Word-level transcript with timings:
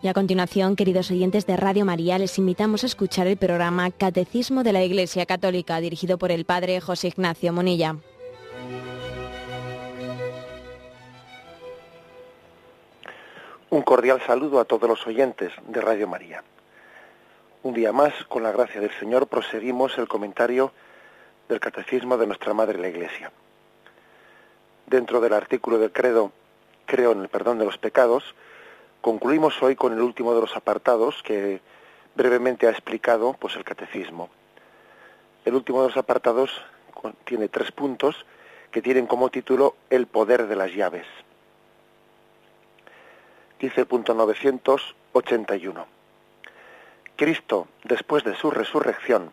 Y 0.00 0.06
a 0.06 0.14
continuación, 0.14 0.76
queridos 0.76 1.10
oyentes 1.10 1.44
de 1.44 1.56
Radio 1.56 1.84
María, 1.84 2.18
les 2.18 2.38
invitamos 2.38 2.84
a 2.84 2.86
escuchar 2.86 3.26
el 3.26 3.36
programa 3.36 3.90
Catecismo 3.90 4.62
de 4.62 4.72
la 4.72 4.84
Iglesia 4.84 5.26
Católica, 5.26 5.80
dirigido 5.80 6.18
por 6.18 6.30
el 6.30 6.44
Padre 6.44 6.80
José 6.80 7.08
Ignacio 7.08 7.52
Monilla. 7.52 7.96
Un 13.70 13.82
cordial 13.82 14.22
saludo 14.24 14.60
a 14.60 14.66
todos 14.66 14.88
los 14.88 15.04
oyentes 15.04 15.50
de 15.66 15.80
Radio 15.80 16.06
María. 16.06 16.44
Un 17.64 17.74
día 17.74 17.92
más, 17.92 18.14
con 18.28 18.44
la 18.44 18.52
gracia 18.52 18.80
del 18.80 18.92
Señor, 19.00 19.26
proseguimos 19.26 19.98
el 19.98 20.06
comentario 20.06 20.70
del 21.48 21.58
Catecismo 21.58 22.16
de 22.16 22.28
nuestra 22.28 22.54
Madre 22.54 22.78
la 22.78 22.88
Iglesia. 22.88 23.32
Dentro 24.86 25.20
del 25.20 25.32
artículo 25.32 25.76
del 25.78 25.90
credo, 25.90 26.30
creo 26.86 27.10
en 27.10 27.22
el 27.22 27.28
perdón 27.28 27.58
de 27.58 27.64
los 27.64 27.78
pecados, 27.78 28.36
Concluimos 29.00 29.62
hoy 29.62 29.76
con 29.76 29.92
el 29.92 30.00
último 30.00 30.34
de 30.34 30.40
los 30.40 30.56
apartados 30.56 31.22
que 31.22 31.60
brevemente 32.16 32.66
ha 32.66 32.70
explicado 32.70 33.32
pues 33.34 33.54
el 33.54 33.62
catecismo. 33.62 34.28
El 35.44 35.54
último 35.54 35.82
de 35.82 35.88
los 35.88 35.96
apartados 35.96 36.50
tiene 37.24 37.48
tres 37.48 37.70
puntos 37.70 38.26
que 38.72 38.82
tienen 38.82 39.06
como 39.06 39.30
título 39.30 39.76
El 39.88 40.08
poder 40.08 40.48
de 40.48 40.56
las 40.56 40.74
llaves. 40.74 41.06
Dice 43.60 43.82
el 43.82 43.86
punto 43.86 44.14
981. 44.14 45.86
Cristo, 47.14 47.68
después 47.84 48.24
de 48.24 48.34
su 48.34 48.50
resurrección, 48.50 49.32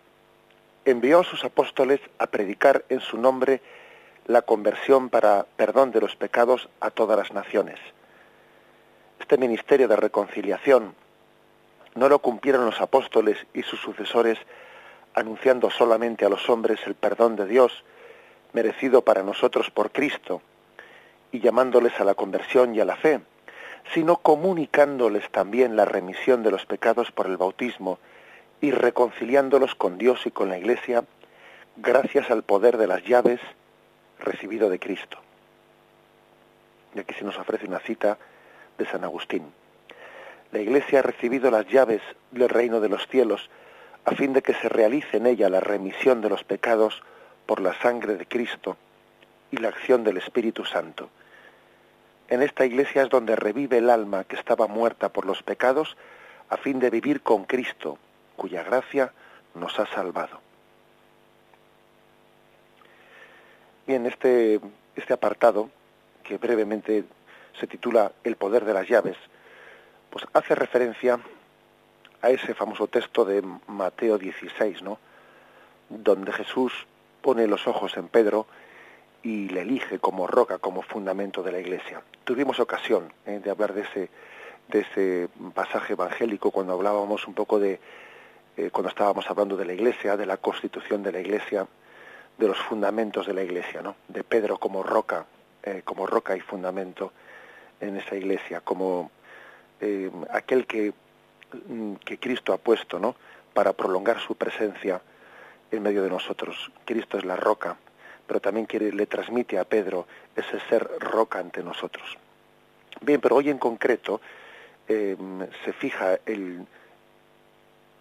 envió 0.85 1.21
a 1.21 1.23
sus 1.23 1.43
apóstoles 1.43 2.01
a 2.20 2.27
predicar 2.27 2.85
en 2.89 2.99
su 2.99 3.17
nombre 3.17 3.61
la 4.27 4.43
conversión 4.43 5.09
para 5.09 5.47
perdón 5.57 5.91
de 5.91 6.01
los 6.01 6.15
pecados 6.15 6.70
a 6.79 6.91
todas 6.91 7.17
las 7.17 7.34
naciones 7.34 7.79
este 9.26 9.40
ministerio 9.40 9.87
de 9.87 9.95
reconciliación 9.95 10.93
no 11.95 12.09
lo 12.09 12.20
cumplieron 12.20 12.63
los 12.63 12.79
apóstoles 12.79 13.40
y 13.55 13.63
sus 13.63 13.79
sucesores 13.79 14.37
anunciando 15.15 15.71
solamente 15.71 16.26
a 16.26 16.29
los 16.29 16.48
hombres 16.48 16.79
el 16.85 16.93
perdón 16.93 17.35
de 17.35 17.48
Dios 17.48 17.84
merecido 18.53 19.01
para 19.01 19.23
nosotros 19.23 19.71
por 19.71 19.91
Cristo 19.91 20.43
y 21.31 21.40
llamándoles 21.40 21.99
a 21.99 22.03
la 22.03 22.13
conversión 22.13 22.76
y 22.76 22.81
a 22.81 22.85
la 22.85 22.98
fe, 22.98 23.20
sino 23.96 24.18
comunicándoles 24.18 25.27
también 25.31 25.76
la 25.76 25.85
remisión 25.85 26.43
de 26.43 26.51
los 26.51 26.68
pecados 26.68 27.12
por 27.12 27.26
el 27.26 27.37
bautismo 27.37 27.98
y 28.62 28.70
reconciliándolos 28.70 29.73
con 29.73 29.98
Dios 29.98 30.23
y 30.27 30.29
con 30.29 30.49
la 30.49 30.59
Iglesia 30.59 31.03
gracias 31.77 32.29
al 32.29 32.43
poder 32.43 32.77
de 32.77 32.85
las 32.85 33.03
llaves 33.03 33.40
recibido 34.20 34.70
de 34.70 34.77
Cristo. 34.77 35.18
Y 36.93 36.99
aquí 36.99 37.15
se 37.15 37.26
nos 37.26 37.40
ofrece 37.40 37.65
una 37.65 37.79
cita 37.79 38.20
de 38.77 38.85
San 38.85 39.04
Agustín. 39.04 39.51
La 40.51 40.59
Iglesia 40.59 40.99
ha 40.99 41.01
recibido 41.01 41.51
las 41.51 41.68
llaves 41.68 42.01
del 42.31 42.49
reino 42.49 42.79
de 42.79 42.90
los 42.90 43.07
cielos 43.07 43.49
a 44.05 44.12
fin 44.12 44.34
de 44.34 44.41
que 44.41 44.54
se 44.54 44.70
realice 44.70 45.18
en 45.18 45.26
ella 45.26 45.49
la 45.49 45.59
remisión 45.59 46.21
de 46.21 46.29
los 46.29 46.43
pecados 46.43 47.01
por 47.46 47.59
la 47.59 47.73
sangre 47.81 48.15
de 48.15 48.26
Cristo 48.26 48.77
y 49.51 49.57
la 49.57 49.70
acción 49.70 50.03
del 50.03 50.18
Espíritu 50.18 50.63
Santo. 50.65 51.09
En 52.27 52.41
esta 52.41 52.65
iglesia 52.65 53.03
es 53.03 53.09
donde 53.09 53.35
revive 53.35 53.77
el 53.77 53.90
alma 53.90 54.23
que 54.23 54.35
estaba 54.35 54.68
muerta 54.68 55.09
por 55.09 55.26
los 55.26 55.43
pecados 55.43 55.96
a 56.49 56.57
fin 56.57 56.79
de 56.79 56.90
vivir 56.90 57.21
con 57.21 57.46
Cristo, 57.46 57.98
cuya 58.35 58.63
gracia 58.63 59.12
nos 59.53 59.79
ha 59.79 59.85
salvado. 59.87 60.40
Bien, 63.87 64.06
este, 64.06 64.59
este 64.96 65.13
apartado, 65.13 65.69
que 66.23 66.38
brevemente 66.38 67.03
se 67.59 67.67
titula 67.67 68.11
El 68.23 68.35
poder 68.35 68.66
de 68.66 68.73
las 68.73 68.88
llaves, 68.88 69.17
pues 70.09 70.25
hace 70.34 70.56
referencia 70.56 71.19
a 72.22 72.30
ese 72.30 72.53
famoso 72.53 72.88
texto 72.88 73.25
de 73.25 73.44
Mateo 73.68 74.18
16, 74.18 74.81
¿no? 74.81 74.97
Donde 75.90 76.31
Jesús 76.34 76.88
pone 77.22 77.47
los 77.47 77.68
ojos 77.68 77.97
en 77.97 78.07
Pedro 78.07 78.47
y 79.24 79.50
le 79.50 79.62
elige 79.62 80.00
como 80.00 80.28
roca, 80.28 80.59
como 80.59 80.81
fundamento 80.81 81.44
de 81.44 81.52
la 81.52 81.59
iglesia. 81.59 82.02
Tuvimos 82.24 82.59
ocasión 82.59 83.12
¿eh? 83.25 83.41
de 83.44 83.50
hablar 83.50 83.74
de 83.74 83.81
ese, 83.81 84.09
de 84.68 84.80
ese 84.80 85.30
pasaje 85.53 85.94
evangélico 85.94 86.51
cuando 86.51 86.74
hablábamos 86.74 87.28
un 87.28 87.34
poco 87.34 87.59
de, 87.59 87.80
eh, 88.57 88.69
cuando 88.72 88.90
estábamos 88.90 89.30
hablando 89.30 89.57
de 89.57 89.66
la 89.66 89.74
iglesia, 89.74 90.16
de 90.16 90.25
la 90.25 90.38
constitución 90.38 91.03
de 91.03 91.12
la 91.12 91.19
iglesia, 91.19 91.68
de 92.38 92.47
los 92.47 92.59
fundamentos 92.59 93.25
de 93.25 93.34
la 93.34 93.44
iglesia, 93.44 93.81
¿no? 93.81 93.96
De 94.07 94.24
Pedro 94.24 94.57
como 94.57 94.84
roca, 94.84 95.25
eh, 95.63 95.81
como 95.84 96.06
roca 96.06 96.35
y 96.38 96.41
fundamento 96.41 97.12
en 97.80 97.97
esa 97.97 98.16
iglesia, 98.16 98.62
como 98.62 99.12
eh, 99.81 100.09
aquel 100.31 100.66
que, 100.66 100.94
mm, 101.68 101.96
que 101.96 102.18
Cristo 102.18 102.53
ha 102.53 102.58
puesto, 102.58 103.00
¿no? 103.00 103.16
Para 103.53 103.74
prolongar 103.74 104.19
su 104.19 104.36
presencia 104.36 105.02
en 105.72 105.84
medio 105.84 106.03
de 106.03 106.09
nosotros. 106.09 106.72
Cristo 106.86 107.18
es 107.18 107.25
la 107.25 107.36
roca, 107.36 107.78
pero 108.28 108.40
también 108.40 108.66
quiere, 108.66 108.91
le 108.91 109.06
transmite 109.06 109.58
a 109.59 109.66
Pedro 109.66 110.08
ese 110.36 110.59
ser 110.69 110.88
roca 111.00 111.40
ante 111.40 111.63
nosotros. 111.63 112.18
Bien, 113.02 113.19
pero 113.19 113.36
hoy 113.36 113.50
en 113.50 113.58
concreto 113.58 114.22
eh, 114.88 115.18
se 115.63 115.74
fija 115.74 116.19
el, 116.25 116.66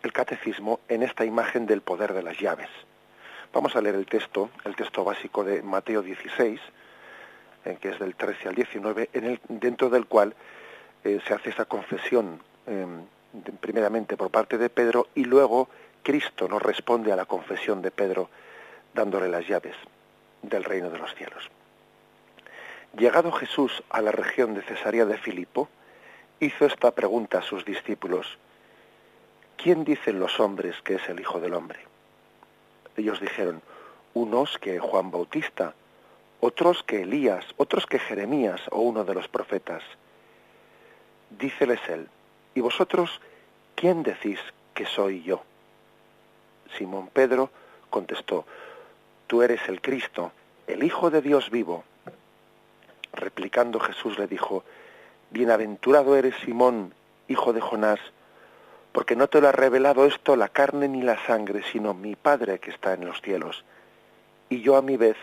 el 0.03 0.13
catecismo 0.13 0.81
en 0.89 1.03
esta 1.03 1.25
imagen 1.25 1.67
del 1.67 1.81
poder 1.81 2.13
de 2.13 2.23
las 2.23 2.39
llaves. 2.39 2.69
Vamos 3.53 3.77
a 3.77 3.81
leer 3.81 3.95
el 3.95 4.07
texto, 4.07 4.51
el 4.65 4.77
texto 4.77 5.05
básico 5.05 5.45
de 5.45 5.63
Mateo 5.63 6.03
16, 6.03 6.61
que 7.81 7.89
es 7.89 7.99
del 7.99 8.15
13 8.15 8.49
al 8.49 8.55
19, 8.55 9.11
en 9.13 9.25
el, 9.25 9.41
dentro 9.49 9.89
del 9.89 10.07
cual 10.07 10.35
eh, 11.03 11.21
se 11.27 11.35
hace 11.35 11.51
esa 11.51 11.65
confesión 11.65 12.41
em, 12.67 13.05
primeramente 13.61 14.17
por 14.17 14.31
parte 14.31 14.59
de 14.59 14.71
Pedro 14.71 15.09
y 15.15 15.25
luego 15.25 15.69
Cristo 16.03 16.47
nos 16.49 16.63
responde 16.63 17.13
a 17.13 17.17
la 17.17 17.25
confesión 17.25 17.83
de 17.83 17.91
Pedro 17.91 18.29
dándole 18.93 19.29
las 19.29 19.47
llaves 19.49 19.75
del 20.43 20.65
reino 20.65 20.91
de 20.91 20.99
los 20.99 21.15
cielos. 21.15 21.51
Llegado 22.97 23.33
Jesús 23.33 23.83
a 23.91 24.01
la 24.01 24.13
región 24.13 24.55
de 24.55 24.63
Cesarea 24.63 25.05
de 25.05 25.19
Filipo, 25.19 25.69
hizo 26.39 26.67
esta 26.67 26.93
pregunta 26.93 27.39
a 27.39 27.43
sus 27.43 27.65
discípulos, 27.65 28.39
¿quién 29.57 29.85
dicen 29.85 30.21
los 30.21 30.39
hombres 30.39 30.81
que 30.83 30.95
es 30.97 31.09
el 31.09 31.19
Hijo 31.19 31.41
del 31.41 31.55
Hombre? 31.55 31.81
Ellos 32.97 33.21
dijeron, 33.21 33.63
unos 34.13 34.59
que 34.59 34.79
Juan 34.79 35.11
Bautista, 35.11 35.75
otros 36.45 36.83
que 36.83 37.01
Elías, 37.01 37.43
otros 37.57 37.87
que 37.87 37.99
Jeremías 37.99 38.61
o 38.71 38.83
uno 38.83 39.03
de 39.07 39.15
los 39.15 39.29
profetas. 39.29 39.83
Díceles 41.31 41.81
él, 41.89 42.07
¿y 42.55 42.61
vosotros 42.61 43.23
quién 43.75 44.03
decís 44.03 44.39
que 44.75 44.85
soy 44.85 45.23
yo? 45.23 45.43
Simón 46.77 47.09
Pedro 47.11 47.49
contestó, 47.89 48.45
tú 49.27 49.41
eres 49.41 49.67
el 49.71 49.81
Cristo, 49.81 50.33
el 50.67 50.83
Hijo 50.83 51.09
de 51.09 51.23
Dios 51.23 51.49
vivo. 51.51 51.83
Replicando 53.15 53.81
Jesús 53.81 54.19
le 54.19 54.27
dijo, 54.27 54.65
Bienaventurado 55.31 56.15
eres 56.15 56.35
Simón, 56.45 56.93
hijo 57.27 57.55
de 57.55 57.63
Jonás, 57.63 58.01
porque 58.93 59.17
no 59.17 59.29
te 59.29 59.41
lo 59.41 59.49
ha 59.49 59.53
revelado 59.53 60.05
esto 60.05 60.37
la 60.37 60.51
carne 60.51 60.89
ni 60.89 61.01
la 61.01 61.17
sangre, 61.25 61.63
sino 61.73 61.95
mi 61.95 62.17
Padre 62.17 62.59
que 62.59 62.71
está 62.71 62.93
en 62.93 63.07
los 63.07 63.23
cielos. 63.23 63.65
Y 64.51 64.61
yo 64.61 64.77
a 64.77 64.83
mi 64.83 64.99
vez 64.99 65.17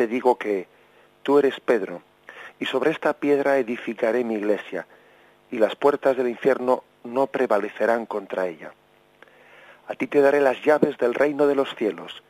te 0.00 0.06
digo 0.06 0.38
que 0.38 0.66
tú 1.22 1.38
eres 1.38 1.60
Pedro, 1.60 2.00
y 2.58 2.64
sobre 2.64 2.90
esta 2.90 3.12
piedra 3.12 3.58
edificaré 3.58 4.24
mi 4.24 4.36
iglesia, 4.36 4.86
y 5.50 5.58
las 5.58 5.76
puertas 5.76 6.16
del 6.16 6.28
infierno 6.28 6.84
no 7.04 7.26
prevalecerán 7.26 8.06
contra 8.06 8.46
ella. 8.46 8.72
A 9.88 9.94
ti 9.96 10.06
te 10.06 10.22
daré 10.22 10.40
las 10.40 10.64
llaves 10.64 10.96
del 10.96 11.12
reino 11.12 11.46
de 11.46 11.54
los 11.54 11.74
cielos, 11.74 12.22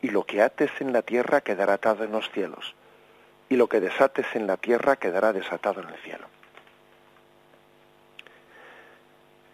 y 0.00 0.08
lo 0.08 0.24
que 0.24 0.40
ates 0.40 0.70
en 0.80 0.94
la 0.94 1.02
tierra 1.02 1.42
quedará 1.42 1.74
atado 1.74 2.04
en 2.04 2.12
los 2.12 2.30
cielos, 2.30 2.74
y 3.50 3.56
lo 3.56 3.68
que 3.68 3.80
desates 3.80 4.24
en 4.32 4.46
la 4.46 4.56
tierra 4.56 4.96
quedará 4.96 5.34
desatado 5.34 5.82
en 5.82 5.90
el 5.90 5.96
cielo. 5.96 6.26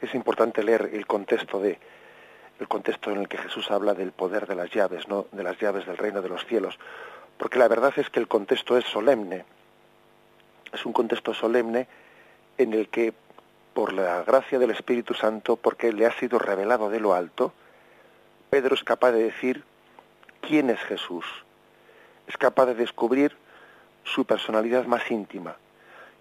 Es 0.02 0.14
importante 0.14 0.62
leer 0.62 0.90
el 0.92 1.04
contexto 1.08 1.58
de 1.58 1.80
el 2.60 2.68
contexto 2.68 3.10
en 3.10 3.18
el 3.18 3.28
que 3.28 3.38
Jesús 3.38 3.68
habla 3.72 3.94
del 3.94 4.12
poder 4.12 4.46
de 4.46 4.54
las 4.54 4.70
llaves, 4.70 5.08
no 5.08 5.26
de 5.32 5.42
las 5.42 5.58
llaves 5.58 5.86
del 5.86 5.96
reino 5.96 6.22
de 6.22 6.28
los 6.28 6.46
cielos, 6.46 6.78
porque 7.38 7.58
la 7.58 7.68
verdad 7.68 7.92
es 7.96 8.10
que 8.10 8.20
el 8.20 8.28
contexto 8.28 8.76
es 8.76 8.84
solemne. 8.84 9.44
Es 10.72 10.84
un 10.86 10.92
contexto 10.92 11.34
solemne 11.34 11.86
en 12.58 12.72
el 12.72 12.88
que, 12.88 13.12
por 13.72 13.92
la 13.92 14.22
gracia 14.22 14.58
del 14.58 14.70
Espíritu 14.70 15.14
Santo, 15.14 15.56
porque 15.56 15.92
le 15.92 16.06
ha 16.06 16.12
sido 16.18 16.38
revelado 16.38 16.90
de 16.90 17.00
lo 17.00 17.14
alto, 17.14 17.52
Pedro 18.50 18.74
es 18.74 18.84
capaz 18.84 19.12
de 19.12 19.24
decir 19.24 19.64
quién 20.40 20.70
es 20.70 20.80
Jesús. 20.80 21.24
Es 22.26 22.36
capaz 22.36 22.66
de 22.66 22.74
descubrir 22.74 23.36
su 24.04 24.24
personalidad 24.24 24.86
más 24.86 25.10
íntima. 25.10 25.56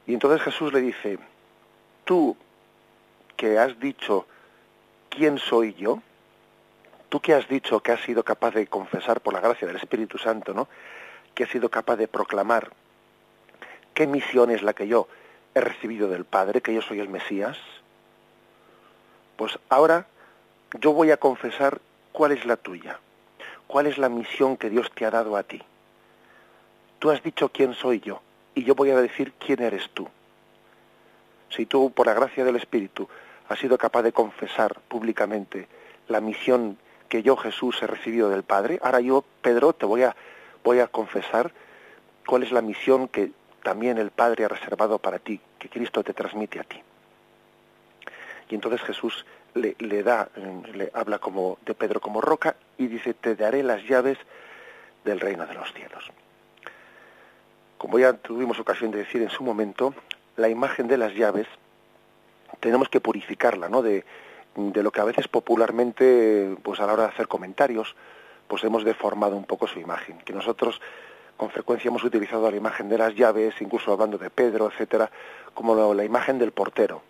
Y 0.07 0.13
entonces 0.13 0.41
Jesús 0.41 0.73
le 0.73 0.81
dice, 0.81 1.19
tú 2.05 2.35
que 3.37 3.57
has 3.59 3.79
dicho 3.79 4.25
quién 5.09 5.37
soy 5.37 5.73
yo, 5.73 6.01
tú 7.09 7.19
que 7.19 7.33
has 7.33 7.47
dicho 7.47 7.79
que 7.81 7.91
has 7.91 8.01
sido 8.01 8.23
capaz 8.23 8.55
de 8.55 8.67
confesar 8.67 9.21
por 9.21 9.33
la 9.33 9.39
gracia 9.39 9.67
del 9.67 9.77
Espíritu 9.77 10.17
Santo, 10.17 10.53
¿no? 10.53 10.67
Que 11.35 11.43
ha 11.43 11.47
sido 11.47 11.69
capaz 11.69 11.95
de 11.97 12.07
proclamar 12.07 12.71
qué 13.93 14.07
misión 14.07 14.51
es 14.51 14.61
la 14.63 14.73
que 14.73 14.87
yo 14.87 15.07
he 15.55 15.61
recibido 15.61 16.09
del 16.09 16.25
Padre, 16.25 16.61
que 16.61 16.73
yo 16.73 16.81
soy 16.81 16.99
el 16.99 17.09
Mesías, 17.09 17.57
pues 19.35 19.59
ahora 19.69 20.07
yo 20.79 20.93
voy 20.93 21.11
a 21.11 21.17
confesar 21.17 21.79
cuál 22.11 22.31
es 22.31 22.45
la 22.45 22.57
tuya, 22.57 22.99
cuál 23.67 23.87
es 23.87 23.97
la 23.97 24.09
misión 24.09 24.57
que 24.57 24.69
Dios 24.69 24.91
te 24.93 25.05
ha 25.05 25.11
dado 25.11 25.35
a 25.35 25.43
ti. 25.43 25.61
Tú 26.99 27.11
has 27.11 27.21
dicho 27.21 27.49
quién 27.49 27.73
soy 27.73 27.99
yo 27.99 28.21
y 28.55 28.63
yo 28.63 28.75
voy 28.75 28.91
a 28.91 29.01
decir 29.01 29.33
quién 29.33 29.61
eres 29.61 29.89
tú. 29.93 30.07
Si 31.49 31.65
tú, 31.65 31.91
por 31.91 32.07
la 32.07 32.13
gracia 32.13 32.43
del 32.43 32.55
Espíritu, 32.55 33.07
has 33.49 33.59
sido 33.59 33.77
capaz 33.77 34.01
de 34.01 34.13
confesar 34.13 34.79
públicamente 34.87 35.67
la 36.07 36.21
misión 36.21 36.77
que 37.09 37.21
yo, 37.21 37.35
Jesús, 37.35 37.77
he 37.81 37.87
recibido 37.87 38.29
del 38.29 38.43
Padre, 38.43 38.79
ahora 38.81 39.01
yo, 39.01 39.23
Pedro, 39.41 39.73
te 39.73 39.85
voy 39.85 40.03
a, 40.03 40.15
confesar 41.03 41.51
cuál 42.25 42.43
es 42.43 42.51
la 42.53 42.61
misión 42.61 43.09
que 43.09 43.31
también 43.61 43.97
el 43.97 44.11
Padre 44.11 44.45
ha 44.45 44.47
reservado 44.47 44.99
para 44.99 45.19
ti, 45.19 45.39
que 45.59 45.67
Cristo 45.67 46.01
te 46.01 46.13
transmite 46.13 46.59
a 46.59 46.63
ti. 46.63 46.81
Y 48.49 48.55
entonces 48.55 48.81
Jesús 48.81 49.25
le, 49.53 49.75
le 49.79 50.01
da, 50.01 50.29
le 50.73 50.91
habla 50.93 51.19
como 51.19 51.57
de 51.65 51.73
Pedro 51.73 51.99
como 51.99 52.21
roca 52.21 52.55
y 52.77 52.87
dice, 52.87 53.13
te 53.13 53.35
daré 53.35 53.63
las 53.63 53.83
llaves 53.83 54.17
del 55.03 55.19
reino 55.19 55.45
de 55.45 55.53
los 55.55 55.73
cielos. 55.73 56.09
Como 57.77 57.99
ya 57.99 58.13
tuvimos 58.13 58.57
ocasión 58.59 58.91
de 58.91 58.99
decir 58.99 59.21
en 59.21 59.29
su 59.29 59.43
momento, 59.43 59.93
la 60.37 60.47
imagen 60.47 60.87
de 60.87 60.97
las 60.97 61.13
llaves 61.13 61.47
tenemos 62.61 62.87
que 62.87 63.01
purificarla, 63.01 63.67
¿no? 63.67 63.81
De, 63.81 64.05
de 64.55 64.83
lo 64.83 64.91
que 64.91 65.01
a 65.01 65.05
veces 65.05 65.27
popularmente, 65.27 66.55
pues 66.63 66.79
a 66.79 66.85
la 66.87 66.93
hora 66.93 67.03
de 67.03 67.09
hacer 67.09 67.27
comentarios, 67.27 67.93
pues 68.47 68.63
hemos 68.63 68.83
deformado 68.83 69.35
un 69.35 69.45
poco 69.45 69.67
su 69.67 69.79
imagen. 69.79 70.19
Que 70.19 70.33
nosotros 70.33 70.79
con 71.37 71.49
frecuencia 71.49 71.89
hemos 71.89 72.03
utilizado 72.03 72.49
la 72.49 72.57
imagen 72.57 72.89
de 72.89 72.97
las 72.97 73.15
llaves, 73.15 73.55
incluso 73.59 73.91
hablando 73.91 74.17
de 74.17 74.29
Pedro, 74.29 74.69
etcétera, 74.71 75.09
como 75.53 75.93
la 75.93 76.03
imagen 76.03 76.39
del 76.39 76.51
portero. 76.51 77.01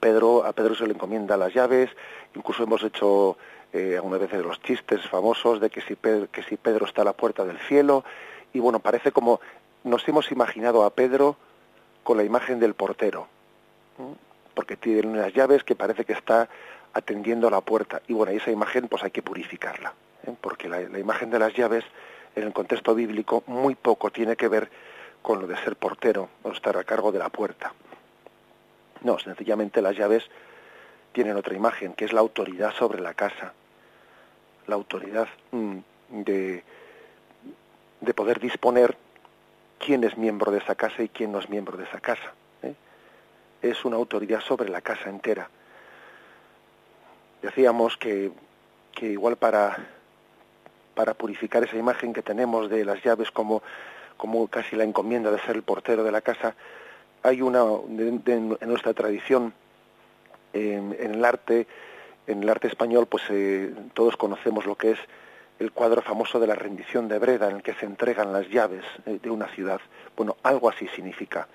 Pedro, 0.00 0.44
a 0.44 0.52
Pedro 0.52 0.74
se 0.74 0.86
le 0.86 0.94
encomienda 0.94 1.36
las 1.36 1.54
llaves, 1.54 1.90
incluso 2.34 2.64
hemos 2.64 2.82
hecho 2.82 3.36
eh, 3.72 3.94
algunas 3.96 4.20
veces 4.20 4.44
los 4.44 4.60
chistes 4.62 5.00
famosos 5.08 5.60
de 5.60 5.70
que 5.70 5.80
si, 5.80 5.94
Pedro, 5.94 6.28
que 6.30 6.42
si 6.42 6.56
Pedro 6.56 6.86
está 6.86 7.02
a 7.02 7.06
la 7.06 7.12
puerta 7.12 7.44
del 7.44 7.58
cielo, 7.58 8.04
y 8.52 8.60
bueno, 8.60 8.80
parece 8.80 9.12
como 9.12 9.40
nos 9.82 10.06
hemos 10.08 10.30
imaginado 10.30 10.84
a 10.84 10.90
Pedro 10.90 11.36
con 12.02 12.16
la 12.16 12.24
imagen 12.24 12.60
del 12.60 12.74
portero, 12.74 13.28
porque 14.54 14.76
tiene 14.76 15.06
unas 15.06 15.32
llaves 15.32 15.64
que 15.64 15.74
parece 15.74 16.04
que 16.04 16.12
está 16.12 16.48
atendiendo 16.94 17.48
a 17.48 17.50
la 17.50 17.60
puerta, 17.60 18.00
y 18.06 18.14
bueno, 18.14 18.32
esa 18.32 18.50
imagen 18.50 18.88
pues 18.88 19.02
hay 19.02 19.10
que 19.10 19.22
purificarla, 19.22 19.92
¿eh? 20.26 20.34
porque 20.40 20.68
la, 20.68 20.80
imagen 20.98 21.30
de 21.30 21.38
las 21.38 21.52
llaves 21.52 21.84
en 22.36 22.44
el 22.44 22.52
contexto 22.52 22.94
bíblico 22.94 23.42
muy 23.46 23.74
poco 23.74 24.10
tiene 24.10 24.36
que 24.36 24.48
ver 24.48 24.70
con 25.20 25.40
lo 25.40 25.46
de 25.46 25.56
ser 25.56 25.76
portero 25.76 26.28
o 26.42 26.52
estar 26.52 26.76
a 26.76 26.84
cargo 26.84 27.10
de 27.10 27.18
la 27.18 27.28
puerta. 27.28 27.72
No, 29.02 29.18
sencillamente 29.18 29.82
las 29.82 29.96
llaves 29.96 30.24
tienen 31.12 31.36
otra 31.36 31.54
imagen, 31.54 31.92
que 31.94 32.04
es 32.04 32.12
la 32.12 32.20
autoridad 32.20 32.72
sobre 32.74 33.00
la 33.00 33.14
casa, 33.14 33.52
la 34.66 34.74
autoridad 34.74 35.28
mm, 35.50 35.78
de, 36.10 36.64
de 38.00 38.14
poder 38.14 38.40
disponer 38.40 38.96
quién 39.78 40.04
es 40.04 40.16
miembro 40.16 40.50
de 40.50 40.58
esa 40.58 40.74
casa 40.74 41.02
y 41.02 41.08
quién 41.08 41.32
no 41.32 41.38
es 41.38 41.48
miembro 41.48 41.76
de 41.76 41.84
esa 41.84 42.00
casa. 42.00 42.32
¿eh? 42.62 42.74
Es 43.62 43.84
una 43.84 43.96
autoridad 43.96 44.40
sobre 44.40 44.70
la 44.70 44.80
casa 44.80 45.10
entera. 45.10 45.48
Decíamos 47.44 47.98
que, 47.98 48.32
que 48.94 49.04
igual 49.04 49.36
para, 49.36 49.76
para 50.94 51.12
purificar 51.12 51.62
esa 51.62 51.76
imagen 51.76 52.14
que 52.14 52.22
tenemos 52.22 52.70
de 52.70 52.86
las 52.86 53.02
llaves 53.04 53.30
como, 53.30 53.62
como 54.16 54.48
casi 54.48 54.76
la 54.76 54.84
encomienda 54.84 55.30
de 55.30 55.38
ser 55.40 55.56
el 55.56 55.62
portero 55.62 56.02
de 56.04 56.10
la 56.10 56.22
casa, 56.22 56.54
hay 57.22 57.42
una 57.42 57.62
en 57.86 58.56
nuestra 58.62 58.94
tradición 58.94 59.52
en, 60.54 60.96
el 60.98 61.22
arte 61.22 61.66
en 62.26 62.42
el 62.42 62.48
arte 62.48 62.68
español 62.68 63.06
pues 63.06 63.24
eh, 63.28 63.74
todos 63.92 64.16
conocemos 64.16 64.64
lo 64.64 64.76
que 64.76 64.92
es 64.92 64.98
el 65.58 65.70
cuadro 65.70 66.00
famoso 66.00 66.40
de 66.40 66.46
la 66.46 66.54
rendición 66.54 67.08
de 67.08 67.18
Breda 67.18 67.50
en 67.50 67.56
el 67.56 67.62
que 67.62 67.74
se 67.74 67.84
entregan 67.84 68.32
las 68.32 68.48
llaves 68.48 68.84
de 69.04 69.30
una 69.30 69.48
ciudad. 69.48 69.82
Bueno 70.16 70.38
algo 70.42 70.70
así 70.70 70.88
significa 70.88 71.46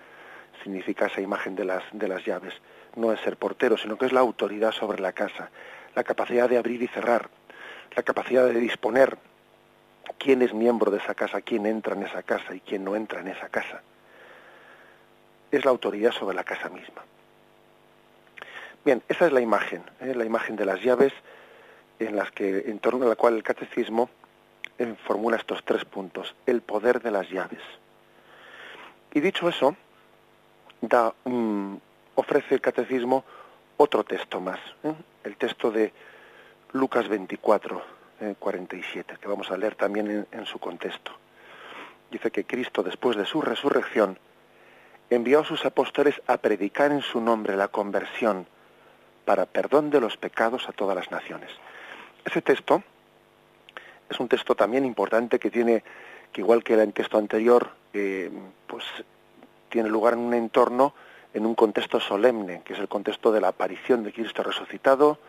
significa 0.62 1.07
esa 1.07 1.21
imagen 1.21 1.56
de 1.56 1.65
las 1.65 1.83
de 1.94 2.07
las 2.07 2.24
llaves. 2.24 2.53
No 2.95 3.12
es 3.12 3.19
ser 3.21 3.38
portero 3.38 3.75
sino 3.75 3.97
que 3.97 4.06
es 4.06 4.12
la 4.12 4.19
autoridad 4.19 4.71
sobre 4.71 5.01
la 5.01 5.13
casa 5.13 5.50
la 5.99 6.05
capacidad 6.05 6.47
de 6.47 6.57
abrir 6.57 6.81
y 6.81 6.87
cerrar 6.87 7.29
la 7.93 8.03
capacidad 8.03 8.45
de 8.45 8.53
disponer 8.53 9.17
quién 10.17 10.41
es 10.41 10.53
miembro 10.53 10.91
de 10.91 10.99
esa 10.99 11.13
casa 11.13 11.41
quién 11.41 11.65
entra 11.65 11.93
en 11.93 12.03
esa 12.03 12.23
casa 12.23 12.55
y 12.55 12.61
quién 12.61 12.85
no 12.85 12.95
entra 12.95 13.19
en 13.19 13.27
esa 13.27 13.49
casa 13.49 13.81
es 15.51 15.65
la 15.65 15.71
autoridad 15.71 16.11
sobre 16.11 16.35
la 16.35 16.43
casa 16.43 16.69
misma. 16.69 17.03
Bien, 18.85 19.01
esa 19.09 19.25
es 19.25 19.33
la 19.33 19.41
imagen, 19.41 19.83
¿eh? 19.99 20.13
la 20.15 20.23
imagen 20.23 20.55
de 20.55 20.63
las 20.63 20.81
llaves 20.81 21.11
en 21.99 22.15
las 22.15 22.31
que, 22.31 22.65
en 22.67 22.79
torno 22.79 23.05
a 23.05 23.09
la 23.09 23.15
cual 23.15 23.35
el 23.35 23.43
catecismo 23.43 24.09
eh, 24.77 24.95
formula 25.05 25.35
estos 25.35 25.65
tres 25.65 25.83
puntos, 25.83 26.33
el 26.45 26.61
poder 26.61 27.01
de 27.01 27.11
las 27.11 27.29
llaves. 27.29 27.63
Y 29.11 29.19
dicho 29.19 29.49
eso, 29.49 29.75
da, 30.81 31.13
ofrece 32.15 32.55
el 32.55 32.61
catecismo 32.61 33.25
otro 33.81 34.03
texto 34.03 34.41
más, 34.41 34.59
¿eh? 34.83 34.93
el 35.23 35.37
texto 35.37 35.71
de 35.71 35.93
Lucas 36.73 37.07
24, 37.07 37.81
47, 38.37 39.15
que 39.21 39.27
vamos 39.29 39.49
a 39.51 39.57
leer 39.57 39.75
también 39.75 40.27
en 40.29 40.45
su 40.45 40.59
contexto. 40.59 41.13
Dice 42.11 42.29
que 42.29 42.43
Cristo, 42.43 42.83
después 42.83 43.15
de 43.15 43.25
su 43.25 43.41
resurrección, 43.41 44.19
envió 45.09 45.39
a 45.39 45.45
sus 45.45 45.65
apóstoles 45.65 46.21
a 46.27 46.35
predicar 46.37 46.91
en 46.91 47.01
su 47.01 47.21
nombre 47.21 47.55
la 47.55 47.69
conversión 47.69 48.47
para 49.23 49.45
perdón 49.45 49.89
de 49.91 50.01
los 50.01 50.17
pecados 50.17 50.67
a 50.67 50.73
todas 50.73 50.97
las 50.97 51.09
naciones. 51.09 51.49
Ese 52.25 52.41
texto 52.41 52.83
es 54.09 54.19
un 54.19 54.27
texto 54.27 54.55
también 54.55 54.83
importante 54.83 55.39
que 55.39 55.49
tiene, 55.49 55.85
que 56.33 56.41
igual 56.41 56.65
que 56.65 56.73
el 56.73 56.91
texto 56.91 57.17
anterior, 57.17 57.69
eh, 57.93 58.29
pues 58.67 58.83
tiene 59.69 59.87
lugar 59.87 60.13
en 60.13 60.19
un 60.19 60.33
entorno, 60.33 60.93
en 61.33 61.45
un 61.45 61.55
contexto 61.55 61.99
solemne, 61.99 62.61
que 62.63 62.73
es 62.73 62.79
el 62.79 62.87
contexto 62.87 63.31
de 63.31 63.41
la 63.41 63.49
aparición 63.49 64.03
de 64.03 64.13
Cristo 64.13 64.43
resucitado, 64.43 65.19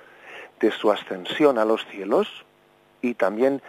de 0.60 0.70
su 0.70 0.90
ascensión 0.90 1.58
a 1.58 1.64
los 1.64 1.86
cielos 1.86 2.44
y 3.02 3.14
también 3.14 3.62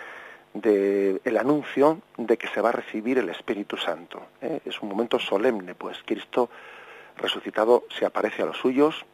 del 0.54 1.22
el 1.24 1.38
anuncio 1.38 2.02
de 2.18 2.38
que 2.38 2.48
se 2.48 2.62
va 2.62 2.70
a 2.70 2.74
recibir 2.74 3.18
el 3.18 3.30
Espíritu 3.30 3.78
Santo. 3.78 4.22
¿eh? 4.42 4.60
Es 4.66 4.82
un 4.82 4.90
momento 4.90 5.20
solemne, 5.20 5.76
pues 5.76 5.98
Cristo 6.06 6.50
resucitado 7.18 7.86
se 7.98 8.06
aparece 8.06 8.42
a 8.42 8.46
los 8.46 8.58
suyos, 8.58 9.06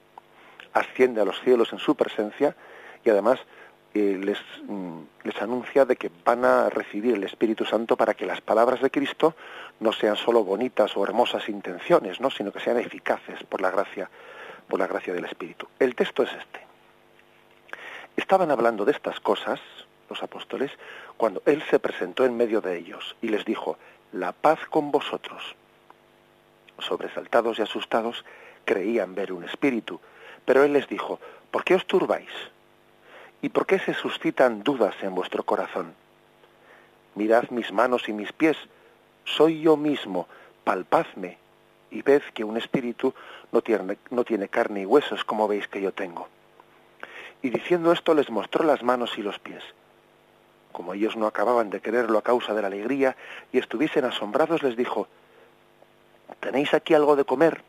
asciende 0.74 1.22
a 1.22 1.26
los 1.26 1.40
cielos 1.42 1.72
en 1.74 1.80
su 1.80 1.96
presencia 1.96 2.56
y 3.04 3.10
además 3.10 3.40
les, 3.98 4.40
mm, 4.64 5.00
les 5.24 5.42
anuncia 5.42 5.86
de 5.86 5.96
que 5.96 6.12
van 6.26 6.46
a 6.46 6.70
recibir 6.70 7.16
el 7.16 7.24
Espíritu 7.24 7.66
Santo 7.66 7.96
para 7.96 8.14
que 8.14 8.26
las 8.26 8.42
palabras 8.42 8.82
de 8.82 8.92
Cristo 8.92 9.36
no 9.80 9.92
sean 9.92 10.16
solo 10.16 10.44
bonitas 10.44 10.96
o 10.98 11.04
hermosas 11.04 11.48
intenciones, 11.50 12.20
¿no? 12.20 12.30
sino 12.30 12.52
que 12.52 12.60
sean 12.60 12.80
eficaces 12.80 13.44
por 13.44 13.62
la 13.62 13.72
gracia, 13.72 14.10
por 14.68 14.80
la 14.80 14.88
gracia 14.88 15.14
del 15.14 15.26
Espíritu. 15.26 15.68
El 15.80 15.96
texto 15.96 16.24
es 16.24 16.30
este. 16.34 16.66
Estaban 18.16 18.52
hablando 18.52 18.84
de 18.84 18.92
estas 18.92 19.20
cosas, 19.20 19.60
los 20.10 20.24
apóstoles, 20.24 20.72
cuando 21.18 21.42
Él 21.46 21.64
se 21.70 21.80
presentó 21.80 22.26
en 22.26 22.36
medio 22.36 22.62
de 22.62 22.78
ellos 22.78 23.16
y 23.22 23.30
les 23.30 23.46
dijo, 23.46 23.78
la 24.12 24.32
paz 24.32 24.60
con 24.70 24.92
vosotros. 24.92 25.56
Sobresaltados 26.80 27.60
y 27.60 27.62
asustados, 27.62 28.24
creían 28.66 29.16
ver 29.16 29.32
un 29.32 29.44
espíritu, 29.44 30.00
pero 30.46 30.64
Él 30.64 30.74
les 30.74 30.88
dijo, 30.88 31.20
¿por 31.52 31.64
qué 31.64 31.76
os 31.76 31.86
turbáis? 31.86 32.30
¿Y 33.42 33.50
por 33.50 33.66
qué 33.66 33.80
se 33.80 33.94
suscitan 33.94 34.64
dudas 34.64 34.96
en 35.02 35.16
vuestro 35.16 35.44
corazón? 35.44 35.94
Mirad 37.16 37.50
mis 37.50 37.72
manos 37.72 38.08
y 38.10 38.14
mis 38.14 38.32
pies, 38.32 38.58
soy 39.26 39.62
yo 39.62 39.78
mismo, 39.78 40.28
palpadme 40.64 41.38
y 41.90 42.02
ved 42.02 42.22
que 42.34 42.44
un 42.44 42.58
espíritu 42.58 43.14
no 43.52 43.62
tiene, 43.62 43.98
no 44.10 44.24
tiene 44.24 44.50
carne 44.50 44.82
y 44.82 44.86
huesos 44.86 45.24
como 45.24 45.48
veis 45.48 45.68
que 45.68 45.82
yo 45.82 45.92
tengo. 45.94 46.28
Y 47.42 47.50
diciendo 47.50 47.92
esto 47.92 48.14
les 48.14 48.30
mostró 48.30 48.66
las 48.66 48.84
manos 48.84 49.18
y 49.18 49.22
los 49.22 49.40
pies 49.40 49.64
como 50.78 50.94
ellos 50.94 51.16
no 51.18 51.26
acababan 51.26 51.72
de 51.72 51.82
quererlo 51.82 52.20
a 52.20 52.22
causa 52.22 52.54
de 52.54 52.62
la 52.62 52.68
alegría 52.68 53.18
y 53.52 53.58
estuviesen 53.58 54.06
asombrados, 54.06 54.62
les 54.62 54.78
dijo, 54.78 55.08
¿tenéis 56.40 56.72
aquí 56.76 56.94
algo 56.94 57.16
de 57.16 57.26
comer? 57.26 57.64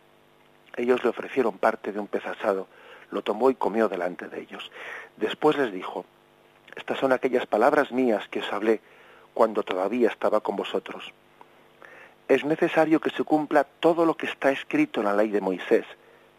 Ellos 0.77 1.03
le 1.03 1.09
ofrecieron 1.09 1.57
parte 1.57 1.91
de 1.91 2.01
un 2.01 2.07
pez 2.07 2.27
asado, 2.27 2.67
lo 3.11 3.23
tomó 3.23 3.51
y 3.51 3.55
comió 3.55 3.89
delante 3.89 4.29
de 4.29 4.41
ellos. 4.41 4.71
Después 5.17 5.57
les 5.57 5.73
dijo, 5.73 6.05
estas 6.77 6.99
son 6.99 7.13
aquellas 7.13 7.47
palabras 7.47 7.91
mías 7.93 8.29
que 8.29 8.41
os 8.41 8.53
hablé 8.53 8.81
cuando 9.35 9.63
todavía 9.63 10.09
estaba 10.09 10.41
con 10.41 10.57
vosotros. 10.57 11.13
Es 12.29 12.45
necesario 12.45 13.01
que 13.01 13.11
se 13.11 13.25
cumpla 13.25 13.65
todo 13.65 14.05
lo 14.05 14.17
que 14.17 14.27
está 14.27 14.51
escrito 14.51 15.01
en 15.01 15.07
la 15.07 15.15
ley 15.15 15.31
de 15.31 15.41
Moisés, 15.41 15.87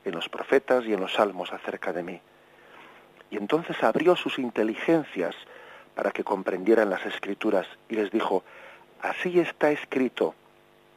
en 0.05 0.13
los 0.13 0.29
profetas 0.29 0.85
y 0.85 0.93
en 0.93 0.99
los 0.99 1.13
salmos 1.13 1.51
acerca 1.51 1.93
de 1.93 2.03
mí. 2.03 2.21
Y 3.31 3.37
entonces 3.37 3.81
abrió 3.83 4.15
sus 4.15 4.39
inteligencias 4.39 5.35
para 5.95 6.11
que 6.11 6.23
comprendieran 6.23 6.89
las 6.89 7.05
escrituras 7.05 7.67
y 7.89 7.95
les 7.95 8.11
dijo, 8.11 8.43
así 9.01 9.39
está 9.39 9.71
escrito, 9.71 10.35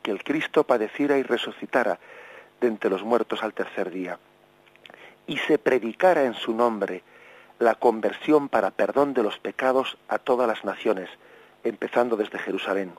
que 0.03 0.11
el 0.11 0.23
Cristo 0.23 0.65
padeciera 0.65 1.19
y 1.19 1.23
resucitara 1.23 1.99
de 2.61 2.69
entre 2.69 2.91
los 2.91 3.03
muertos 3.03 3.43
al 3.43 3.55
tercer 3.55 3.91
día, 3.91 4.19
y 5.33 5.39
se 5.39 5.57
predicara 5.57 6.25
en 6.25 6.35
su 6.35 6.53
nombre 6.53 7.03
la 7.59 7.75
conversión 7.75 8.51
para 8.51 8.71
perdón 8.71 9.15
de 9.15 9.23
los 9.23 9.39
pecados 9.39 9.97
a 10.07 10.19
todas 10.19 10.47
las 10.47 10.63
naciones, 10.63 11.09
empezando 11.65 12.19
desde 12.19 12.39
Jerusalén. 12.39 12.93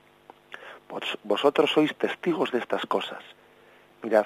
Vosotros 1.24 1.70
sois 1.70 1.96
testigos 1.96 2.52
de 2.52 2.58
estas 2.58 2.88
cosas. 2.88 3.22
Mirad, 4.02 4.26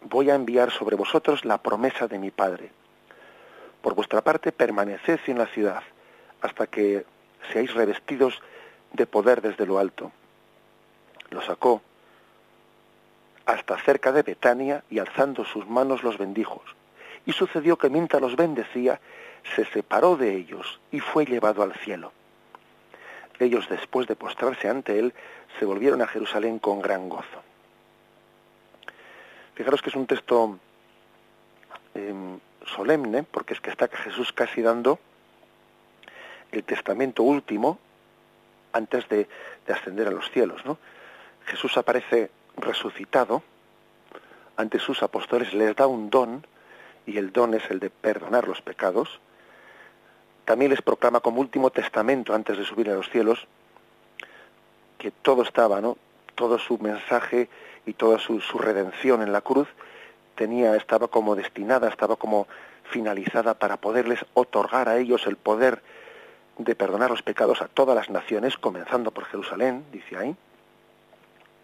voy 0.00 0.30
a 0.30 0.34
enviar 0.34 0.70
sobre 0.70 0.96
vosotros 0.96 1.44
la 1.44 1.58
promesa 1.58 2.08
de 2.08 2.18
mi 2.18 2.30
Padre. 2.30 2.72
Por 3.82 3.94
vuestra 3.94 4.22
parte, 4.22 4.50
permaneced 4.50 5.20
en 5.26 5.36
la 5.36 5.46
ciudad 5.46 5.82
hasta 6.40 6.66
que 6.66 7.04
seáis 7.52 7.74
revestidos 7.74 8.40
de 8.94 9.04
poder 9.04 9.42
desde 9.42 9.66
lo 9.66 9.78
alto. 9.78 10.10
Lo 11.28 11.42
sacó 11.42 11.82
hasta 13.50 13.76
cerca 13.78 14.12
de 14.12 14.22
Betania 14.22 14.84
y 14.90 14.98
alzando 14.98 15.44
sus 15.44 15.66
manos 15.68 16.02
los 16.02 16.18
bendijo. 16.18 16.62
Y 17.26 17.32
sucedió 17.32 17.76
que 17.76 17.90
mientras 17.90 18.22
los 18.22 18.36
bendecía, 18.36 19.00
se 19.56 19.64
separó 19.66 20.16
de 20.16 20.36
ellos 20.36 20.80
y 20.92 21.00
fue 21.00 21.24
llevado 21.24 21.62
al 21.62 21.74
cielo. 21.74 22.12
Ellos, 23.38 23.68
después 23.68 24.06
de 24.06 24.16
postrarse 24.16 24.68
ante 24.68 24.98
él, 24.98 25.14
se 25.58 25.64
volvieron 25.64 26.02
a 26.02 26.06
Jerusalén 26.06 26.58
con 26.58 26.80
gran 26.80 27.08
gozo. 27.08 27.42
Fijaros 29.54 29.82
que 29.82 29.90
es 29.90 29.96
un 29.96 30.06
texto 30.06 30.58
em, 31.94 32.38
solemne, 32.66 33.24
porque 33.24 33.54
es 33.54 33.60
que 33.60 33.70
está 33.70 33.88
Jesús 33.88 34.32
casi 34.32 34.62
dando 34.62 34.98
el 36.52 36.62
testamento 36.64 37.22
último 37.22 37.78
antes 38.72 39.08
de, 39.08 39.26
de 39.66 39.72
ascender 39.72 40.06
a 40.06 40.12
los 40.12 40.30
cielos. 40.30 40.64
¿no? 40.64 40.78
Jesús 41.46 41.76
aparece 41.76 42.30
resucitado 42.56 43.42
ante 44.56 44.78
sus 44.78 45.02
apóstoles, 45.02 45.54
les 45.54 45.74
da 45.74 45.86
un 45.86 46.10
don, 46.10 46.46
y 47.06 47.18
el 47.18 47.32
don 47.32 47.54
es 47.54 47.70
el 47.70 47.80
de 47.80 47.90
perdonar 47.90 48.46
los 48.46 48.60
pecados. 48.60 49.20
También 50.44 50.70
les 50.70 50.82
proclama 50.82 51.20
como 51.20 51.40
último 51.40 51.70
testamento 51.70 52.34
antes 52.34 52.58
de 52.58 52.64
subir 52.64 52.90
a 52.90 52.94
los 52.94 53.08
cielos 53.10 53.46
que 54.98 55.10
todo 55.10 55.42
estaba, 55.42 55.80
¿no? 55.80 55.96
Todo 56.34 56.58
su 56.58 56.78
mensaje 56.78 57.48
y 57.86 57.94
toda 57.94 58.18
su, 58.18 58.38
redención 58.58 59.22
en 59.22 59.32
la 59.32 59.40
cruz 59.40 59.68
tenía, 60.34 60.76
estaba 60.76 61.08
como 61.08 61.34
destinada, 61.36 61.88
estaba 61.88 62.16
como 62.16 62.46
finalizada 62.84 63.54
para 63.54 63.78
poderles 63.78 64.24
otorgar 64.34 64.88
a 64.88 64.98
ellos 64.98 65.26
el 65.26 65.36
poder 65.36 65.82
de 66.58 66.74
perdonar 66.74 67.10
los 67.10 67.22
pecados 67.22 67.62
a 67.62 67.68
todas 67.68 67.96
las 67.96 68.10
naciones, 68.10 68.58
comenzando 68.58 69.10
por 69.10 69.24
Jerusalén, 69.24 69.84
dice 69.92 70.16
ahí, 70.16 70.36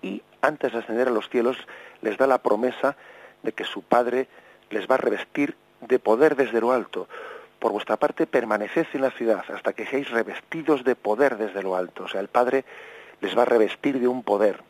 y 0.06 0.22
antes 0.40 0.72
de 0.72 0.78
ascender 0.78 1.08
a 1.08 1.10
los 1.10 1.28
cielos 1.28 1.56
les 2.00 2.16
da 2.16 2.26
la 2.26 2.38
promesa 2.38 2.96
de 3.42 3.52
que 3.52 3.64
su 3.64 3.82
Padre 3.82 4.28
les 4.70 4.86
va 4.88 4.94
a 4.94 4.98
revestir 4.98 5.56
de 5.80 5.98
poder 5.98 6.36
desde 6.36 6.60
lo 6.60 6.72
alto. 6.72 7.08
Por 7.58 7.72
vuestra 7.72 7.96
parte, 7.96 8.26
permaneced 8.26 8.86
en 8.92 9.00
la 9.02 9.10
ciudad 9.10 9.44
hasta 9.52 9.72
que 9.72 9.86
seáis 9.86 10.10
revestidos 10.10 10.84
de 10.84 10.94
poder 10.94 11.36
desde 11.36 11.62
lo 11.62 11.74
alto. 11.74 12.04
O 12.04 12.08
sea, 12.08 12.20
el 12.20 12.28
Padre 12.28 12.64
les 13.20 13.36
va 13.36 13.42
a 13.42 13.46
revestir 13.46 13.98
de 13.98 14.06
un 14.06 14.22
poder, 14.22 14.62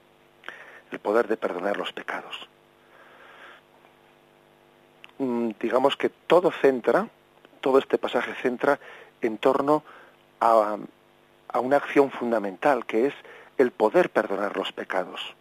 el 0.91 0.99
poder 1.01 1.29
de 1.29 1.37
perdonar 1.37 1.77
los 1.77 1.93
pecados. 1.93 2.49
Mm, 5.19 5.51
digamos 5.61 5.97
que 5.97 6.09
todo 6.09 6.51
centra, 6.51 7.09
todo 7.61 7.79
este 7.79 7.99
pasaje 7.99 8.33
centra 8.41 8.79
en 9.21 9.39
torno 9.39 9.83
a, 10.41 10.79
a 11.49 11.61
una 11.61 11.77
acción 11.77 12.11
fundamental, 12.11 12.87
que 12.87 13.07
es 13.07 13.15
el 13.59 13.71
poder 13.71 14.11
perdonar 14.11 14.57
los 14.57 14.73
pecados. 14.73 15.35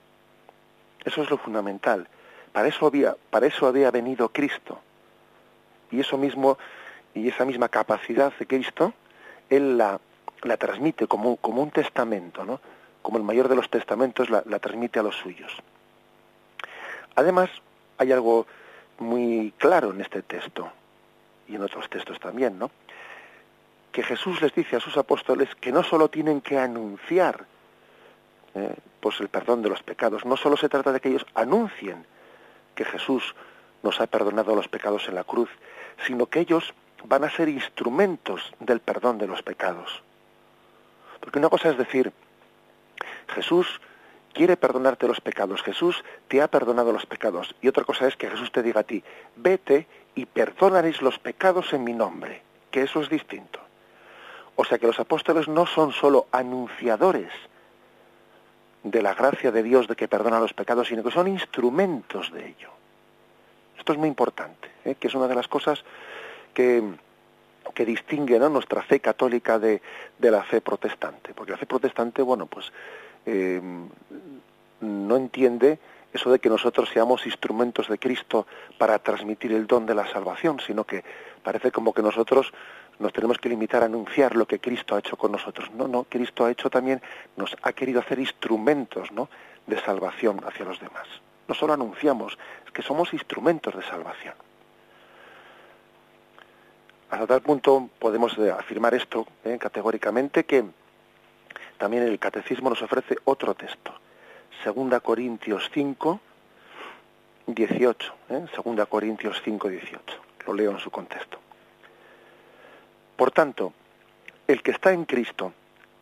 Eso 1.04 1.22
es 1.22 1.30
lo 1.30 1.38
fundamental. 1.38 2.08
Para 2.52 2.68
eso 2.68 2.88
había, 2.88 3.16
para 3.30 3.48
eso 3.48 3.68
había 3.68 3.92
venido 3.92 4.30
Cristo. 4.30 4.80
Y 5.92 6.00
eso 6.00 6.18
mismo, 6.18 6.58
y 7.14 7.28
esa 7.28 7.46
misma 7.46 7.70
capacidad 7.70 8.34
de 8.38 8.48
Cristo, 8.48 8.94
Él 9.50 9.78
la, 9.78 10.00
transmite 10.58 11.08
como, 11.08 11.38
como 11.38 11.62
un 11.62 11.72
testamento, 11.72 12.44
¿no? 12.44 12.60
Como 13.02 13.18
el 13.18 13.24
mayor 13.24 13.50
de 13.50 13.56
los 13.56 13.70
testamentos 13.70 14.30
la, 14.30 14.44
la 14.46 14.60
transmite 14.60 15.00
a 15.00 15.04
los 15.04 15.16
suyos. 15.16 15.52
Además, 17.16 17.50
hay 17.98 18.12
algo 18.12 18.48
muy 19.00 19.54
claro 19.58 19.92
en 19.92 20.02
este 20.02 20.22
texto, 20.22 20.72
y 21.48 21.56
en 21.56 21.62
otros 21.62 21.90
textos 21.90 22.20
también, 22.20 22.58
¿no? 22.58 22.72
Que 23.92 24.04
Jesús 24.04 24.42
les 24.42 24.54
dice 24.54 24.76
a 24.76 24.80
sus 24.80 24.98
apóstoles 24.98 25.54
que 25.56 25.72
no 25.72 25.84
solo 25.84 26.10
tienen 26.10 26.42
que 26.42 26.58
anunciar 26.58 27.46
eh, 28.56 28.76
pues 29.02 29.20
el 29.20 29.28
perdón 29.28 29.62
de 29.62 29.70
los 29.70 29.84
pecados. 29.84 30.26
No 30.26 30.38
solo 30.38 30.58
se 30.58 30.70
trata 30.70 30.92
de 30.92 31.00
que 31.00 31.10
ellos 31.10 31.26
anuncien 31.36 32.06
que 32.74 32.86
Jesús 32.86 33.36
nos 33.84 34.00
ha 34.02 34.08
perdonado 34.08 34.56
los 34.56 34.68
pecados 34.68 35.08
en 35.08 35.16
la 35.16 35.24
cruz, 35.24 35.50
sino 36.08 36.26
que 36.28 36.40
ellos 36.40 36.74
van 37.04 37.24
a 37.24 37.30
ser 37.30 37.50
instrumentos 37.50 38.54
del 38.60 38.80
perdón 38.80 39.18
de 39.18 39.28
los 39.28 39.44
pecados. 39.44 40.02
Porque 41.20 41.40
una 41.40 41.50
cosa 41.50 41.70
es 41.70 41.78
decir, 41.78 42.12
Jesús 43.28 43.82
quiere 44.34 44.58
perdonarte 44.58 45.08
los 45.08 45.22
pecados, 45.22 45.62
Jesús 45.62 46.04
te 46.28 46.42
ha 46.42 46.48
perdonado 46.48 46.92
los 46.92 47.06
pecados, 47.06 47.56
y 47.62 47.68
otra 47.68 47.84
cosa 47.84 48.08
es 48.08 48.16
que 48.16 48.30
Jesús 48.30 48.52
te 48.52 48.64
diga 48.64 48.82
a 48.82 48.84
ti, 48.84 49.04
vete 49.36 49.88
y 50.16 50.26
perdonaréis 50.26 51.02
los 51.02 51.20
pecados 51.20 51.74
en 51.74 51.84
mi 51.84 51.94
nombre, 51.94 52.42
que 52.72 52.84
eso 52.84 53.02
es 53.02 53.10
distinto. 53.10 53.60
O 54.56 54.66
sea 54.66 54.78
que 54.78 54.88
los 54.88 55.00
apóstoles 55.00 55.48
no 55.48 55.66
son 55.66 55.92
solo 55.92 56.28
anunciadores 56.32 57.32
de 58.86 59.02
la 59.02 59.16
gracia 59.16 59.52
de 59.52 59.64
Dios 59.64 59.88
de 59.88 59.96
que 59.96 60.08
perdona 60.08 60.40
los 60.40 60.54
pecados, 60.54 60.88
sino 60.88 61.04
que 61.04 61.10
son 61.10 61.28
instrumentos 61.28 62.32
de 62.32 62.50
ello. 62.50 62.70
Esto 63.78 63.94
es 63.94 63.98
muy 63.98 64.08
importante, 64.08 64.70
¿eh? 64.86 64.96
que 64.96 65.08
es 65.08 65.16
una 65.16 65.28
de 65.28 65.34
las 65.34 65.48
cosas 65.48 65.84
que, 66.54 66.84
que 67.74 67.86
distingue 67.86 68.38
nuestra 68.38 68.84
fe 68.84 69.00
católica 69.00 69.58
de, 69.58 69.82
de, 70.20 70.32
la 70.32 70.44
fe 70.44 70.62
protestante. 70.62 71.34
Porque 71.34 71.52
la 71.52 71.58
fe 71.58 71.66
protestante, 71.66 72.22
bueno, 72.22 72.46
pues 72.46 72.72
eh, 73.26 73.60
no 74.82 75.16
entiende 75.18 75.80
eso 76.14 76.32
de 76.32 76.38
que 76.40 76.50
nosotros 76.50 76.90
seamos 76.94 77.26
instrumentos 77.26 77.90
de 77.90 77.98
Cristo 77.98 78.46
para 78.78 79.00
transmitir 79.00 79.52
el 79.52 79.66
don 79.66 79.88
de 79.88 79.96
la 79.96 80.08
salvación, 80.12 80.60
sino 80.60 80.84
que 80.84 81.04
parece 81.44 81.72
como 81.72 81.92
que 81.92 82.04
nosotros 82.04 82.54
nos 83.00 83.14
tenemos 83.14 83.38
que 83.38 83.50
limitar 83.50 83.84
a 83.84 83.86
anunciar 83.86 84.36
lo 84.36 84.48
que 84.48 84.60
Cristo 84.60 84.96
ha 84.96 85.00
hecho 85.00 85.18
con 85.18 85.32
nosotros. 85.32 85.72
No, 85.72 85.88
no, 85.88 86.04
Cristo 86.04 86.46
ha 86.46 86.52
hecho 86.52 86.70
también, 86.70 87.02
nos 87.36 87.56
ha 87.62 87.74
querido 87.74 88.00
hacer 88.00 88.20
instrumentos 88.20 89.12
¿no? 89.12 89.30
de 89.68 89.80
salvación 89.82 90.42
hacia 90.46 90.66
los 90.66 90.80
demás. 90.80 91.08
No 91.48 91.56
solo 91.56 91.74
anunciamos, 91.74 92.38
es 92.66 92.72
que 92.72 92.82
somos 92.82 93.14
instrumentos 93.14 93.76
de 93.76 93.84
salvación. 93.84 94.34
Hasta 97.10 97.28
tal 97.28 97.42
punto 97.42 97.90
podemos 98.00 98.38
eh, 98.38 98.52
afirmar 98.52 98.94
esto 98.96 99.28
¿eh? 99.44 99.58
categóricamente 99.60 100.44
que 100.44 100.66
también 101.78 102.04
el 102.04 102.18
catecismo 102.20 102.70
nos 102.70 102.82
ofrece 102.82 103.16
otro 103.26 103.54
texto. 103.54 103.94
Segunda 104.64 105.00
Corintios 105.00 105.70
5, 105.74 106.20
18. 107.48 108.14
¿eh? 108.30 108.46
Segunda 108.56 108.86
Corintios 108.86 109.42
5, 109.44 109.70
18. 109.70 110.02
Lo 110.48 110.54
leo 110.54 110.72
en 110.72 110.80
su 110.80 110.90
contexto. 110.90 111.40
Por 113.16 113.32
tanto, 113.32 113.74
el 114.48 114.62
que 114.62 114.72
está 114.72 114.92
en 114.92 115.06
Cristo 115.06 115.54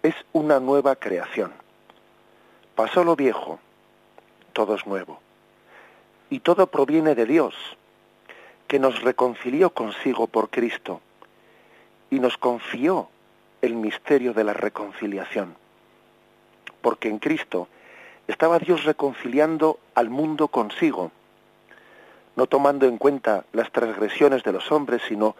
es 0.02 0.16
una 0.34 0.60
nueva 0.60 0.96
creación. 0.96 1.54
Pasó 2.76 3.04
lo 3.04 3.16
viejo, 3.16 3.60
todo 4.52 4.76
es 4.76 4.86
nuevo. 4.88 5.20
Y 6.30 6.40
todo 6.40 6.68
proviene 6.68 7.14
de 7.16 7.26
Dios, 7.26 7.56
que 8.68 8.80
nos 8.80 9.02
reconcilió 9.02 9.70
consigo 9.70 10.28
por 10.28 10.50
Cristo 10.50 11.02
y 12.10 12.20
nos 12.20 12.38
confió 12.38 13.10
el 13.62 13.76
misterio 13.76 14.34
de 14.34 14.44
la 14.44 14.54
reconciliación. 14.54 15.56
Porque 16.82 17.08
en 17.10 17.20
Cristo 17.20 17.68
estaba 18.28 18.58
Dios 18.58 18.84
reconciliando 18.84 19.80
al 19.94 20.10
mundo 20.10 20.48
consigo, 20.48 21.12
no 22.36 22.48
tomando 22.48 22.88
en 22.88 22.98
cuenta 22.98 23.46
las 23.54 23.72
transgresiones 23.72 24.44
de 24.44 24.52
los 24.52 24.72
hombres, 24.72 25.02
sino 25.08 25.36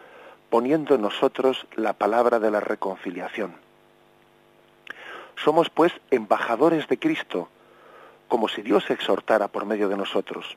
poniendo 0.54 0.94
en 0.94 1.02
nosotros 1.02 1.66
la 1.74 1.94
palabra 1.94 2.38
de 2.38 2.48
la 2.48 2.60
reconciliación. 2.60 3.56
Somos 5.34 5.68
pues 5.68 5.92
embajadores 6.12 6.86
de 6.86 6.96
Cristo, 6.96 7.48
como 8.28 8.46
si 8.46 8.62
Dios 8.62 8.88
exhortara 8.88 9.48
por 9.48 9.66
medio 9.66 9.88
de 9.88 9.96
nosotros. 9.96 10.56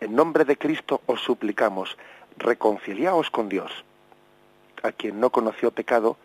En 0.00 0.14
nombre 0.14 0.44
de 0.44 0.56
Cristo 0.56 1.00
os 1.06 1.20
suplicamos, 1.22 1.98
reconciliaos 2.36 3.30
con 3.30 3.48
Dios. 3.48 3.84
A 4.84 4.92
quien 4.92 5.18
no 5.18 5.30
conoció 5.30 5.72
pecado, 5.72 6.16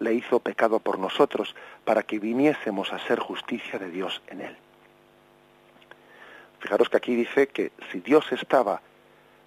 le 0.00 0.12
hizo 0.12 0.40
pecado 0.40 0.80
por 0.80 0.98
nosotros, 0.98 1.54
para 1.84 2.02
que 2.02 2.18
viniésemos 2.18 2.92
a 2.92 2.98
ser 2.98 3.20
justicia 3.20 3.78
de 3.78 3.90
Dios 3.90 4.22
en 4.26 4.40
él. 4.40 4.56
Fijaros 6.58 6.88
que 6.88 6.96
aquí 6.96 7.14
dice 7.14 7.46
que 7.46 7.70
si 7.92 8.00
Dios 8.00 8.32
estaba 8.32 8.82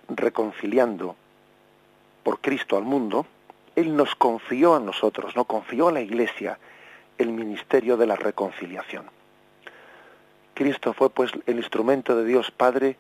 reconciliando 0.08 1.18
por 2.24 2.40
Cristo 2.40 2.78
al 2.78 2.84
mundo, 2.84 3.26
Él 3.76 3.96
nos 3.96 4.16
confió 4.16 4.76
a 4.76 4.80
nosotros, 4.80 5.36
no 5.36 5.46
confió 5.46 5.88
a 5.88 5.92
la 5.92 6.02
Iglesia 6.02 6.60
el 7.18 7.32
ministerio 7.32 7.98
de 7.98 8.08
la 8.08 8.16
reconciliación. 8.16 9.06
Cristo 10.54 10.94
fue 10.94 11.10
pues 11.10 11.32
el 11.46 11.58
instrumento 11.58 12.16
de 12.16 12.26
Dios 12.26 12.52
Padre 12.52 12.98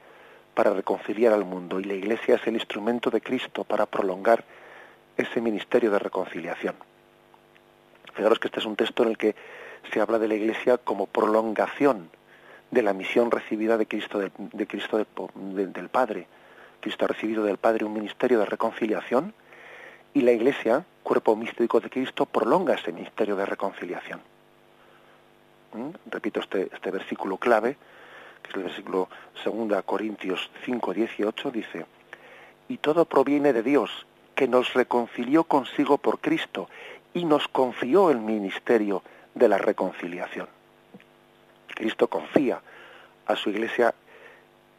para 0.54 0.74
reconciliar 0.74 1.34
al 1.34 1.46
mundo 1.46 1.80
y 1.80 1.84
la 1.84 1.94
Iglesia 1.94 2.36
es 2.36 2.48
el 2.48 2.56
instrumento 2.56 3.10
de 3.10 3.22
Cristo 3.22 3.63
para 3.63 3.86
prolongar 3.86 4.44
ese 5.18 5.42
ministerio 5.42 5.92
de 5.92 6.00
reconciliación. 6.00 6.75
Fijaros 8.13 8.40
que 8.40 8.48
este 8.48 8.60
es 8.60 8.66
un 8.66 8.75
texto 8.75 9.04
en 9.04 9.10
el 9.10 9.18
que 9.18 9.36
se 9.92 10.01
habla 10.01 10.20
de 10.20 10.28
la 10.28 10.36
Iglesia 10.36 10.78
como 10.78 11.08
prolongación 11.08 12.10
de 12.72 12.82
la 12.82 12.94
misión 12.94 13.32
recibida 13.32 13.78
de 13.78 13.86
Cristo, 13.86 14.20
de, 14.20 14.68
Cristo 14.68 15.06
del 15.36 15.90
Padre. 15.90 16.28
Cristo 16.81 17.05
ha 17.05 17.07
recibido 17.07 17.43
del 17.43 17.57
Padre 17.57 17.85
un 17.85 17.93
ministerio 17.93 18.39
de 18.39 18.45
reconciliación 18.45 19.33
y 20.13 20.21
la 20.21 20.31
Iglesia, 20.31 20.83
cuerpo 21.03 21.35
místico 21.35 21.79
de 21.79 21.89
Cristo, 21.89 22.25
prolonga 22.25 22.73
ese 22.73 22.91
ministerio 22.91 23.35
de 23.35 23.45
reconciliación. 23.45 24.19
¿Mm? 25.73 25.89
Repito 26.09 26.41
este, 26.41 26.69
este 26.73 26.91
versículo 26.91 27.38
clave, 27.38 27.77
que 28.43 28.50
es 28.50 28.55
el 28.55 28.63
versículo 28.63 29.07
2 29.45 29.83
Corintios 29.85 30.50
5, 30.65 30.93
18, 30.93 31.51
dice, 31.51 31.85
y 32.67 32.77
todo 32.77 33.05
proviene 33.05 33.53
de 33.53 33.63
Dios, 33.63 34.05
que 34.35 34.47
nos 34.47 34.73
reconcilió 34.73 35.43
consigo 35.43 35.97
por 35.97 36.19
Cristo 36.19 36.67
y 37.13 37.25
nos 37.25 37.47
confió 37.47 38.09
el 38.09 38.19
ministerio 38.19 39.03
de 39.35 39.47
la 39.47 39.57
reconciliación. 39.57 40.47
Cristo 41.75 42.07
confía 42.07 42.61
a 43.25 43.35
su 43.35 43.50
iglesia 43.50 43.93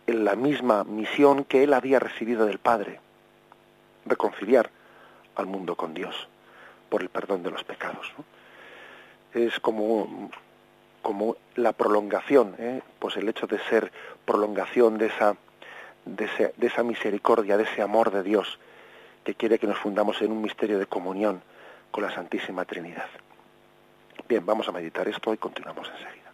la 0.06 0.34
misma 0.34 0.84
misión 0.84 1.44
que 1.44 1.64
él 1.64 1.74
había 1.74 1.98
recibido 1.98 2.46
del 2.46 2.58
Padre, 2.58 3.00
reconciliar 4.04 4.70
al 5.36 5.46
mundo 5.46 5.76
con 5.76 5.94
Dios 5.94 6.28
por 6.88 7.02
el 7.02 7.08
perdón 7.08 7.42
de 7.42 7.50
los 7.50 7.64
pecados. 7.64 8.12
Es 9.32 9.58
como, 9.60 10.30
como 11.00 11.36
la 11.54 11.72
prolongación, 11.72 12.54
¿eh? 12.58 12.82
pues 12.98 13.16
el 13.16 13.28
hecho 13.28 13.46
de 13.46 13.58
ser 13.60 13.90
prolongación 14.24 14.98
de 14.98 15.06
esa, 15.06 15.36
de, 16.04 16.52
de 16.56 16.66
esa 16.66 16.82
misericordia, 16.82 17.56
de 17.56 17.64
ese 17.64 17.82
amor 17.82 18.10
de 18.10 18.22
Dios 18.22 18.58
que 19.24 19.34
quiere 19.34 19.58
que 19.58 19.66
nos 19.66 19.78
fundamos 19.78 20.20
en 20.20 20.32
un 20.32 20.42
misterio 20.42 20.78
de 20.78 20.86
comunión 20.86 21.42
con 21.90 22.02
la 22.02 22.12
Santísima 22.12 22.64
Trinidad. 22.64 23.08
Bien, 24.28 24.44
vamos 24.44 24.68
a 24.68 24.72
meditar 24.72 25.06
esto 25.08 25.32
y 25.32 25.36
continuamos 25.36 25.88
enseguida. 25.88 26.32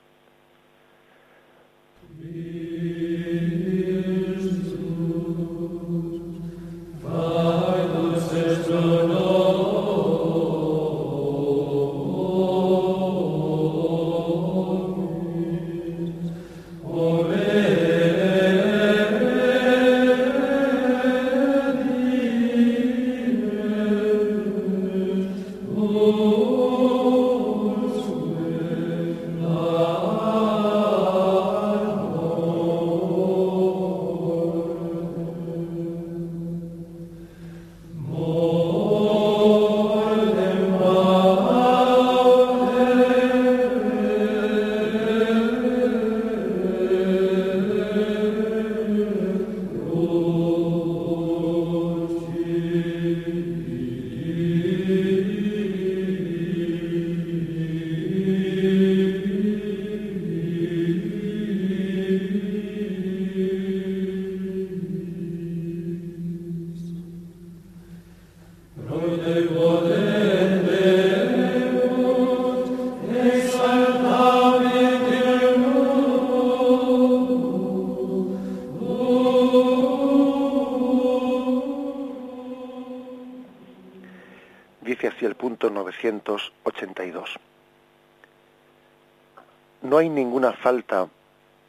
No 89.83 89.99
hay 89.99 90.09
ninguna 90.09 90.53
falta, 90.53 91.09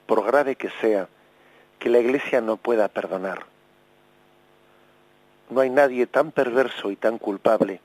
por 0.06 0.24
grave 0.26 0.56
que 0.56 0.70
sea, 0.82 1.08
que 1.78 1.90
la 1.90 2.00
Iglesia 2.00 2.42
no 2.42 2.58
pueda 2.58 2.88
perdonar. 2.88 3.46
No 5.50 5.62
hay 5.62 5.70
nadie 5.70 6.06
tan 6.08 6.32
perverso 6.32 6.92
y 6.92 6.96
tan 6.96 7.18
culpable 7.18 7.82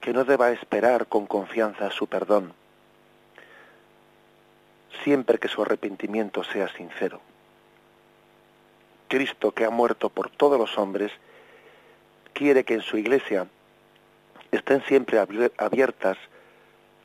que 0.00 0.12
no 0.12 0.24
deba 0.24 0.50
esperar 0.50 1.06
con 1.06 1.26
confianza 1.26 1.90
su 1.90 2.06
perdón, 2.06 2.52
siempre 5.02 5.38
que 5.38 5.48
su 5.48 5.62
arrepentimiento 5.62 6.44
sea 6.44 6.68
sincero. 6.68 7.20
Cristo, 9.08 9.52
que 9.52 9.64
ha 9.64 9.70
muerto 9.70 10.08
por 10.08 10.30
todos 10.30 10.58
los 10.58 10.78
hombres, 10.78 11.12
quiere 12.32 12.64
que 12.64 12.74
en 12.74 12.82
su 12.82 12.98
iglesia 12.98 13.46
estén 14.56 14.82
siempre 14.82 15.18
abiertas 15.18 16.18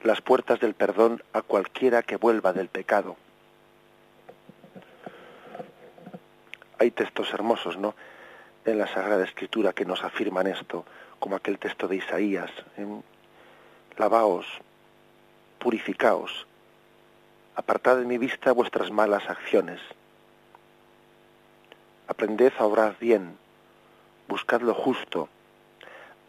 las 0.04 0.22
puertas 0.22 0.60
del 0.60 0.74
perdón 0.74 1.24
a 1.34 1.42
cualquiera 1.42 2.02
que 2.04 2.18
vuelva 2.18 2.54
del 2.54 2.70
pecado. 2.70 3.16
Hay 6.80 6.92
textos 6.92 7.32
hermosos, 7.34 7.78
¿no? 7.78 7.94
En 8.66 8.80
la 8.80 8.88
Sagrada 8.88 9.24
Escritura 9.24 9.74
que 9.74 9.86
nos 9.86 10.04
afirman 10.04 10.48
esto, 10.48 10.86
como 11.20 11.36
aquel 11.36 11.60
texto 11.60 11.88
de 11.88 11.98
Isaías. 11.98 12.52
Lavaos, 13.98 14.48
purificaos, 15.60 16.48
apartad 17.56 17.98
de 17.98 18.06
mi 18.06 18.18
vista 18.18 18.52
vuestras 18.52 18.90
malas 18.92 19.30
acciones. 19.30 19.80
Aprended 22.08 22.54
a 22.58 22.66
obrar 22.66 22.98
bien, 23.00 23.38
buscad 24.28 24.62
lo 24.62 24.74
justo, 24.74 25.30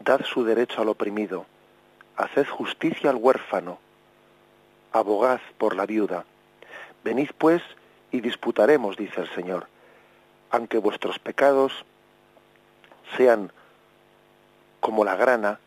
dad 0.03 0.21
su 0.25 0.43
derecho 0.43 0.81
al 0.81 0.89
oprimido, 0.89 1.45
haced 2.17 2.47
justicia 2.47 3.09
al 3.09 3.15
huérfano, 3.15 3.79
abogad 4.91 5.39
por 5.57 5.75
la 5.75 5.85
viuda. 5.85 6.25
Venid 7.03 7.29
pues 7.37 7.61
y 8.11 8.21
disputaremos, 8.21 8.97
dice 8.97 9.21
el 9.21 9.29
Señor, 9.33 9.67
aunque 10.51 10.77
vuestros 10.77 11.19
pecados 11.19 11.85
sean 13.17 13.51
como 14.79 15.05
la 15.05 15.15
grana, 15.15 15.59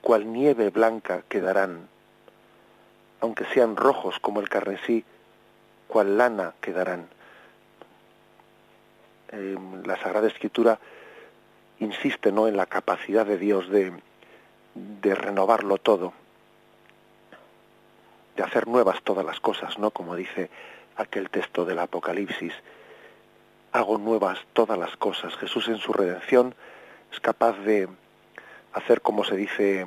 cual 0.00 0.32
nieve 0.32 0.70
blanca 0.70 1.22
quedarán, 1.28 1.88
aunque 3.20 3.44
sean 3.46 3.76
rojos 3.76 4.18
como 4.20 4.40
el 4.40 4.48
carnesí, 4.48 5.04
cual 5.88 6.16
lana 6.16 6.54
quedarán. 6.60 7.08
la 9.84 9.96
Sagrada 9.96 10.28
Escritura 10.28 10.78
insiste 11.80 12.32
¿no? 12.32 12.48
en 12.48 12.56
la 12.56 12.66
capacidad 12.66 13.26
de 13.26 13.38
Dios 13.38 13.68
de, 13.68 13.92
de 14.74 15.14
renovarlo 15.14 15.78
todo, 15.78 16.12
de 18.36 18.42
hacer 18.42 18.68
nuevas 18.68 19.02
todas 19.02 19.24
las 19.24 19.40
cosas, 19.40 19.78
¿no? 19.78 19.90
Como 19.90 20.14
dice 20.14 20.50
aquel 20.96 21.30
texto 21.30 21.64
del 21.64 21.78
Apocalipsis, 21.78 22.52
hago 23.72 23.98
nuevas 23.98 24.38
todas 24.52 24.78
las 24.78 24.96
cosas. 24.96 25.36
Jesús 25.36 25.68
en 25.68 25.78
su 25.78 25.92
redención 25.92 26.54
es 27.12 27.20
capaz 27.20 27.58
de 27.58 27.88
hacer 28.72 29.00
como 29.00 29.24
se 29.24 29.36
dice 29.36 29.86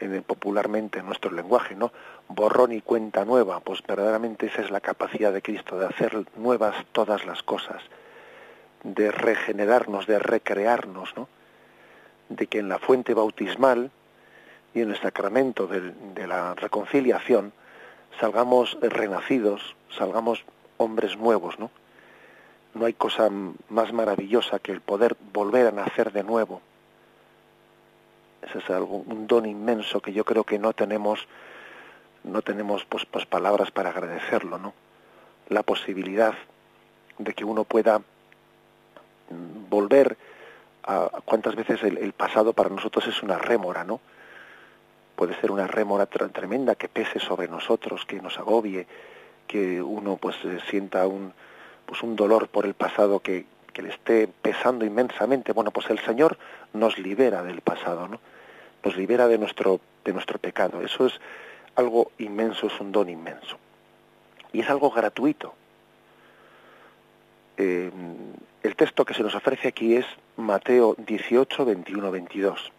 en 0.00 0.22
popularmente 0.22 0.98
en 0.98 1.06
nuestro 1.06 1.30
lenguaje, 1.30 1.74
¿no? 1.74 1.92
Borrón 2.28 2.72
y 2.72 2.80
cuenta 2.80 3.24
nueva, 3.24 3.60
pues 3.60 3.82
verdaderamente 3.86 4.46
esa 4.46 4.62
es 4.62 4.70
la 4.70 4.80
capacidad 4.80 5.32
de 5.32 5.42
Cristo 5.42 5.78
de 5.78 5.86
hacer 5.86 6.24
nuevas 6.36 6.74
todas 6.92 7.24
las 7.26 7.42
cosas, 7.42 7.82
de 8.84 9.10
regenerarnos, 9.10 10.06
de 10.06 10.18
recrearnos, 10.18 11.16
¿no? 11.16 11.28
De 12.28 12.46
que 12.46 12.58
en 12.58 12.68
la 12.68 12.78
fuente 12.78 13.14
bautismal 13.14 13.90
y 14.74 14.82
en 14.82 14.90
el 14.90 15.00
sacramento 15.00 15.66
de, 15.66 16.26
la 16.26 16.54
reconciliación 16.54 17.52
salgamos 18.20 18.78
renacidos, 18.80 19.74
salgamos 19.96 20.44
hombres 20.76 21.16
nuevos, 21.16 21.58
¿no? 21.58 21.70
No 22.74 22.86
hay 22.86 22.92
cosa 22.92 23.30
más 23.68 23.92
maravillosa 23.92 24.58
que 24.58 24.72
el 24.72 24.80
poder 24.80 25.16
volver 25.32 25.68
a 25.68 25.72
nacer 25.72 26.12
de 26.12 26.24
nuevo. 26.24 26.60
Ese 28.42 28.58
es 28.58 28.68
algo, 28.70 28.96
un 28.96 29.26
don 29.26 29.46
inmenso 29.46 30.00
que 30.00 30.12
yo 30.12 30.24
creo 30.24 30.44
que 30.44 30.58
no 30.58 30.72
tenemos, 30.72 31.26
no 32.24 32.42
tenemos 32.42 32.84
pues, 32.84 33.06
pues 33.06 33.26
palabras 33.26 33.70
para 33.70 33.90
agradecerlo, 33.90 34.58
¿no? 34.58 34.74
La 35.48 35.62
posibilidad 35.62 36.34
de 37.18 37.32
que 37.32 37.44
uno 37.44 37.64
pueda 37.64 38.02
volver 39.70 40.16
a 40.86 41.08
cuántas 41.24 41.54
veces 41.54 41.82
el, 41.82 42.12
pasado 42.12 42.52
para 42.52 42.68
nosotros 42.68 43.06
es 43.06 43.22
una 43.22 43.38
rémora, 43.38 43.84
¿no? 43.84 44.00
Puede 45.16 45.38
ser 45.40 45.50
una 45.50 45.66
rémora 45.66 46.06
tremenda 46.06 46.74
que 46.74 46.88
pese 46.88 47.20
sobre 47.20 47.48
nosotros, 47.48 48.04
que 48.04 48.20
nos 48.20 48.38
agobie, 48.38 48.86
que 49.46 49.80
uno 49.80 50.16
pues 50.16 50.36
eh, 50.44 50.58
sienta 50.68 51.06
un 51.06 51.32
pues 51.86 52.02
un 52.02 52.16
dolor 52.16 52.48
por 52.48 52.64
el 52.64 52.74
pasado 52.74 53.20
que, 53.20 53.46
que 53.72 53.82
le 53.82 53.90
esté 53.90 54.26
pesando 54.26 54.84
inmensamente. 54.84 55.52
Bueno, 55.52 55.70
pues 55.70 55.90
el 55.90 55.98
Señor 56.00 56.38
nos 56.72 56.98
libera 56.98 57.42
del 57.42 57.60
pasado, 57.60 58.08
¿no? 58.08 58.20
Nos 58.82 58.96
libera 58.96 59.28
de 59.28 59.38
nuestro 59.38 59.80
de 60.04 60.12
nuestro 60.12 60.38
pecado. 60.38 60.82
Eso 60.82 61.06
es 61.06 61.20
algo 61.76 62.12
inmenso, 62.18 62.66
es 62.66 62.80
un 62.80 62.92
don 62.92 63.08
inmenso. 63.08 63.58
Y 64.52 64.60
es 64.60 64.70
algo 64.70 64.90
gratuito. 64.90 65.54
Eh, 67.56 67.90
el 68.64 68.76
texto 68.76 69.04
que 69.04 69.12
se 69.12 69.22
nos 69.22 69.34
ofrece 69.34 69.68
aquí 69.68 69.94
es 69.94 70.06
Mateo 70.38 70.94
18, 70.96 71.66
21, 71.66 72.10
22. 72.10 72.72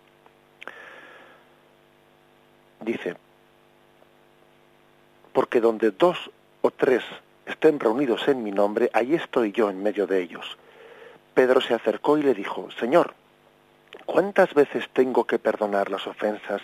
Dice, 2.82 3.16
porque 5.32 5.62
donde 5.62 5.92
dos 5.92 6.32
o 6.62 6.72
tres 6.72 7.04
estén 7.46 7.80
reunidos 7.80 8.28
en 8.28 8.44
mi 8.44 8.52
nombre, 8.52 8.90
ahí 8.94 9.14
estoy 9.14 9.52
yo 9.52 9.70
en 9.70 9.84
medio 9.84 10.08
de 10.08 10.24
ellos. 10.24 10.58
Pedro 11.36 11.62
se 11.62 11.76
acercó 11.76 12.18
y 12.18 12.24
le 12.24 12.34
dijo, 12.34 12.70
Señor, 12.80 13.14
¿cuántas 14.08 14.56
veces 14.56 14.90
tengo 14.92 15.26
que 15.26 15.38
perdonar 15.38 15.92
las 15.92 16.08
ofensas 16.08 16.64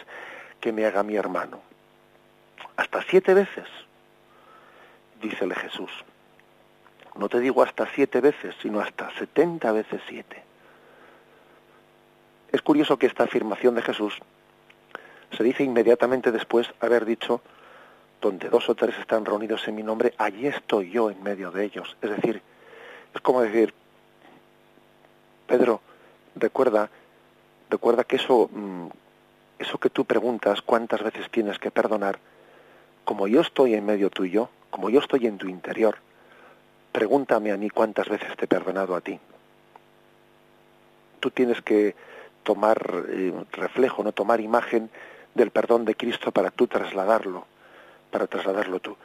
que 0.60 0.71
me 0.71 0.86
haga 0.86 1.03
mi 1.03 1.15
hermano? 1.15 1.62
Hasta 2.75 3.03
siete 3.03 3.36
veces, 3.36 3.67
dícele 5.21 5.53
Jesús. 5.53 5.91
No 7.15 7.30
te 7.30 7.39
digo 7.39 7.63
hasta 7.63 7.88
siete 7.93 8.21
veces, 8.21 8.56
sino 8.62 8.80
hasta 8.80 9.12
setenta 9.17 9.71
veces 9.71 10.02
siete. 10.08 10.43
Es 12.52 12.62
curioso 12.62 12.97
que 12.97 13.08
esta 13.08 13.24
afirmación 13.24 13.76
de 13.76 13.82
Jesús 13.82 14.19
se 15.36 15.43
dice 15.43 15.63
inmediatamente 15.63 16.32
después 16.32 16.69
haber 16.80 17.06
dicho, 17.06 17.41
donde 18.21 18.50
dos 18.50 18.69
o 18.69 18.76
tres 18.76 18.97
están 19.00 19.26
reunidos 19.26 19.67
en 19.67 19.76
mi 19.76 19.84
nombre, 19.84 20.13
allí 20.17 20.47
estoy 20.47 20.91
yo 20.91 21.10
en 21.10 21.24
medio 21.24 21.52
de 21.52 21.65
ellos. 21.65 21.95
Es 22.02 22.10
decir, 22.10 22.41
es 23.13 23.21
como 23.21 23.41
decir, 23.41 23.74
Pedro, 25.47 25.82
recuerda, 26.36 26.89
recuerda 27.69 28.04
que 28.04 28.17
eso, 28.17 28.50
mm, 28.52 28.88
eso 29.60 29.78
que 29.80 29.89
tú 29.89 30.06
preguntas, 30.06 30.62
cuántas 30.62 31.02
veces 31.02 31.30
tienes 31.32 31.58
que 31.58 31.71
perdonar, 31.71 32.19
como 33.06 33.28
yo 33.28 33.41
estoy 33.41 33.74
en 33.74 33.86
medio 33.86 34.10
tuyo, 34.10 34.50
como 34.69 34.89
yo 34.89 35.00
estoy 35.00 35.28
en 35.28 35.38
tu 35.38 35.47
interior, 35.47 35.97
pregúntame 36.91 37.51
a 37.51 37.58
mí 37.58 37.69
cuántas 37.69 38.10
veces 38.10 38.36
te 38.38 38.45
he 38.45 38.47
perdonado 38.47 38.95
a 38.95 39.01
ti. 39.01 39.19
Tú 41.19 41.32
tienes 41.32 41.62
que 41.62 41.95
tomar 42.43 43.06
eh, 43.10 43.34
reflejo, 43.51 44.04
no 44.04 44.12
tomar 44.12 44.41
imagen 44.41 44.89
del 45.34 45.51
perdón 45.51 45.86
de 45.86 45.95
Cristo 45.95 46.32
para 46.32 46.51
tú 46.51 46.67
trasladarlo, 46.67 47.45
para 48.10 48.27
trasladarlo 48.27 48.80
tú. 48.80 48.97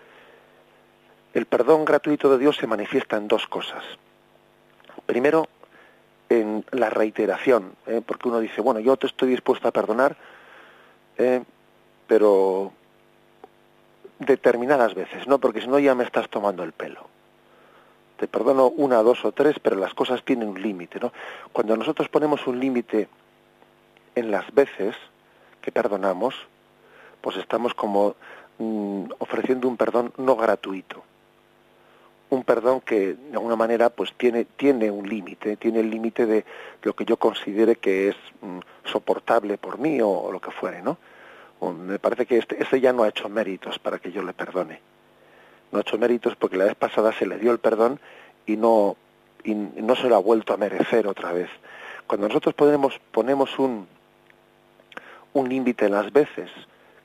El 1.34 1.46
perdón 1.46 1.84
gratuito 1.84 2.30
de 2.30 2.38
Dios 2.38 2.56
se 2.56 2.66
manifiesta 2.66 3.16
en 3.16 3.28
dos 3.28 3.46
cosas. 3.46 3.84
Primero, 5.04 5.46
en 6.28 6.64
la 6.72 6.90
reiteración, 6.90 7.76
¿eh? 7.86 8.00
porque 8.04 8.28
uno 8.28 8.40
dice, 8.40 8.60
bueno, 8.60 8.80
yo 8.80 8.96
te 8.96 9.06
estoy 9.06 9.28
dispuesto 9.28 9.68
a 9.68 9.72
perdonar, 9.72 10.16
¿eh? 11.18 11.42
pero 12.08 12.72
determinadas 14.18 14.94
veces, 14.94 15.28
¿no? 15.28 15.38
Porque 15.38 15.60
si 15.60 15.68
no 15.68 15.78
ya 15.78 15.94
me 15.94 16.04
estás 16.04 16.28
tomando 16.30 16.64
el 16.64 16.72
pelo 16.72 17.15
te 18.16 18.28
perdono 18.28 18.68
una, 18.68 19.02
dos 19.02 19.24
o 19.24 19.32
tres, 19.32 19.56
pero 19.60 19.76
las 19.76 19.94
cosas 19.94 20.22
tienen 20.24 20.48
un 20.48 20.60
límite, 20.60 20.98
¿no? 21.00 21.12
Cuando 21.52 21.76
nosotros 21.76 22.08
ponemos 22.08 22.46
un 22.46 22.58
límite 22.58 23.08
en 24.14 24.30
las 24.30 24.52
veces 24.54 24.96
que 25.60 25.70
perdonamos, 25.70 26.34
pues 27.20 27.36
estamos 27.36 27.74
como 27.74 28.16
mm, 28.58 29.04
ofreciendo 29.18 29.68
un 29.68 29.76
perdón 29.76 30.12
no 30.16 30.36
gratuito. 30.36 31.02
Un 32.28 32.42
perdón 32.42 32.80
que 32.80 33.14
de 33.14 33.34
alguna 33.34 33.54
manera 33.54 33.90
pues 33.90 34.12
tiene, 34.16 34.44
tiene 34.44 34.90
un 34.90 35.08
límite, 35.08 35.56
tiene 35.56 35.80
el 35.80 35.90
límite 35.90 36.26
de 36.26 36.44
lo 36.82 36.94
que 36.94 37.04
yo 37.04 37.18
considere 37.18 37.76
que 37.76 38.08
es 38.08 38.16
mm, 38.40 38.58
soportable 38.84 39.58
por 39.58 39.78
mí 39.78 40.00
o, 40.00 40.32
lo 40.32 40.40
que 40.40 40.50
fuere, 40.50 40.82
¿no? 40.82 40.98
me 41.72 41.98
parece 41.98 42.26
que 42.26 42.36
este, 42.38 42.62
este 42.62 42.80
ya 42.80 42.92
no 42.92 43.02
ha 43.02 43.08
hecho 43.08 43.28
méritos 43.28 43.78
para 43.78 43.98
que 43.98 44.12
yo 44.12 44.22
le 44.22 44.34
perdone 44.34 44.95
no 45.72 45.78
ha 45.78 45.82
hecho 45.82 45.98
méritos 45.98 46.36
porque 46.36 46.56
la 46.56 46.64
vez 46.64 46.74
pasada 46.74 47.12
se 47.12 47.26
le 47.26 47.38
dio 47.38 47.52
el 47.52 47.58
perdón 47.58 48.00
y 48.46 48.56
no, 48.56 48.96
y 49.44 49.54
no 49.54 49.96
se 49.96 50.08
lo 50.08 50.16
ha 50.16 50.20
vuelto 50.20 50.54
a 50.54 50.56
merecer 50.56 51.06
otra 51.06 51.32
vez. 51.32 51.50
Cuando 52.06 52.28
nosotros 52.28 52.54
ponemos, 52.54 53.00
ponemos 53.10 53.58
un, 53.58 53.88
un 55.32 55.48
límite 55.48 55.86
en 55.86 55.92
las 55.92 56.12
veces 56.12 56.50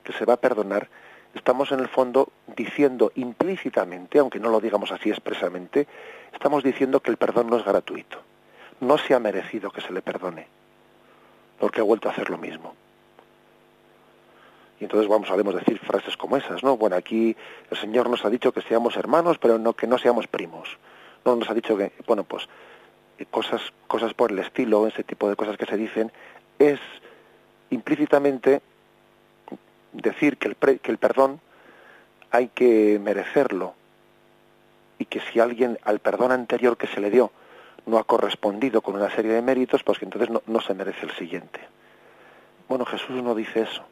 que 0.03 0.13
se 0.13 0.25
va 0.25 0.33
a 0.33 0.37
perdonar, 0.37 0.89
estamos 1.33 1.71
en 1.71 1.79
el 1.79 1.87
fondo 1.87 2.29
diciendo 2.55 3.11
implícitamente, 3.15 4.19
aunque 4.19 4.39
no 4.39 4.49
lo 4.49 4.59
digamos 4.59 4.91
así 4.91 5.09
expresamente, 5.09 5.87
estamos 6.33 6.63
diciendo 6.63 6.99
que 6.99 7.11
el 7.11 7.17
perdón 7.17 7.49
no 7.49 7.57
es 7.57 7.65
gratuito. 7.65 8.21
No 8.79 8.97
se 8.97 9.13
ha 9.13 9.19
merecido 9.19 9.71
que 9.71 9.81
se 9.81 9.93
le 9.93 10.01
perdone, 10.01 10.47
porque 11.59 11.81
ha 11.81 11.83
vuelto 11.83 12.09
a 12.09 12.11
hacer 12.11 12.29
lo 12.29 12.37
mismo. 12.37 12.75
Y 14.81 14.85
entonces 14.85 15.07
vamos, 15.07 15.29
a 15.29 15.37
decir 15.37 15.77
frases 15.77 16.17
como 16.17 16.37
esas, 16.37 16.63
¿no? 16.63 16.75
Bueno, 16.75 16.95
aquí 16.95 17.37
el 17.69 17.77
Señor 17.77 18.09
nos 18.09 18.25
ha 18.25 18.31
dicho 18.31 18.51
que 18.51 18.63
seamos 18.63 18.97
hermanos, 18.97 19.37
pero 19.37 19.59
no 19.59 19.73
que 19.73 19.85
no 19.85 19.99
seamos 19.99 20.25
primos. 20.25 20.79
No 21.23 21.35
nos 21.35 21.47
ha 21.51 21.53
dicho 21.53 21.77
que, 21.77 21.91
bueno, 22.07 22.23
pues 22.23 22.49
cosas, 23.29 23.61
cosas 23.85 24.15
por 24.15 24.31
el 24.31 24.39
estilo, 24.39 24.87
ese 24.87 25.03
tipo 25.03 25.29
de 25.29 25.35
cosas 25.35 25.55
que 25.55 25.67
se 25.67 25.77
dicen, 25.77 26.11
es 26.57 26.79
implícitamente 27.69 28.63
decir 29.93 30.37
que 30.37 30.47
el, 30.47 30.55
que 30.55 30.91
el 30.91 30.97
perdón 30.97 31.39
hay 32.31 32.47
que 32.47 32.97
merecerlo 32.99 33.75
y 34.97 35.05
que 35.05 35.21
si 35.31 35.39
alguien 35.39 35.77
al 35.83 35.99
perdón 35.99 36.31
anterior 36.31 36.75
que 36.75 36.87
se 36.87 37.01
le 37.01 37.11
dio 37.11 37.31
no 37.85 37.99
ha 37.99 38.03
correspondido 38.03 38.81
con 38.81 38.95
una 38.95 39.11
serie 39.11 39.31
de 39.31 39.43
méritos, 39.43 39.83
pues 39.83 39.99
que 39.99 40.05
entonces 40.05 40.31
no, 40.31 40.41
no 40.47 40.59
se 40.59 40.73
merece 40.73 41.05
el 41.05 41.11
siguiente. 41.11 41.59
Bueno, 42.67 42.83
Jesús 42.85 43.21
no 43.21 43.35
dice 43.35 43.61
eso. 43.61 43.83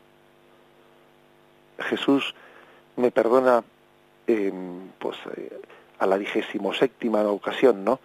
Jesús 1.81 2.35
me 2.95 3.11
perdona 3.11 3.63
pues 4.99 5.17
eh, 5.35 5.61
a 5.97 6.05
la 6.05 6.17
vigésimo 6.17 6.73
séptima 6.73 7.21
ocasión, 7.23 7.83
¿no? 7.83 7.99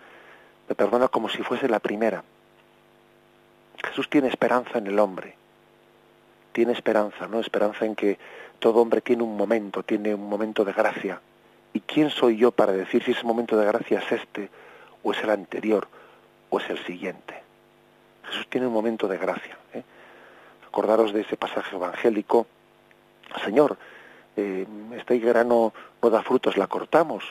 Me 0.68 0.74
perdona 0.74 1.08
como 1.08 1.28
si 1.28 1.42
fuese 1.42 1.68
la 1.68 1.80
primera. 1.80 2.24
Jesús 3.84 4.08
tiene 4.08 4.28
esperanza 4.28 4.78
en 4.78 4.86
el 4.86 4.98
hombre. 4.98 5.36
Tiene 6.52 6.72
esperanza, 6.72 7.26
¿no? 7.26 7.40
Esperanza 7.40 7.84
en 7.84 7.94
que 7.94 8.18
todo 8.58 8.80
hombre 8.80 9.00
tiene 9.02 9.22
un 9.22 9.36
momento, 9.36 9.82
tiene 9.82 10.14
un 10.14 10.28
momento 10.28 10.64
de 10.64 10.72
gracia. 10.72 11.20
¿Y 11.72 11.80
quién 11.80 12.08
soy 12.10 12.36
yo 12.36 12.52
para 12.52 12.72
decir 12.72 13.02
si 13.04 13.10
ese 13.10 13.24
momento 13.24 13.56
de 13.56 13.66
gracia 13.66 13.98
es 13.98 14.12
este, 14.12 14.48
o 15.02 15.12
es 15.12 15.22
el 15.22 15.30
anterior, 15.30 15.86
o 16.50 16.58
es 16.58 16.70
el 16.70 16.78
siguiente? 16.86 17.42
Jesús 18.24 18.46
tiene 18.48 18.66
un 18.66 18.72
momento 18.72 19.06
de 19.08 19.18
gracia. 19.18 19.58
¿eh? 19.74 19.82
Acordaros 20.66 21.12
de 21.12 21.20
ese 21.20 21.36
pasaje 21.36 21.76
evangélico 21.76 22.46
Señor, 23.42 23.76
eh, 24.36 24.66
esta 24.96 25.14
higuera 25.14 25.44
no, 25.44 25.72
da 26.02 26.22
frutos, 26.22 26.56
la 26.56 26.66
cortamos. 26.66 27.24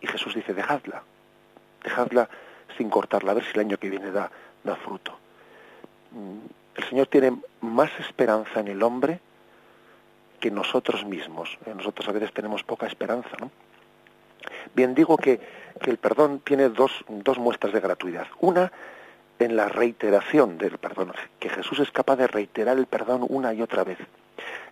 Y 0.00 0.06
Jesús 0.06 0.34
dice, 0.34 0.54
dejadla, 0.54 1.02
dejadla 1.82 2.28
sin 2.76 2.90
cortarla, 2.90 3.32
a 3.32 3.34
ver 3.34 3.44
si 3.44 3.52
el 3.52 3.60
año 3.60 3.78
que 3.78 3.90
viene 3.90 4.10
da, 4.10 4.30
da 4.64 4.76
fruto. 4.76 5.16
Mm, 6.12 6.46
el 6.76 6.84
Señor 6.84 7.06
tiene 7.06 7.36
más 7.60 7.90
esperanza 7.98 8.60
en 8.60 8.68
el 8.68 8.82
hombre 8.82 9.20
que 10.40 10.50
nosotros 10.50 11.04
mismos. 11.04 11.58
Eh, 11.66 11.72
nosotros 11.74 12.06
a 12.08 12.12
veces 12.12 12.32
tenemos 12.32 12.62
poca 12.62 12.86
esperanza, 12.86 13.36
¿no? 13.40 13.50
Bien, 14.74 14.94
digo 14.94 15.16
que, 15.16 15.40
que 15.80 15.90
el 15.90 15.96
perdón 15.96 16.40
tiene 16.40 16.68
dos, 16.68 17.04
dos 17.08 17.38
muestras 17.38 17.72
de 17.72 17.80
gratuidad. 17.80 18.26
Una, 18.40 18.70
en 19.38 19.56
la 19.56 19.68
reiteración 19.68 20.58
del 20.58 20.78
perdón, 20.78 21.12
que 21.38 21.48
Jesús 21.48 21.78
es 21.80 21.90
capaz 21.90 22.16
de 22.16 22.26
reiterar 22.26 22.76
el 22.78 22.86
perdón 22.86 23.24
una 23.28 23.54
y 23.54 23.62
otra 23.62 23.84
vez. 23.84 23.98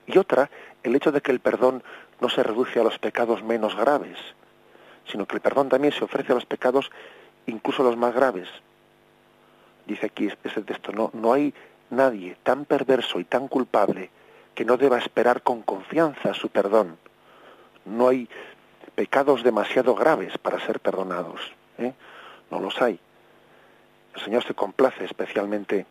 Y 0.07 0.19
otra, 0.19 0.51
el 0.83 0.95
hecho 0.95 1.13
de 1.13 1.21
que 1.21 1.33
el 1.33 1.41
perdón 1.41 1.83
no 2.21 2.29
se 2.29 2.43
reduce 2.43 2.81
a 2.81 2.85
los 2.85 2.99
pecados 2.99 3.43
menos 3.43 3.77
graves, 3.77 4.19
sino 5.11 5.27
que 5.27 5.37
el 5.37 5.43
perdón 5.43 5.69
también 5.69 5.93
se 5.93 6.05
ofrece 6.05 6.33
a 6.33 6.35
los 6.35 6.47
pecados 6.47 6.91
incluso 7.47 7.83
los 7.83 7.97
más 7.97 8.15
graves. 8.15 8.49
Dice 9.87 10.07
aquí 10.07 10.31
ese 10.45 10.63
texto, 10.63 10.93
no, 10.93 11.11
no 11.13 11.33
hay 11.33 11.55
nadie 11.91 12.37
tan 12.43 12.65
perverso 12.65 13.21
y 13.21 13.25
tan 13.25 13.49
culpable 13.49 14.11
que 14.55 14.65
no 14.65 14.77
deba 14.77 14.99
esperar 14.99 15.43
con 15.43 15.63
confianza 15.63 16.33
su 16.35 16.49
perdón. 16.49 16.97
No 17.85 18.09
hay 18.09 18.29
pecados 18.95 19.43
demasiado 19.43 19.95
graves 19.95 20.39
para 20.39 20.65
ser 20.65 20.81
perdonados. 20.81 21.41
¿eh? 21.79 21.93
No 22.51 22.61
los 22.61 22.81
hay. 22.81 22.99
El 24.15 24.21
Señor 24.23 24.45
se 24.45 24.55
complace 24.55 25.05
especialmente 25.05 25.87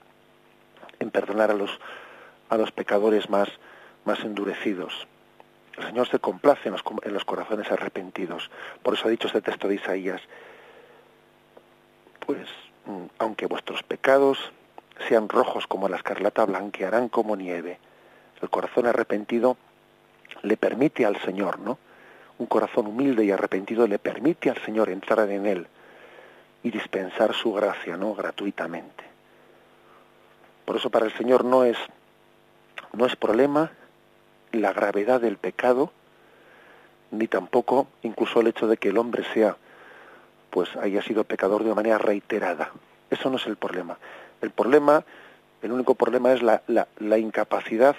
en 0.99 1.11
perdonar 1.11 1.51
a 1.51 1.55
los, 1.55 1.79
a 2.49 2.57
los 2.57 2.71
pecadores 2.71 3.29
más, 3.29 3.49
más 4.05 4.19
endurecidos. 4.21 5.07
El 5.77 5.85
Señor 5.85 6.07
se 6.07 6.19
complace 6.19 6.69
en 6.69 7.13
los, 7.13 7.25
corazones 7.25 7.71
arrepentidos. 7.71 8.51
Por 8.83 8.93
eso 8.93 9.07
ha 9.07 9.11
dicho 9.11 9.27
este 9.27 9.41
texto 9.41 9.67
de 9.67 9.75
Isaías, 9.75 10.21
pues 12.25 12.47
mm, 12.85 13.05
aunque 13.17 13.47
vuestros 13.47 13.81
pecados 13.83 14.51
sean 15.07 15.29
rojos 15.29 15.65
como 15.65 15.89
la 15.89 15.97
escarlata, 15.97 16.45
blanquearán 16.45 17.09
como 17.09 17.35
nieve. 17.35 17.79
El 18.41 18.49
corazón 18.49 18.85
arrepentido 18.85 19.57
le 20.43 20.57
permite 20.57 21.05
al 21.05 21.19
Señor, 21.21 21.59
¿no? 21.59 21.79
Un 22.37 22.45
corazón 22.45 22.87
humilde 22.87 23.25
y 23.25 23.31
arrepentido 23.31 23.87
le 23.87 23.99
permite 23.99 24.49
al 24.49 24.57
Señor 24.57 24.89
entrar 24.89 25.29
en 25.29 25.45
él 25.45 25.67
y 26.61 26.71
dispensar 26.71 27.33
su 27.33 27.53
gracia, 27.53 27.97
¿no? 27.97 28.13
Gratuitamente. 28.13 29.03
Por 30.65 30.77
eso 30.77 30.89
para 30.89 31.05
el 31.05 31.13
Señor 31.13 31.43
no 31.45 31.63
es 31.63 31.77
no 32.93 33.05
es 33.05 33.15
problema 33.15 33.71
la 34.53 34.71
gravedad 34.71 35.19
del 35.19 35.37
pecado, 35.37 35.91
ni 37.11 37.27
tampoco 37.27 37.87
incluso 38.01 38.39
el 38.39 38.47
hecho 38.47 38.67
de 38.67 38.77
que 38.77 38.89
el 38.89 38.97
hombre 38.97 39.23
sea 39.33 39.57
pues 40.53 40.75
haya 40.75 41.01
sido 41.01 41.23
pecador 41.23 41.63
de 41.63 41.65
una 41.65 41.75
manera 41.75 41.97
reiterada. 41.97 42.71
Eso 43.09 43.29
no 43.31 43.37
es 43.37 43.47
el 43.47 43.57
problema. 43.57 43.97
El 44.39 44.51
problema, 44.51 45.03
el 45.63 45.71
único 45.71 45.95
problema 45.95 46.31
es 46.31 46.43
la, 46.43 46.61
la, 46.67 47.17
incapacidad, 47.17 47.95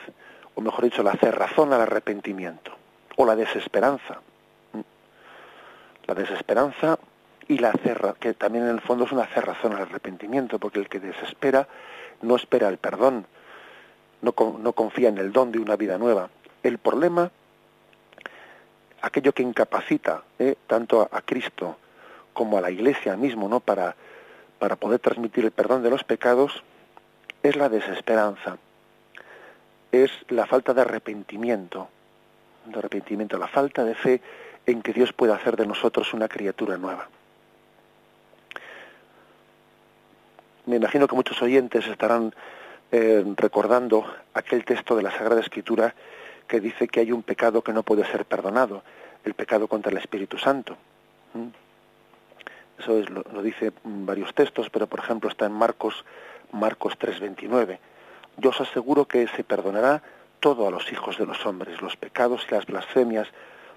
o 0.55 0.61
mejor 0.61 0.85
dicho, 0.85 1.03
la 1.03 1.15
cerrazón 1.15 1.73
al 1.73 1.81
arrepentimiento, 1.81 2.71
o 3.17 3.27
la 3.27 3.35
desesperanza. 3.35 4.21
La 6.07 6.15
desesperanza 6.15 6.99
y 7.49 7.59
la 7.59 7.73
cerra, 7.73 8.15
que 8.21 8.35
también 8.35 8.65
en 8.65 8.71
el 8.71 8.81
fondo 8.81 9.05
es 9.05 9.11
una 9.11 9.27
cerrazón 9.27 9.73
al 9.73 9.83
arrepentimiento, 9.83 10.61
porque 10.61 10.79
el 10.79 10.89
que 10.89 11.01
desespera 11.01 11.67
no 12.23 12.37
espera 12.37 12.69
el 12.69 12.79
perdón, 12.79 13.27
no, 14.23 14.33
no 14.61 14.73
confía 14.75 15.09
en 15.09 15.19
el 15.19 15.33
don 15.33 15.51
de 15.51 15.59
una 15.59 15.75
vida 15.75 15.99
nueva. 15.99 16.31
El 16.65 16.79
problema, 16.79 17.31
aquello 19.03 19.33
que 19.35 19.43
incapacita 19.43 20.23
¿eh? 20.39 20.57
tanto 20.67 21.07
a 21.13 21.21
Cristo 21.21 21.77
como 22.33 22.57
a 22.57 22.63
la 22.63 22.71
Iglesia 22.71 23.17
mismo, 23.19 23.51
¿no? 23.51 23.61
Para, 23.61 23.95
para 24.59 24.75
poder 24.77 24.99
transmitir 24.99 25.45
el 25.45 25.51
perdón 25.51 25.83
de 25.83 25.91
los 25.91 26.05
pecados, 26.05 26.63
es 27.43 27.55
la 27.57 27.69
desesperanza, 27.69 28.57
es 29.93 30.11
la 30.31 30.47
falta 30.47 30.73
de 30.73 30.81
arrepentimiento, 30.81 31.89
de 32.65 32.79
arrepentimiento, 32.79 33.37
la 33.37 33.47
falta 33.49 33.85
de 33.85 33.95
fe 33.95 34.23
en 34.65 34.81
que 34.81 34.95
Dios 34.95 35.13
pueda 35.13 35.35
hacer 35.35 35.57
de 35.57 35.67
nosotros 35.67 36.15
una 36.15 36.29
criatura 36.29 36.79
nueva. 36.79 37.11
Me 40.65 40.77
imagino 40.77 41.07
que 41.07 41.15
muchos 41.15 41.43
oyentes 41.43 41.87
estarán 41.87 42.35
eh, 42.91 43.23
recordando 43.37 44.07
aquel 44.33 44.65
texto 44.65 44.97
de 44.97 45.03
la 45.03 45.11
Sagrada 45.11 45.43
Escritura 45.43 45.95
que 46.47 46.61
dice 46.61 46.89
que 46.89 47.01
hay 47.01 47.13
un 47.13 47.23
pecado 47.23 47.63
que 47.63 47.73
no 47.73 47.83
puede 47.83 48.05
ser 48.07 48.25
perdonado, 48.25 48.83
el 49.25 49.35
pecado 49.35 49.69
contra 49.69 49.91
el 49.91 49.99
Espíritu 49.99 50.39
Santo. 50.39 50.77
¿Mm? 51.33 51.49
Eso 52.79 52.99
es, 52.99 53.09
lo, 53.09 53.23
dice 53.43 53.73
varios 53.85 54.35
textos, 54.35 54.69
pero 54.71 54.87
por 54.87 55.01
ejemplo 55.01 55.31
está 55.31 55.47
en 55.47 55.53
Marcos, 55.53 56.05
Marcos 56.53 56.99
3:29. 56.99 57.79
Yo 58.37 58.51
os 58.51 58.61
aseguro 58.61 59.07
que 59.07 59.29
se 59.29 59.45
perdonará 59.45 60.03
todo 60.41 60.67
a 60.67 60.71
los 60.71 60.91
hijos 60.93 61.17
de 61.17 61.27
los 61.27 61.47
hombres, 61.47 61.81
los 61.81 61.97
pecados 61.97 62.45
y 62.49 62.55
las 62.55 62.67
blasfemias, 62.67 63.29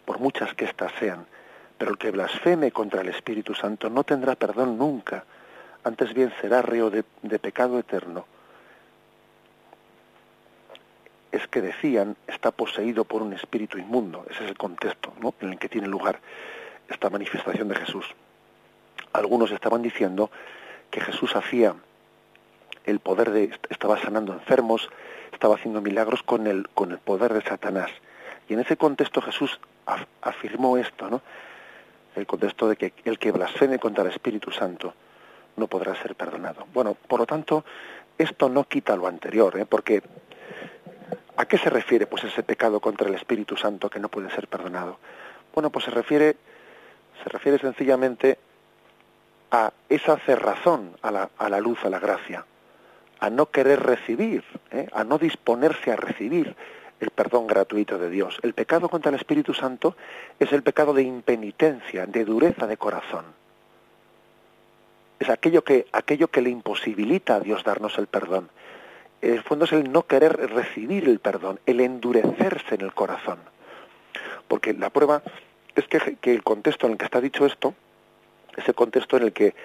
por 0.06 0.20
muchas 0.20 0.54
que 0.56 0.66
éstas 0.66 0.92
sean. 1.00 1.26
Pero 1.78 1.92
el 1.92 1.98
que 1.98 2.12
blasfeme 2.12 2.72
contra 2.72 3.02
el 3.02 3.10
Espíritu 3.10 3.54
Santo 3.54 3.90
no 3.90 4.04
tendrá 4.04 4.36
perdón 4.36 4.78
nunca, 4.78 5.26
antes 5.84 6.14
bien 6.14 6.34
será 6.42 6.62
reo 6.62 6.90
de, 6.90 7.04
pecado 7.40 7.80
eterno. 7.80 8.26
Es 11.38 11.48
que 11.48 11.62
decían, 11.62 12.16
está 12.28 12.52
poseído 12.52 13.04
por 13.06 13.22
un 13.22 13.34
espíritu 13.34 13.78
inmundo. 13.78 14.26
Ese 14.30 14.44
es 14.44 14.50
el 14.50 14.58
contexto 14.58 15.14
en 15.42 15.50
el 15.50 15.60
que 15.60 15.70
tiene 15.70 15.88
lugar 15.88 16.20
esta 16.90 17.10
manifestación 17.10 17.68
de 17.68 17.76
Jesús 17.76 18.06
algunos 19.18 19.52
estaban 19.52 19.82
diciendo 19.82 20.30
que 20.92 21.02
Jesús 21.02 21.36
hacía 21.36 21.76
el 22.86 23.00
poder 23.00 23.32
de 23.32 23.52
estaba 23.70 24.00
sanando 24.00 24.34
enfermos, 24.34 24.90
estaba 25.34 25.56
haciendo 25.56 25.82
milagros 25.82 26.24
con 26.24 26.48
el 26.48 26.70
con 26.70 26.92
el 26.92 27.00
poder 27.00 27.34
de 27.34 27.42
Satanás. 27.42 27.90
Y 28.48 28.54
en 28.54 28.62
ese 28.62 28.78
contexto 28.78 29.22
Jesús 29.22 29.60
afirmó 30.22 30.78
esto, 30.78 31.10
¿no? 31.10 31.22
El 32.16 32.26
contexto 32.26 32.70
de 32.70 32.78
que 32.78 32.94
el 33.04 33.20
que 33.20 33.32
blasfeme 33.32 33.80
contra 33.80 34.04
el 34.04 34.12
Espíritu 34.12 34.52
Santo 34.52 34.94
no 35.58 35.68
podrá 35.68 35.96
ser 36.02 36.16
perdonado. 36.16 36.68
Bueno, 36.74 36.94
por 36.94 37.20
lo 37.20 37.26
tanto, 37.26 37.66
esto 38.18 38.48
no 38.48 38.64
quita 38.64 38.96
lo 38.96 39.08
anterior, 39.08 39.58
¿eh? 39.58 39.66
porque 39.66 40.02
¿a 41.38 41.46
qué 41.46 41.58
se 41.58 41.70
refiere 41.70 42.08
pues 42.08 42.24
ese 42.24 42.44
pecado 42.44 42.80
contra 42.80 43.08
el 43.08 43.16
Espíritu 43.16 43.56
Santo 43.56 43.90
que 43.90 44.00
no 44.00 44.10
puede 44.10 44.30
ser 44.32 44.48
perdonado? 44.48 45.00
Bueno, 45.54 45.70
pues 45.70 45.86
se 45.86 45.92
refiere 45.92 46.36
se 47.24 47.30
refiere 47.30 47.58
sencillamente 47.60 48.38
a 49.52 49.72
esa 49.90 50.18
cerrazón 50.18 50.96
a 51.02 51.12
la, 51.12 51.30
a 51.38 51.50
la 51.50 51.60
luz, 51.60 51.84
a 51.84 51.90
la 51.90 52.00
gracia, 52.00 52.46
a 53.20 53.30
no 53.30 53.48
querer 53.48 53.82
recibir, 53.82 54.44
¿eh? 54.72 54.88
a 54.94 55.04
no 55.04 55.18
disponerse 55.18 55.92
a 55.92 55.96
recibir 55.96 56.56
el 57.00 57.10
perdón 57.12 57.48
gratuito 57.48 57.98
de 57.98 58.10
Dios. 58.10 58.40
El 58.42 58.54
pecado 58.54 58.90
contra 58.90 59.10
el 59.10 59.16
Espíritu 59.16 59.54
Santo 59.54 59.96
es 60.40 60.52
el 60.52 60.64
pecado 60.64 60.94
de 60.94 61.04
impenitencia, 61.04 62.06
de 62.06 62.26
dureza 62.26 62.68
de 62.68 62.78
corazón. 62.78 63.26
Es 65.20 65.30
aquello 65.30 65.64
que, 65.64 65.88
aquello 65.92 66.28
que 66.28 66.42
le 66.42 66.50
imposibilita 66.50 67.36
a 67.36 67.40
Dios 67.40 67.64
darnos 67.64 67.98
el 67.98 68.08
perdón. 68.08 68.50
El 69.22 69.42
fondo 69.44 69.66
es 69.66 69.72
el 69.72 69.92
no 69.92 70.04
querer 70.04 70.36
recibir 70.52 71.08
el 71.08 71.20
perdón, 71.20 71.60
el 71.66 71.80
endurecerse 71.80 72.76
en 72.76 72.82
el 72.82 72.94
corazón. 72.94 73.40
Porque 74.48 74.74
la 74.74 74.90
prueba 74.90 75.24
es 75.76 75.88
que, 75.88 76.18
que 76.22 76.34
el 76.34 76.44
contexto 76.44 76.86
en 76.86 76.94
el 76.94 76.98
que 76.98 77.06
está 77.06 77.20
dicho 77.20 77.46
esto 77.46 77.74
ese 78.58 78.74
contexto 78.74 79.18
en 79.18 79.24
el 79.24 79.34
que 79.34 79.56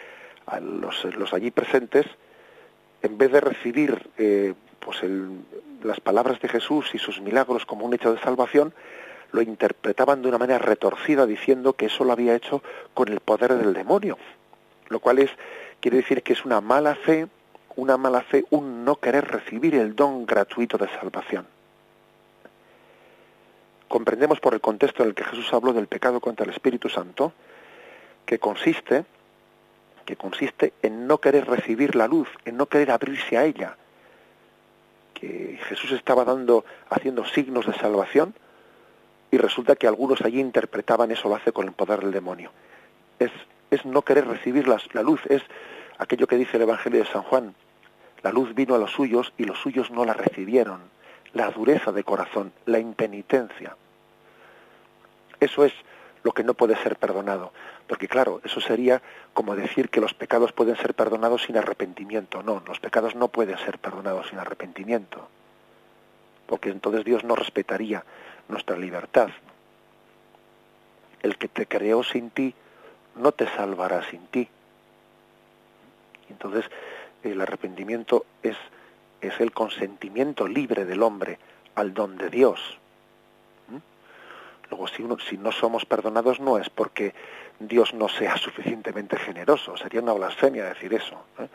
los, 0.61 1.33
allí 1.33 1.51
presentes, 1.51 2.07
en 3.03 3.19
vez 3.19 3.33
de 3.33 3.41
recibir 3.41 4.11
eh, 4.19 4.55
pues 4.79 4.99
las 5.83 6.01
palabras 6.01 6.41
de 6.41 6.49
Jesús 6.49 6.91
y 6.95 6.99
sus 6.99 7.21
milagros 7.21 7.67
como 7.67 7.87
un 7.87 7.95
hecho 7.95 8.15
de 8.15 8.21
salvación, 8.21 8.73
lo 9.33 9.41
interpretaban 9.41 10.21
de 10.21 10.29
una 10.29 10.39
manera 10.39 10.59
retorcida 10.59 11.27
diciendo 11.27 11.73
que 11.73 11.87
eso 11.87 12.05
lo 12.05 12.13
había 12.13 12.35
hecho 12.35 12.63
con 12.93 13.09
el 13.09 13.21
poder 13.21 13.55
del 13.55 13.73
demonio, 13.73 14.19
lo 14.89 15.01
cual 15.01 15.19
es 15.19 15.31
quiere 15.81 15.97
decir 15.97 16.23
que 16.23 16.35
es 16.35 16.45
una 16.45 16.61
mala 16.61 16.95
fe, 16.95 17.27
una 17.77 17.97
mala 17.97 18.23
fe, 18.23 18.45
un 18.51 18.85
no 18.85 18.97
querer 18.97 19.27
recibir 19.29 19.75
el 19.75 19.95
don 19.95 20.27
gratuito 20.27 20.79
de 20.79 20.89
salvación. 20.89 21.47
Comprendemos 23.89 24.41
por 24.41 24.55
el 24.55 24.61
contexto 24.61 25.03
en 25.03 25.11
el 25.11 25.15
que 25.15 25.25
Jesús 25.25 25.53
habló 25.53 25.73
del 25.73 25.87
pecado 25.87 26.21
contra 26.21 26.45
el 26.45 26.53
Espíritu 26.53 26.89
Santo, 26.89 27.33
que 28.25 28.39
consiste 28.39 29.05
que 30.05 30.17
consiste 30.17 30.73
en 30.83 31.07
no 31.07 31.19
querer 31.19 31.47
recibir 31.47 31.95
la 31.95 32.07
luz, 32.07 32.29
en 32.45 32.57
no 32.57 32.67
querer 32.67 32.91
abrirse 32.91 33.37
a 33.37 33.45
ella. 33.45 33.77
Que 35.15 35.59
Jesús 35.69 35.93
estaba 35.93 36.25
dando, 36.25 36.65
haciendo 36.91 37.25
signos 37.25 37.67
de 37.67 37.75
salvación, 37.75 38.35
y 39.31 39.39
resulta 39.39 39.77
que 39.77 39.87
algunos 39.87 40.21
allí 40.23 40.41
interpretaban 40.41 41.11
eso 41.11 41.29
lo 41.29 41.37
hace 41.37 41.53
con 41.53 41.67
el 41.67 41.73
poder 41.73 42.01
del 42.01 42.13
demonio. 42.13 42.51
Es, 43.19 43.31
es 43.71 43.85
no 43.87 44.03
querer 44.03 44.27
recibir 44.27 44.69
la, 44.69 44.81
la 44.93 45.03
luz, 45.03 45.21
es 45.29 45.43
aquello 46.03 46.27
que 46.27 46.37
dice 46.37 46.57
el 46.57 46.65
Evangelio 46.65 47.01
de 47.01 47.11
San 47.11 47.23
Juan. 47.23 47.55
La 48.23 48.33
luz 48.33 48.55
vino 48.55 48.75
a 48.75 48.79
los 48.79 48.93
suyos 48.93 49.33
y 49.37 49.45
los 49.45 49.59
suyos 49.59 49.91
no 49.91 50.05
la 50.05 50.15
recibieron. 50.15 50.81
La 51.33 51.51
dureza 51.51 51.93
de 51.93 52.05
corazón, 52.05 52.53
la 52.67 52.79
impenitencia. 52.79 53.77
Eso 55.41 55.65
es 55.65 55.73
lo 56.23 56.33
que 56.33 56.45
no 56.45 56.55
puede 56.55 56.77
ser 56.77 56.97
perdonado. 56.97 57.53
Porque 57.87 58.09
claro, 58.09 58.41
eso 58.45 58.61
sería 58.61 59.03
como 59.33 59.57
decir 59.57 59.89
que 59.89 60.01
los 60.01 60.15
pecados 60.15 60.53
pueden 60.53 60.77
ser 60.77 60.95
perdonados 60.95 61.43
sin 61.43 61.57
arrepentimiento. 61.57 62.43
No, 62.43 62.63
los 62.67 62.81
pecados 62.81 63.15
no 63.15 63.29
pueden 63.29 63.59
ser 63.59 63.79
perdonados 63.79 64.29
sin 64.29 64.39
arrepentimiento. 64.39 65.29
Porque 66.47 66.71
entonces 66.71 67.05
Dios 67.05 67.25
no 67.25 67.35
respetaría 67.35 68.05
nuestra 68.49 68.77
libertad. 68.77 69.31
El 71.23 71.39
que 71.39 71.49
te 71.49 71.67
creó 71.67 72.03
sin 72.03 72.31
ti 72.31 72.55
no 73.17 73.33
te 73.33 73.49
salvará 73.49 74.03
sin 74.11 74.27
ti. 74.27 74.49
Entonces, 76.33 76.65
el 77.23 77.41
arrepentimiento 77.41 78.27
es, 78.43 78.57
es 79.21 79.39
el 79.41 79.53
consentimiento 79.53 80.49
libre 80.49 80.85
del 80.85 81.03
hombre 81.03 81.39
al 81.75 81.95
don 81.95 82.17
de 82.19 82.29
Dios. 82.31 82.79
Luego, 84.71 84.89
si, 84.89 85.03
uno, 85.03 85.19
si 85.19 85.37
no 85.37 85.53
somos 85.53 85.85
perdonados 85.85 86.41
no 86.41 86.57
es 86.57 86.71
porque 86.71 87.15
Dios 87.61 87.93
no 87.93 88.09
sea 88.09 88.37
suficientemente 88.39 89.19
generoso, 89.19 89.77
sería 89.77 90.01
una 90.01 90.15
blasfemia 90.15 90.65
decir 90.65 90.95
eso, 90.95 91.23
¿eh? 91.39 91.47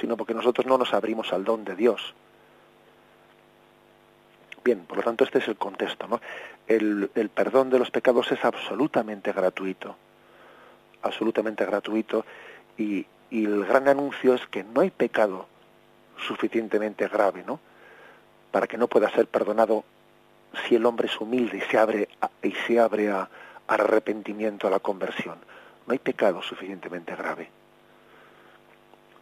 sino 0.00 0.16
porque 0.16 0.34
nosotros 0.34 0.66
no 0.66 0.76
nos 0.76 0.92
abrimos 0.92 1.32
al 1.32 1.44
don 1.44 1.64
de 1.64 1.76
Dios. 1.76 2.14
Bien, 4.64 4.80
por 4.86 4.96
lo 4.96 5.04
tanto 5.04 5.24
este 5.24 5.38
es 5.38 5.46
el 5.46 5.56
contexto. 5.56 6.08
¿no? 6.08 6.20
El, 6.66 7.10
el 7.14 7.28
perdón 7.28 7.70
de 7.70 7.78
los 7.78 7.90
pecados 7.90 8.32
es 8.32 8.44
absolutamente 8.44 9.30
gratuito, 9.32 9.94
absolutamente 11.02 11.64
gratuito, 11.64 12.24
y, 12.76 13.06
y 13.34 13.46
el 13.46 13.64
gran 13.64 13.88
anuncio 13.88 14.34
es 14.34 14.46
que 14.46 14.62
no 14.62 14.82
hay 14.82 14.92
pecado 14.92 15.46
suficientemente 16.18 17.08
grave, 17.08 17.42
¿no? 17.44 17.58
Para 18.52 18.68
que 18.68 18.78
no 18.78 18.86
pueda 18.86 19.10
ser 19.10 19.26
perdonado 19.26 19.82
si 20.62 20.76
el 20.76 20.86
hombre 20.86 21.08
es 21.08 21.20
humilde 21.20 21.56
y 21.58 21.60
se 21.62 21.76
abre 21.76 22.08
a, 22.20 22.30
y 22.44 22.52
se 22.52 22.78
abre 22.78 23.10
a, 23.10 23.28
arrepentimiento, 23.66 24.68
a 24.68 24.70
la 24.70 24.78
conversión. 24.78 25.36
No 25.84 25.92
hay 25.92 25.98
pecado 25.98 26.42
suficientemente 26.42 27.16
grave. 27.16 27.50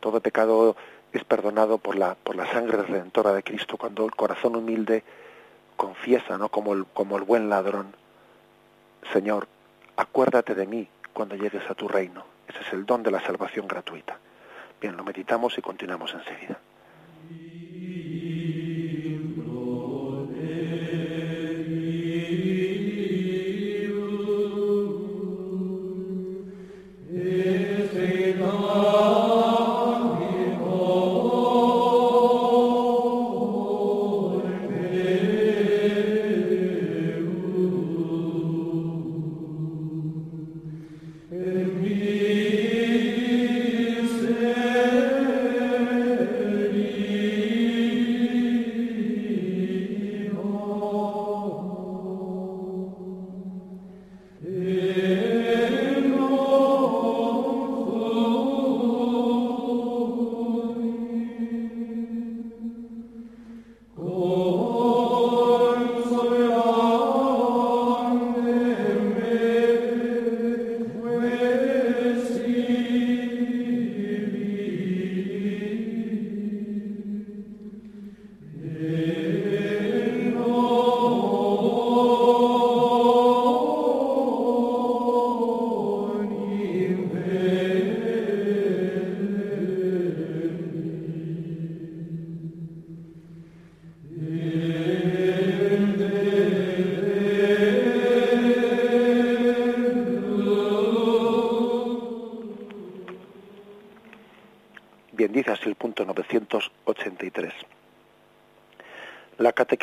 Todo 0.01 0.21
pecado 0.21 0.77
es 1.15 1.25
perdonado 1.25 1.79
por 1.79 1.97
la, 1.97 2.15
por 2.15 2.37
la 2.37 2.45
sangre 2.53 2.83
redentora 2.83 3.33
de 3.33 3.43
Cristo 3.43 3.79
cuando 3.79 4.05
el 4.05 4.15
corazón 4.15 4.57
humilde 4.57 5.05
confiesa, 5.79 6.37
¿no? 6.37 6.51
Como 6.51 6.75
el, 6.75 6.85
como 6.85 7.17
el 7.17 7.23
buen 7.23 7.49
ladrón, 7.49 7.97
Señor, 9.11 9.49
acuérdate 9.97 10.55
de 10.55 10.67
mí 10.67 10.87
cuando 11.15 11.35
llegues 11.35 11.63
a 11.71 11.75
tu 11.75 11.89
reino. 11.89 12.32
Ese 12.49 12.61
es 12.61 12.73
el 12.73 12.85
don 12.85 13.03
de 13.03 13.11
la 13.11 13.21
salvación 13.21 13.67
gratuita. 13.67 14.19
Bien, 14.81 14.97
lo 14.97 15.05
meditamos 15.05 15.57
y 15.59 15.63
continuamos 15.63 16.13
enseguida. 16.15 16.59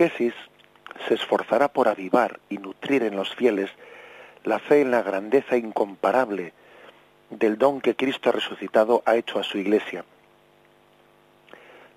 Se 0.08 1.14
esforzará 1.14 1.68
por 1.68 1.90
avivar 1.90 2.40
y 2.50 2.58
nutrir 2.58 3.04
en 3.04 3.18
los 3.18 3.36
fieles 3.36 3.70
la 4.46 4.60
fe 4.60 4.80
en 4.80 4.92
la 4.92 5.02
grandeza 5.02 5.58
incomparable 5.58 6.54
del 7.30 7.58
don 7.58 7.82
que 7.82 7.96
Cristo 7.96 8.32
resucitado 8.32 9.04
ha 9.06 9.18
hecho 9.18 9.40
a 9.40 9.44
su 9.44 9.58
Iglesia, 9.58 10.06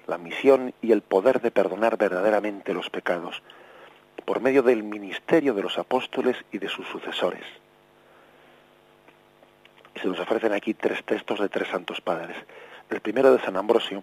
la 0.08 0.18
misión 0.18 0.74
y 0.82 0.90
el 0.90 1.02
poder 1.02 1.40
de 1.40 1.52
perdonar 1.52 1.96
verdaderamente 1.96 2.74
los 2.74 2.90
pecados, 2.90 3.40
por 4.24 4.40
medio 4.40 4.62
del 4.62 4.82
ministerio 4.82 5.54
de 5.54 5.62
los 5.62 5.78
apóstoles 5.78 6.36
y 6.50 6.58
de 6.58 6.68
sus 6.68 6.86
sucesores. 6.88 7.44
Se 10.00 10.08
nos 10.08 10.18
ofrecen 10.18 10.52
aquí 10.52 10.74
tres 10.74 11.04
textos 11.04 11.38
de 11.38 11.48
tres 11.48 11.68
santos 11.68 12.00
padres. 12.00 12.36
El 12.90 13.00
primero 13.00 13.32
de 13.32 13.42
San 13.42 13.56
Ambrosio, 13.56 14.02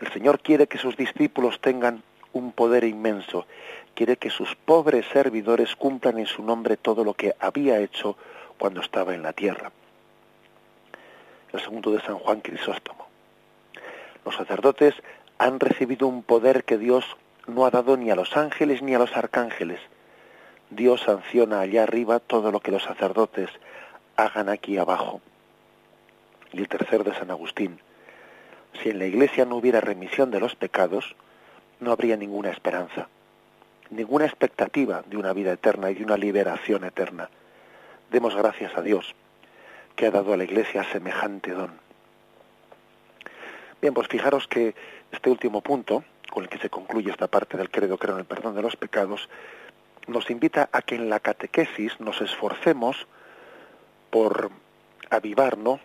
el 0.00 0.10
Señor 0.12 0.40
quiere 0.40 0.66
que 0.66 0.78
sus 0.78 0.96
discípulos 0.96 1.60
tengan 1.60 2.02
un 2.32 2.52
poder 2.52 2.84
inmenso. 2.84 3.46
Quiere 3.94 4.16
que 4.16 4.30
sus 4.30 4.54
pobres 4.54 5.06
servidores 5.12 5.76
cumplan 5.76 6.18
en 6.18 6.26
su 6.26 6.42
nombre 6.42 6.76
todo 6.76 7.04
lo 7.04 7.14
que 7.14 7.34
había 7.38 7.78
hecho 7.78 8.16
cuando 8.58 8.80
estaba 8.80 9.14
en 9.14 9.22
la 9.22 9.32
tierra. 9.32 9.72
El 11.52 11.60
segundo 11.60 11.90
de 11.90 12.00
San 12.00 12.18
Juan 12.18 12.40
Crisóstomo. 12.40 13.08
Los 14.24 14.36
sacerdotes 14.36 14.94
han 15.38 15.58
recibido 15.58 16.06
un 16.06 16.22
poder 16.22 16.64
que 16.64 16.78
Dios 16.78 17.04
no 17.46 17.64
ha 17.64 17.70
dado 17.70 17.96
ni 17.96 18.10
a 18.10 18.14
los 18.14 18.36
ángeles 18.36 18.82
ni 18.82 18.94
a 18.94 18.98
los 18.98 19.16
arcángeles. 19.16 19.80
Dios 20.70 21.00
sanciona 21.00 21.60
allá 21.60 21.82
arriba 21.82 22.20
todo 22.20 22.52
lo 22.52 22.60
que 22.60 22.70
los 22.70 22.84
sacerdotes 22.84 23.50
hagan 24.16 24.48
aquí 24.48 24.78
abajo. 24.78 25.20
Y 26.52 26.58
el 26.58 26.68
tercero 26.68 27.02
de 27.04 27.14
San 27.14 27.30
Agustín. 27.30 27.80
Si 28.82 28.90
en 28.90 28.98
la 28.98 29.06
iglesia 29.06 29.44
no 29.44 29.56
hubiera 29.56 29.80
remisión 29.80 30.30
de 30.30 30.40
los 30.40 30.54
pecados, 30.54 31.16
no 31.80 31.92
habría 31.92 32.16
ninguna 32.16 32.50
esperanza, 32.50 33.08
ninguna 33.90 34.26
expectativa 34.26 35.02
de 35.06 35.16
una 35.16 35.32
vida 35.32 35.52
eterna 35.52 35.90
y 35.90 35.94
de 35.94 36.04
una 36.04 36.16
liberación 36.16 36.84
eterna. 36.84 37.28
Demos 38.10 38.34
gracias 38.34 38.76
a 38.76 38.82
Dios 38.82 39.14
que 39.96 40.06
ha 40.06 40.10
dado 40.10 40.32
a 40.32 40.36
la 40.36 40.44
Iglesia 40.44 40.84
semejante 40.84 41.52
don. 41.52 41.72
Bien, 43.80 43.94
pues 43.94 44.08
fijaros 44.08 44.46
que 44.46 44.74
este 45.10 45.30
último 45.30 45.62
punto, 45.62 46.04
con 46.30 46.44
el 46.44 46.50
que 46.50 46.58
se 46.58 46.70
concluye 46.70 47.10
esta 47.10 47.28
parte 47.28 47.56
del 47.56 47.70
credo, 47.70 47.98
creo 47.98 48.14
en 48.14 48.20
el 48.20 48.26
perdón 48.26 48.54
de 48.54 48.62
los 48.62 48.76
pecados, 48.76 49.28
nos 50.06 50.30
invita 50.30 50.68
a 50.72 50.82
que 50.82 50.96
en 50.96 51.08
la 51.08 51.20
catequesis 51.20 51.98
nos 52.00 52.20
esforcemos 52.20 53.06
por 54.10 54.50
avivarnos 55.08 55.80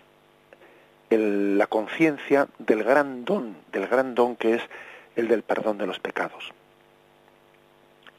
la 1.09 1.67
conciencia 1.67 2.47
del 2.57 2.83
gran 2.83 3.25
don, 3.25 3.55
del 3.71 3.87
gran 3.87 4.15
don 4.15 4.35
que 4.35 4.55
es 4.55 4.61
el 5.15 5.27
del 5.27 5.43
perdón 5.43 5.77
de 5.77 5.87
los 5.87 5.99
pecados. 5.99 6.51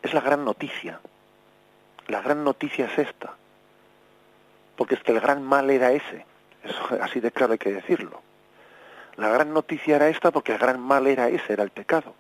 Es 0.03 0.15
la 0.15 0.21
gran 0.21 0.45
noticia. 0.45 1.01
La 2.09 2.23
gran 2.23 2.45
noticia 2.45 2.87
es 2.87 2.99
esta. 2.99 3.35
Porque 4.77 4.95
es 4.95 5.03
que 5.03 5.13
el 5.13 5.21
gran 5.21 5.43
mal 5.43 5.71
era 5.71 5.93
ese. 5.93 6.25
Eso, 6.63 6.99
así 7.01 7.21
de 7.21 7.33
claro 7.33 7.53
hay 7.53 7.59
que 7.59 7.73
decirlo. 7.73 8.23
La 9.17 9.29
gran 9.29 9.53
noticia 9.53 9.97
era 9.97 10.09
esta 10.09 10.31
porque 10.31 10.53
el 10.53 10.59
gran 10.59 10.81
mal 10.81 11.07
era 11.07 11.29
ese, 11.29 11.53
era 11.53 11.63
el 11.63 11.71
pecado. 11.71 12.15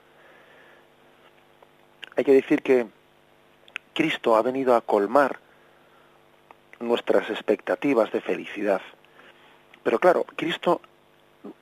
Hay 2.16 2.24
que 2.24 2.32
decir 2.32 2.62
que 2.62 2.86
Cristo 3.92 4.36
ha 4.36 4.42
venido 4.42 4.74
a 4.74 4.80
colmar 4.80 5.38
nuestras 6.80 7.28
expectativas 7.30 8.10
de 8.12 8.20
felicidad. 8.20 8.80
Pero 9.82 9.98
claro, 9.98 10.24
Cristo 10.36 10.80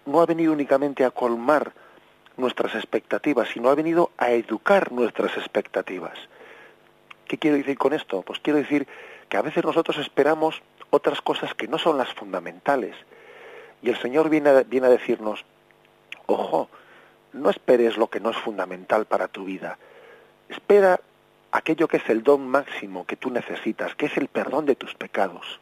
no 0.07 0.21
ha 0.21 0.27
venido 0.27 0.53
únicamente 0.53 1.05
a 1.05 1.11
colmar 1.11 1.73
nuestras 2.37 2.75
expectativas, 2.75 3.49
sino 3.49 3.69
ha 3.69 3.75
venido 3.75 4.11
a 4.19 4.31
educar 4.31 4.93
nuestras 4.93 5.37
expectativas. 5.37 6.19
¿Qué 7.27 7.39
quiero 7.39 7.57
decir 7.57 7.79
con 7.79 7.93
esto? 7.93 8.23
Pues 8.23 8.39
quiero 8.41 8.59
decir 8.59 8.87
que 9.29 9.37
a 9.37 9.43
veces 9.43 9.65
nosotros 9.65 9.99
esperamos 9.99 10.63
otras 10.91 11.21
cosas 11.21 11.55
que 11.55 11.69
no 11.69 11.79
son 11.79 11.99
las 11.99 12.13
fundamentales. 12.13 12.97
Y 13.83 13.91
el 13.91 13.97
Señor 13.99 14.29
viene 14.29 14.51
a, 14.51 14.63
viene 14.63 14.87
a 14.87 14.91
decirnos, 14.91 15.45
ojo, 16.27 16.69
no 17.33 17.51
esperes 17.51 17.97
lo 17.97 18.09
que 18.09 18.21
no 18.21 18.31
es 18.31 18.37
fundamental 18.37 19.07
para 19.07 19.29
tu 19.29 19.45
vida. 19.45 19.79
Espera 20.49 21.01
aquello 21.53 21.89
que 21.89 21.99
es 21.99 22.09
el 22.09 22.23
don 22.23 22.49
máximo 22.49 23.07
que 23.07 23.17
tú 23.17 23.31
necesitas, 23.31 23.95
que 23.95 24.07
es 24.07 24.17
el 24.17 24.29
perdón 24.29 24.67
de 24.67 24.77
tus 24.77 24.95
pecados. 24.95 25.61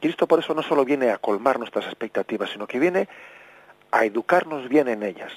Cristo 0.00 0.26
por 0.26 0.38
eso 0.38 0.54
no 0.54 0.62
solo 0.62 0.84
viene 0.84 1.10
a 1.10 1.18
colmar 1.18 1.58
nuestras 1.58 1.86
expectativas, 1.86 2.50
sino 2.50 2.66
que 2.66 2.78
viene 2.78 3.08
a 3.90 4.04
educarnos 4.04 4.68
bien 4.68 4.88
en 4.88 5.02
ellas. 5.02 5.32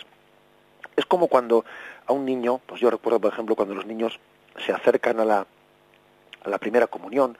Es 0.95 1.05
como 1.05 1.27
cuando 1.27 1.65
a 2.05 2.13
un 2.13 2.25
niño, 2.25 2.59
pues 2.65 2.81
yo 2.81 2.89
recuerdo 2.89 3.19
por 3.19 3.33
ejemplo 3.33 3.55
cuando 3.55 3.75
los 3.75 3.85
niños 3.85 4.19
se 4.65 4.73
acercan 4.73 5.19
a 5.19 5.25
la, 5.25 5.47
a 6.43 6.49
la 6.49 6.57
primera 6.57 6.87
comunión 6.87 7.37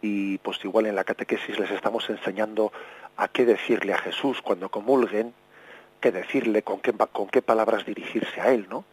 y 0.00 0.38
pues 0.38 0.62
igual 0.64 0.86
en 0.86 0.96
la 0.96 1.04
catequesis 1.04 1.58
les 1.58 1.70
estamos 1.70 2.08
enseñando 2.10 2.72
a 3.16 3.28
qué 3.28 3.44
decirle 3.44 3.94
a 3.94 3.98
Jesús 3.98 4.42
cuando 4.42 4.68
comulguen, 4.68 5.32
qué 6.00 6.10
decirle, 6.10 6.62
con 6.62 6.80
qué, 6.80 6.92
con 6.92 7.28
qué 7.28 7.40
palabras 7.42 7.86
dirigirse 7.86 8.40
a 8.40 8.52
Él, 8.52 8.66
¿no? 8.68 8.84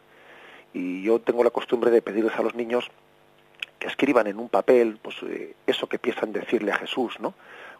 Y 0.73 1.01
yo 1.01 1.19
tengo 1.19 1.43
la 1.43 1.49
costumbre 1.49 1.89
de 1.89 2.01
pedirles 2.01 2.35
a 2.37 2.43
los 2.43 2.53
niños 2.53 2.89
que 3.79 3.87
escriban 3.87 4.27
en 4.27 4.37
un 4.37 4.49
papel 4.49 4.99
pues 5.01 5.15
eh, 5.23 5.55
eso 5.65 5.87
que 5.87 5.97
piensan 5.97 6.31
decirle 6.31 6.71
a 6.71 6.77
Jesús, 6.77 7.19
¿no? 7.19 7.33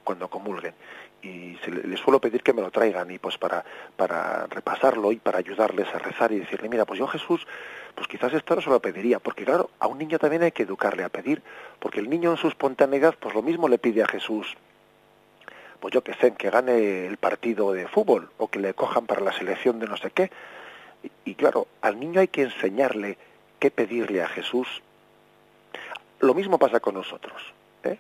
Cuando 0.03 0.27
comulguen 0.27 0.73
y 1.22 1.57
se 1.63 1.72
les 1.72 1.99
suelo 1.99 2.20
pedir 2.20 2.43
que 2.43 2.53
me 2.53 2.61
lo 2.61 2.72
traigan 2.72 3.11
y 3.11 3.20
pues 3.20 3.38
para, 3.38 3.63
para 3.95 4.47
repasarlo 4.47 5.11
y 5.11 5.17
para 5.17 5.39
ayudarles 5.39 5.88
a 5.93 5.99
rezar 5.99 6.32
y 6.32 6.39
decirle, 6.39 6.70
mira, 6.70 6.86
pues 6.86 6.99
yo 6.99 7.07
Jesús, 7.07 7.45
pues 7.95 8.07
quizás 8.07 8.34
esto 8.34 8.55
no 8.55 8.61
se 8.61 8.70
lo 8.70 8.80
pediría, 8.80 9.20
porque 9.20 9.43
claro, 9.43 9.70
a 9.80 9.88
un 9.88 9.97
niño 9.97 10.20
también 10.20 10.43
hay 10.43 10.51
que 10.51 10.63
educarle 10.63 11.03
a 11.03 11.09
pedir, 11.09 11.41
porque 11.80 11.99
el 11.99 12.09
niño 12.09 12.32
en 12.32 12.38
su 12.38 12.47
espontaneidad 12.47 13.15
pues 13.20 13.36
lo 13.36 13.41
mismo 13.41 13.67
le 13.67 13.78
pide 13.78 14.03
a 14.03 14.07
Jesús, 14.07 14.55
pues 15.80 15.93
yo 15.93 16.03
que 16.03 16.13
sé, 16.15 16.34
que 16.34 16.49
gane 16.49 17.07
el 17.07 17.17
partido 17.17 17.72
de 17.74 17.88
fútbol 17.88 18.30
o 18.38 18.47
que 18.49 18.59
le 18.59 18.74
cojan 18.74 19.05
para 19.05 19.22
la 19.22 19.32
selección 19.32 19.80
de 19.80 19.88
no 19.88 19.97
sé 19.97 20.11
qué. 20.11 20.32
Y, 21.24 21.36
claro, 21.36 21.67
al 21.82 21.99
niño 21.99 22.20
hay 22.20 22.28
que 22.28 22.41
enseñarle 22.41 23.17
qué 23.59 23.72
pedirle 23.72 24.22
a 24.22 24.28
Jesús. 24.28 24.67
Lo 26.20 26.34
mismo 26.34 26.59
pasa 26.59 26.82
con 26.82 26.95
nosotros, 26.95 27.41
¿eh? 27.84 27.97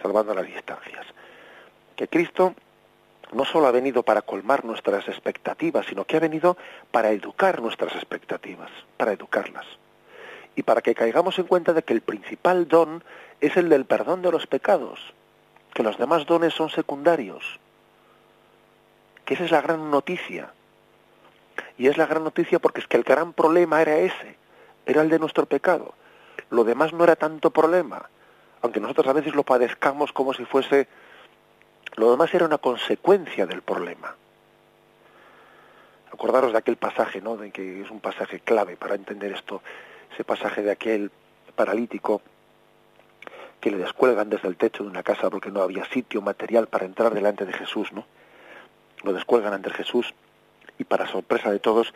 salvando 0.00 0.34
las 0.34 0.46
distancias. 0.46 1.06
Cristo 2.08 2.54
no 3.32 3.44
solo 3.44 3.66
ha 3.66 3.72
venido 3.72 4.02
para 4.02 4.22
colmar 4.22 4.64
nuestras 4.64 5.08
expectativas, 5.08 5.86
sino 5.86 6.04
que 6.04 6.16
ha 6.16 6.20
venido 6.20 6.56
para 6.90 7.10
educar 7.10 7.60
nuestras 7.60 7.94
expectativas, 7.94 8.70
para 8.96 9.12
educarlas. 9.12 9.66
Y 10.54 10.62
para 10.62 10.82
que 10.82 10.94
caigamos 10.94 11.38
en 11.38 11.46
cuenta 11.46 11.72
de 11.72 11.82
que 11.82 11.94
el 11.94 12.02
principal 12.02 12.68
don 12.68 13.02
es 13.40 13.56
el 13.56 13.68
del 13.68 13.86
perdón 13.86 14.20
de 14.22 14.30
los 14.30 14.46
pecados, 14.46 15.14
que 15.72 15.82
los 15.82 15.96
demás 15.96 16.26
dones 16.26 16.52
son 16.52 16.68
secundarios, 16.68 17.58
que 19.24 19.34
esa 19.34 19.44
es 19.44 19.50
la 19.50 19.62
gran 19.62 19.90
noticia. 19.90 20.52
Y 21.78 21.88
es 21.88 21.96
la 21.96 22.06
gran 22.06 22.24
noticia 22.24 22.58
porque 22.58 22.80
es 22.80 22.86
que 22.86 22.98
el 22.98 23.02
gran 23.02 23.32
problema 23.32 23.80
era 23.80 23.96
ese, 23.96 24.36
era 24.84 25.00
el 25.00 25.08
de 25.08 25.18
nuestro 25.18 25.46
pecado. 25.46 25.94
Lo 26.50 26.64
demás 26.64 26.92
no 26.92 27.04
era 27.04 27.16
tanto 27.16 27.50
problema, 27.50 28.10
aunque 28.60 28.80
nosotros 28.80 29.06
a 29.06 29.12
veces 29.14 29.34
lo 29.34 29.42
padezcamos 29.42 30.12
como 30.12 30.34
si 30.34 30.44
fuese 30.44 30.86
lo 31.96 32.10
demás 32.10 32.32
era 32.32 32.46
una 32.46 32.58
consecuencia 32.58 33.46
del 33.46 33.62
problema. 33.62 34.16
Acordaros 36.12 36.52
de 36.52 36.58
aquel 36.58 36.76
pasaje, 36.76 37.20
¿no? 37.20 37.36
De 37.36 37.50
que 37.50 37.82
es 37.82 37.90
un 37.90 38.00
pasaje 38.00 38.40
clave 38.40 38.76
para 38.76 38.94
entender 38.94 39.32
esto, 39.32 39.62
ese 40.12 40.24
pasaje 40.24 40.62
de 40.62 40.70
aquel 40.70 41.10
paralítico 41.54 42.22
que 43.60 43.70
le 43.70 43.78
descuelgan 43.78 44.30
desde 44.30 44.48
el 44.48 44.56
techo 44.56 44.82
de 44.82 44.90
una 44.90 45.02
casa 45.02 45.30
porque 45.30 45.50
no 45.50 45.62
había 45.62 45.84
sitio 45.86 46.22
material 46.22 46.66
para 46.66 46.86
entrar 46.86 47.14
delante 47.14 47.44
de 47.44 47.52
Jesús, 47.52 47.92
¿no? 47.92 48.06
Lo 49.02 49.12
descuelgan 49.12 49.52
ante 49.52 49.70
Jesús 49.70 50.14
y 50.78 50.84
para 50.84 51.06
sorpresa 51.06 51.50
de 51.50 51.58
todos, 51.58 51.92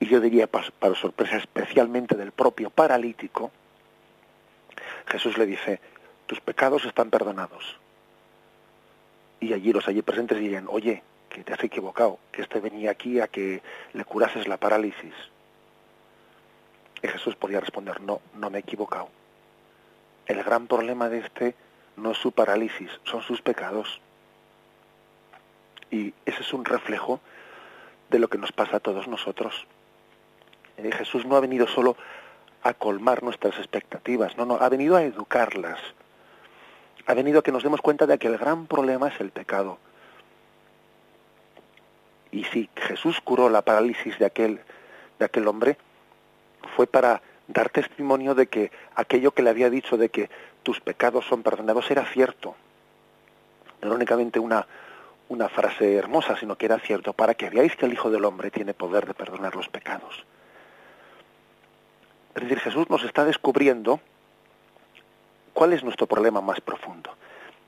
y 0.00 0.06
yo 0.06 0.20
diría 0.20 0.46
para 0.46 0.94
sorpresa 0.94 1.36
especialmente 1.36 2.14
del 2.16 2.32
propio 2.32 2.70
paralítico, 2.70 3.50
Jesús 5.06 5.38
le 5.38 5.46
dice, 5.46 5.80
tus 6.26 6.40
pecados 6.40 6.84
están 6.84 7.10
perdonados 7.10 7.78
y 9.40 9.52
allí 9.52 9.72
los 9.72 9.86
allí 9.88 10.02
presentes 10.02 10.38
dirían, 10.38 10.66
oye, 10.68 11.02
que 11.28 11.44
te 11.44 11.52
has 11.52 11.62
equivocado, 11.62 12.18
que 12.32 12.42
este 12.42 12.60
venía 12.60 12.90
aquí 12.90 13.20
a 13.20 13.28
que 13.28 13.62
le 13.92 14.04
curases 14.04 14.48
la 14.48 14.56
parálisis. 14.56 15.14
Y 17.02 17.08
Jesús 17.08 17.36
podía 17.36 17.60
responder, 17.60 18.00
no, 18.00 18.20
no 18.34 18.50
me 18.50 18.58
he 18.58 18.60
equivocado. 18.60 19.08
El 20.26 20.42
gran 20.42 20.66
problema 20.66 21.08
de 21.08 21.18
este 21.18 21.54
no 21.96 22.12
es 22.12 22.18
su 22.18 22.32
parálisis, 22.32 22.90
son 23.04 23.22
sus 23.22 23.40
pecados. 23.40 24.00
Y 25.90 26.12
ese 26.26 26.42
es 26.42 26.52
un 26.52 26.64
reflejo 26.64 27.20
de 28.10 28.18
lo 28.18 28.28
que 28.28 28.38
nos 28.38 28.52
pasa 28.52 28.78
a 28.78 28.80
todos 28.80 29.06
nosotros. 29.06 29.66
Y 30.76 30.90
Jesús 30.92 31.24
no 31.24 31.36
ha 31.36 31.40
venido 31.40 31.66
solo 31.66 31.96
a 32.62 32.74
colmar 32.74 33.22
nuestras 33.22 33.56
expectativas, 33.58 34.36
no, 34.36 34.44
no, 34.44 34.56
ha 34.56 34.68
venido 34.68 34.96
a 34.96 35.02
educarlas 35.02 35.78
ha 37.08 37.14
venido 37.14 37.38
a 37.40 37.42
que 37.42 37.52
nos 37.52 37.62
demos 37.62 37.80
cuenta 37.80 38.06
de 38.06 38.18
que 38.18 38.26
el 38.26 38.36
gran 38.36 38.66
problema 38.66 39.08
es 39.08 39.18
el 39.18 39.30
pecado. 39.30 39.78
Y 42.30 42.44
si 42.44 42.68
Jesús 42.76 43.18
curó 43.22 43.48
la 43.48 43.62
parálisis 43.62 44.18
de 44.18 44.26
aquel, 44.26 44.60
de 45.18 45.24
aquel 45.24 45.48
hombre, 45.48 45.78
fue 46.76 46.86
para 46.86 47.22
dar 47.46 47.70
testimonio 47.70 48.34
de 48.34 48.48
que 48.48 48.70
aquello 48.94 49.30
que 49.30 49.42
le 49.42 49.48
había 49.48 49.70
dicho 49.70 49.96
de 49.96 50.10
que 50.10 50.28
tus 50.62 50.82
pecados 50.82 51.24
son 51.24 51.42
perdonados 51.42 51.90
era 51.90 52.04
cierto. 52.04 52.56
No 53.80 53.88
era 53.88 53.96
únicamente 53.96 54.38
una, 54.38 54.66
una 55.30 55.48
frase 55.48 55.94
hermosa, 55.96 56.36
sino 56.36 56.58
que 56.58 56.66
era 56.66 56.78
cierto, 56.78 57.14
para 57.14 57.32
que 57.32 57.48
veáis 57.48 57.74
que 57.74 57.86
el 57.86 57.94
Hijo 57.94 58.10
del 58.10 58.26
Hombre 58.26 58.50
tiene 58.50 58.74
poder 58.74 59.06
de 59.06 59.14
perdonar 59.14 59.56
los 59.56 59.70
pecados. 59.70 60.26
Es 62.34 62.42
decir, 62.42 62.60
Jesús 62.60 62.90
nos 62.90 63.02
está 63.02 63.24
descubriendo 63.24 63.98
¿Cuál 65.58 65.72
es 65.72 65.82
nuestro 65.82 66.06
problema 66.06 66.40
más 66.40 66.60
profundo? 66.60 67.16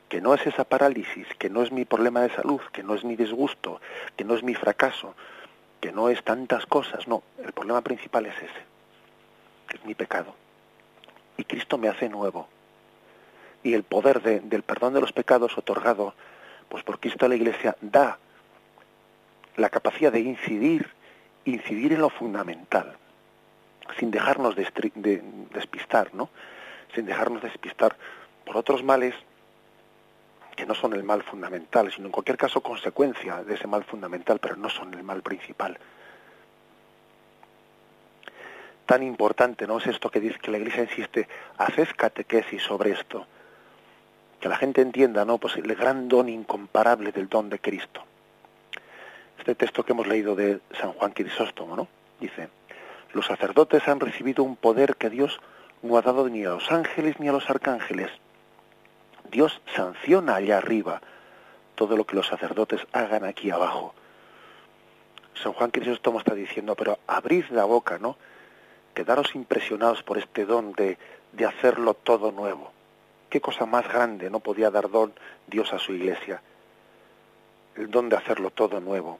Que 0.08 0.20
no 0.20 0.32
es 0.32 0.46
esa 0.46 0.62
parálisis, 0.62 1.26
que 1.40 1.50
no 1.50 1.60
es 1.60 1.72
mi 1.72 1.84
problema 1.84 2.20
de 2.20 2.30
salud, 2.30 2.60
que 2.72 2.84
no 2.84 2.94
es 2.94 3.02
mi 3.02 3.16
disgusto, 3.16 3.80
que 4.14 4.22
no 4.22 4.36
es 4.36 4.44
mi 4.44 4.54
fracaso, 4.54 5.16
que 5.80 5.90
no 5.90 6.08
es 6.08 6.22
tantas 6.22 6.66
cosas, 6.66 7.08
no, 7.08 7.24
el 7.44 7.52
problema 7.52 7.80
principal 7.80 8.26
es 8.26 8.36
ese, 8.36 8.62
es 9.74 9.84
mi 9.84 9.96
pecado. 9.96 10.36
Y 11.36 11.42
Cristo 11.42 11.78
me 11.78 11.88
hace 11.88 12.08
nuevo. 12.08 12.46
Y 13.64 13.74
el 13.74 13.82
poder 13.82 14.22
del 14.22 14.62
perdón 14.62 14.94
de 14.94 15.00
los 15.00 15.12
pecados 15.12 15.58
otorgado, 15.58 16.14
pues 16.68 16.84
por 16.84 17.00
Cristo 17.00 17.26
a 17.26 17.28
la 17.28 17.34
Iglesia 17.34 17.76
da 17.80 18.18
la 19.56 19.68
capacidad 19.68 20.12
de 20.12 20.20
incidir, 20.20 20.90
incidir 21.44 21.94
en 21.94 22.02
lo 22.02 22.10
fundamental, 22.10 22.96
sin 23.98 24.12
dejarnos 24.12 24.54
de, 24.54 25.24
despistar, 25.52 26.14
¿no? 26.14 26.30
Sin 26.94 27.06
dejarnos 27.06 27.42
despistar 27.42 27.96
por 28.44 28.56
otros 28.56 28.82
males 28.82 29.14
que 30.56 30.66
no 30.66 30.74
son 30.74 30.92
el 30.92 31.02
mal 31.02 31.22
fundamental, 31.22 31.90
sino 31.92 32.06
en 32.06 32.12
cualquier 32.12 32.36
caso 32.36 32.60
consecuencia 32.60 33.42
de 33.44 33.54
ese 33.54 33.66
mal 33.66 33.84
fundamental, 33.84 34.38
pero 34.40 34.56
no 34.56 34.68
son 34.68 34.92
el 34.94 35.02
mal 35.02 35.22
principal. 35.22 35.78
Tan 38.84 39.02
importante, 39.02 39.66
¿no? 39.66 39.78
Es 39.78 39.86
esto 39.86 40.10
que 40.10 40.20
dice 40.20 40.38
que 40.38 40.50
la 40.50 40.58
Iglesia 40.58 40.82
insiste, 40.82 41.28
haced 41.58 41.88
catequesis 41.96 42.62
sobre 42.62 42.90
esto, 42.90 43.26
que 44.40 44.48
la 44.48 44.56
gente 44.56 44.82
entienda, 44.82 45.24
¿no? 45.24 45.38
Pues 45.38 45.56
el 45.56 45.74
gran 45.76 46.08
don 46.08 46.28
incomparable 46.28 47.12
del 47.12 47.28
don 47.28 47.48
de 47.48 47.58
Cristo. 47.58 48.04
Este 49.38 49.54
texto 49.54 49.84
que 49.84 49.92
hemos 49.92 50.06
leído 50.06 50.34
de 50.34 50.60
San 50.78 50.92
Juan 50.92 51.12
Crisóstomo, 51.12 51.76
¿no? 51.76 51.88
Dice, 52.18 52.48
los 53.14 53.26
sacerdotes 53.26 53.86
han 53.88 54.00
recibido 54.00 54.42
un 54.42 54.56
poder 54.56 54.96
que 54.96 55.08
Dios 55.08 55.40
no 55.82 55.96
ha 55.96 56.02
dado 56.02 56.28
ni 56.28 56.44
a 56.44 56.50
los 56.50 56.70
ángeles 56.70 57.18
ni 57.18 57.28
a 57.28 57.32
los 57.32 57.48
arcángeles. 57.48 58.10
Dios 59.30 59.60
sanciona 59.74 60.36
allá 60.36 60.58
arriba 60.58 61.00
todo 61.74 61.96
lo 61.96 62.04
que 62.04 62.16
los 62.16 62.26
sacerdotes 62.26 62.80
hagan 62.92 63.24
aquí 63.24 63.50
abajo. 63.50 63.94
San 65.42 65.52
Juan 65.52 65.70
Crisóstomo 65.70 66.18
está 66.18 66.34
diciendo, 66.34 66.74
pero 66.74 66.98
abrid 67.06 67.46
la 67.50 67.64
boca, 67.64 67.98
¿no? 67.98 68.16
Quedaros 68.92 69.34
impresionados 69.34 70.02
por 70.02 70.18
este 70.18 70.44
don 70.44 70.72
de, 70.72 70.98
de 71.32 71.46
hacerlo 71.46 71.94
todo 71.94 72.32
nuevo. 72.32 72.72
¿Qué 73.30 73.40
cosa 73.40 73.64
más 73.64 73.88
grande 73.88 74.28
no 74.28 74.40
podía 74.40 74.70
dar 74.70 74.90
don 74.90 75.12
Dios 75.46 75.72
a 75.72 75.78
su 75.78 75.94
iglesia? 75.94 76.42
El 77.76 77.90
don 77.90 78.08
de 78.08 78.16
hacerlo 78.16 78.50
todo 78.50 78.80
nuevo. 78.80 79.18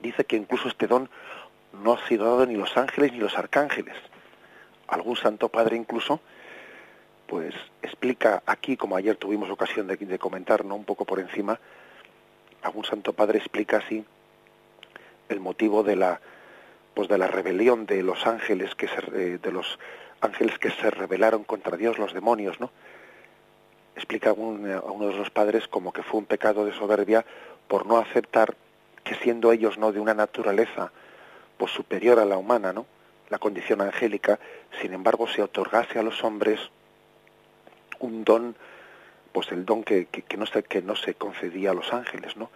Dice 0.00 0.24
que 0.24 0.36
incluso 0.36 0.68
este 0.68 0.88
don 0.88 1.08
no 1.72 1.94
ha 1.94 2.08
sido 2.08 2.24
dado 2.26 2.44
ni 2.44 2.56
los 2.56 2.76
ángeles 2.76 3.12
ni 3.12 3.18
los 3.18 3.38
arcángeles 3.38 3.96
algún 4.88 5.16
santo 5.16 5.48
padre 5.48 5.76
incluso, 5.76 6.20
pues 7.26 7.54
explica 7.82 8.42
aquí, 8.46 8.76
como 8.76 8.96
ayer 8.96 9.16
tuvimos 9.16 9.50
ocasión 9.50 9.86
de, 9.86 9.96
de 9.96 10.18
comentar, 10.18 10.64
¿no? 10.64 10.76
un 10.76 10.84
poco 10.84 11.04
por 11.04 11.18
encima, 11.18 11.58
algún 12.62 12.84
santo 12.84 13.12
padre 13.12 13.38
explica 13.38 13.78
así 13.78 14.04
el 15.28 15.40
motivo 15.40 15.82
de 15.82 15.96
la 15.96 16.20
pues 16.94 17.08
de 17.10 17.18
la 17.18 17.26
rebelión 17.26 17.84
de 17.84 18.02
los 18.02 18.26
ángeles 18.26 18.74
que 18.74 18.88
se, 18.88 19.36
de 19.36 19.52
los 19.52 19.78
ángeles 20.22 20.58
que 20.58 20.70
se 20.70 20.90
rebelaron 20.90 21.44
contra 21.44 21.76
Dios, 21.76 21.98
los 21.98 22.14
demonios, 22.14 22.58
¿no? 22.58 22.70
Explica 23.94 24.30
a 24.30 24.32
uno 24.32 25.08
de 25.08 25.14
los 25.14 25.28
padres 25.28 25.68
como 25.68 25.92
que 25.92 26.02
fue 26.02 26.20
un 26.20 26.24
pecado 26.24 26.64
de 26.64 26.72
soberbia 26.72 27.26
por 27.68 27.84
no 27.84 27.98
aceptar 27.98 28.56
que 29.04 29.14
siendo 29.16 29.52
ellos 29.52 29.76
no 29.76 29.92
de 29.92 30.00
una 30.00 30.14
naturaleza 30.14 30.90
pues 31.58 31.70
superior 31.70 32.18
a 32.18 32.24
la 32.24 32.38
humana, 32.38 32.72
¿no? 32.72 32.86
La 33.30 33.38
condición 33.38 33.80
angélica, 33.80 34.38
sin 34.80 34.92
embargo 34.92 35.26
se 35.26 35.42
otorgase 35.42 35.98
a 35.98 36.02
los 36.02 36.22
hombres 36.22 36.60
un 37.98 38.24
don, 38.24 38.56
pues 39.32 39.50
el 39.52 39.64
don 39.64 39.82
que, 39.82 40.06
que, 40.06 40.36
no, 40.36 40.46
se, 40.46 40.62
que 40.62 40.82
no 40.82 40.96
se 40.96 41.14
concedía 41.14 41.70
a 41.70 41.74
los 41.74 41.92
ángeles, 41.92 42.36
¿no? 42.36 42.50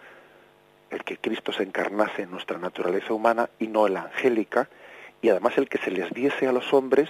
El 0.89 1.03
que 1.03 1.17
Cristo 1.17 1.51
se 1.51 1.63
encarnase 1.63 2.23
en 2.23 2.31
nuestra 2.31 2.57
naturaleza 2.57 3.13
humana 3.13 3.49
y 3.59 3.67
no 3.67 3.87
la 3.87 4.03
angélica, 4.03 4.69
y 5.21 5.29
además 5.29 5.57
el 5.57 5.69
que 5.69 5.77
se 5.77 5.91
les 5.91 6.11
diese 6.13 6.47
a 6.47 6.51
los 6.51 6.73
hombres, 6.73 7.09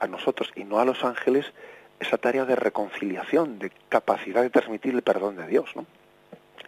a 0.00 0.06
nosotros 0.06 0.52
y 0.54 0.64
no 0.64 0.78
a 0.78 0.84
los 0.84 1.04
ángeles, 1.04 1.46
esa 2.00 2.18
tarea 2.18 2.44
de 2.44 2.56
reconciliación, 2.56 3.58
de 3.58 3.70
capacidad 3.88 4.42
de 4.42 4.50
transmitir 4.50 4.94
el 4.94 5.02
perdón 5.02 5.36
de 5.36 5.46
Dios, 5.46 5.70
¿no? 5.74 5.86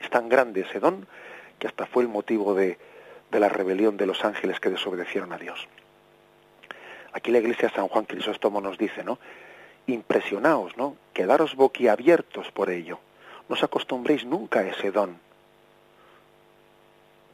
Es 0.00 0.10
tan 0.10 0.28
grande 0.28 0.62
ese 0.62 0.78
don 0.80 1.06
que 1.58 1.66
hasta 1.66 1.86
fue 1.86 2.02
el 2.02 2.08
motivo 2.08 2.54
de, 2.54 2.78
de 3.30 3.40
la 3.40 3.48
rebelión 3.48 3.96
de 3.96 4.06
los 4.06 4.24
ángeles 4.24 4.60
que 4.60 4.70
desobedecieron 4.70 5.32
a 5.32 5.38
Dios. 5.38 5.68
Aquí 7.16 7.30
la 7.30 7.38
iglesia 7.38 7.70
San 7.70 7.88
Juan 7.88 8.04
Crisóstomo 8.04 8.60
nos 8.60 8.76
dice, 8.76 9.02
¿no? 9.02 9.18
Impresionaos, 9.86 10.76
¿no? 10.76 10.96
Quedaros 11.14 11.54
boquiabiertos 11.54 12.50
por 12.52 12.68
ello. 12.68 12.98
No 13.48 13.54
os 13.54 13.62
acostumbréis 13.62 14.26
nunca 14.26 14.60
a 14.60 14.68
ese 14.68 14.90
don. 14.90 15.16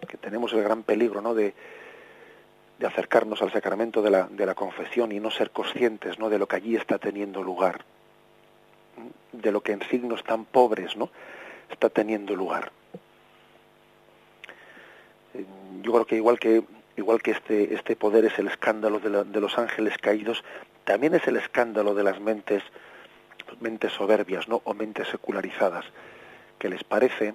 Que 0.07 0.17
tenemos 0.17 0.53
el 0.53 0.63
gran 0.63 0.85
peligro, 0.85 1.21
¿no? 1.21 1.35
De, 1.35 1.53
de 2.79 2.87
acercarnos 2.87 3.43
al 3.43 3.51
sacramento 3.51 4.03
de 4.03 4.11
la, 4.11 4.29
de 4.29 4.47
la 4.47 4.55
confesión 4.55 5.11
y 5.11 5.19
no 5.19 5.33
ser 5.33 5.51
conscientes, 5.51 6.17
¿no? 6.19 6.31
De 6.31 6.39
lo 6.39 6.47
que 6.47 6.57
allí 6.57 6.77
está 6.77 6.99
teniendo 6.99 7.43
lugar. 7.43 7.85
de 9.33 9.51
lo 9.51 9.63
que 9.63 9.73
en 9.73 9.83
signos 9.89 10.23
tan 10.23 10.45
pobres 10.45 10.97
no 10.97 11.11
está 11.71 11.89
teniendo 11.89 12.37
lugar 12.37 12.71
eh, 15.35 15.45
yo 15.83 15.93
creo 15.93 16.05
que 16.05 16.17
igual 16.17 16.39
que 16.39 16.63
igual 16.97 17.23
que 17.23 17.33
este 17.33 17.75
este 17.75 17.97
poder 17.97 18.25
es 18.25 18.39
el 18.39 18.49
escándalo 18.49 19.01
de, 19.01 19.25
de 19.25 19.41
los 19.41 19.59
ángeles 19.59 19.97
caídos 19.99 20.45
también 20.85 21.15
es 21.15 21.27
el 21.27 21.37
escándalo 21.37 21.95
de 21.95 22.05
las 22.05 22.21
mentes 22.21 22.63
mentes 23.61 23.93
soberbias 23.93 24.49
no 24.49 24.61
o 24.65 24.75
mentes 24.75 25.09
secularizadas 25.09 25.85
que 26.59 26.69
les 26.69 26.85
parece 26.85 27.35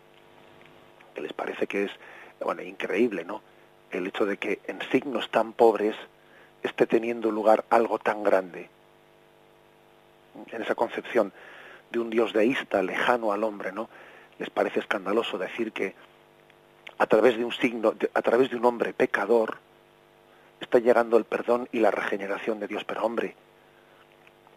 que 1.16 1.22
les 1.22 1.34
parece 1.34 1.68
que 1.68 1.86
es 1.86 1.92
bueno 2.40 2.62
increíble 2.62 3.26
no 3.26 3.42
el 3.92 4.08
hecho 4.08 4.26
de 4.26 4.38
que 4.38 4.60
en 4.68 4.80
signos 4.92 5.30
tan 5.32 5.54
pobres 5.54 5.96
esté 6.64 6.86
teniendo 6.86 7.32
lugar 7.32 7.66
algo 7.70 8.00
tan 8.00 8.24
grande. 8.24 8.70
En 10.52 10.62
esa 10.62 10.76
concepción 10.76 11.32
de 11.92 12.00
un 12.00 12.10
Dios 12.10 12.34
deísta 12.34 12.84
lejano 12.84 13.32
al 13.32 13.44
hombre, 13.44 13.72
¿no? 13.72 13.90
Les 14.40 14.50
parece 14.50 14.80
escandaloso 14.80 15.38
decir 15.38 15.72
que 15.72 15.96
a 16.98 17.06
través 17.06 17.38
de 17.38 17.46
un 17.46 17.52
signo, 17.52 17.94
a 18.14 18.22
través 18.22 18.50
de 18.50 18.58
un 18.58 18.66
hombre 18.66 18.94
pecador, 18.94 19.58
está 20.60 20.80
llegando 20.80 21.18
el 21.18 21.26
perdón 21.26 21.70
y 21.72 21.80
la 21.80 21.92
regeneración 21.92 22.60
de 22.60 22.68
Dios. 22.68 22.84
Pero 22.84 23.04
hombre, 23.04 23.36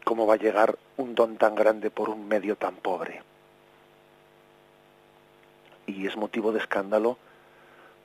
¿cómo 0.05 0.27
va 0.27 0.35
a 0.35 0.39
llegar 0.39 0.79
un 0.97 1.15
don 1.15 1.37
tan 1.37 1.55
grande 1.55 1.91
por 1.91 2.09
un 2.09 2.27
medio 2.27 2.57
tan 2.57 2.77
pobre? 2.77 3.23
Y 5.87 6.07
es 6.07 6.17
motivo 6.17 6.53
de 6.53 6.61
escándalo, 6.61 7.19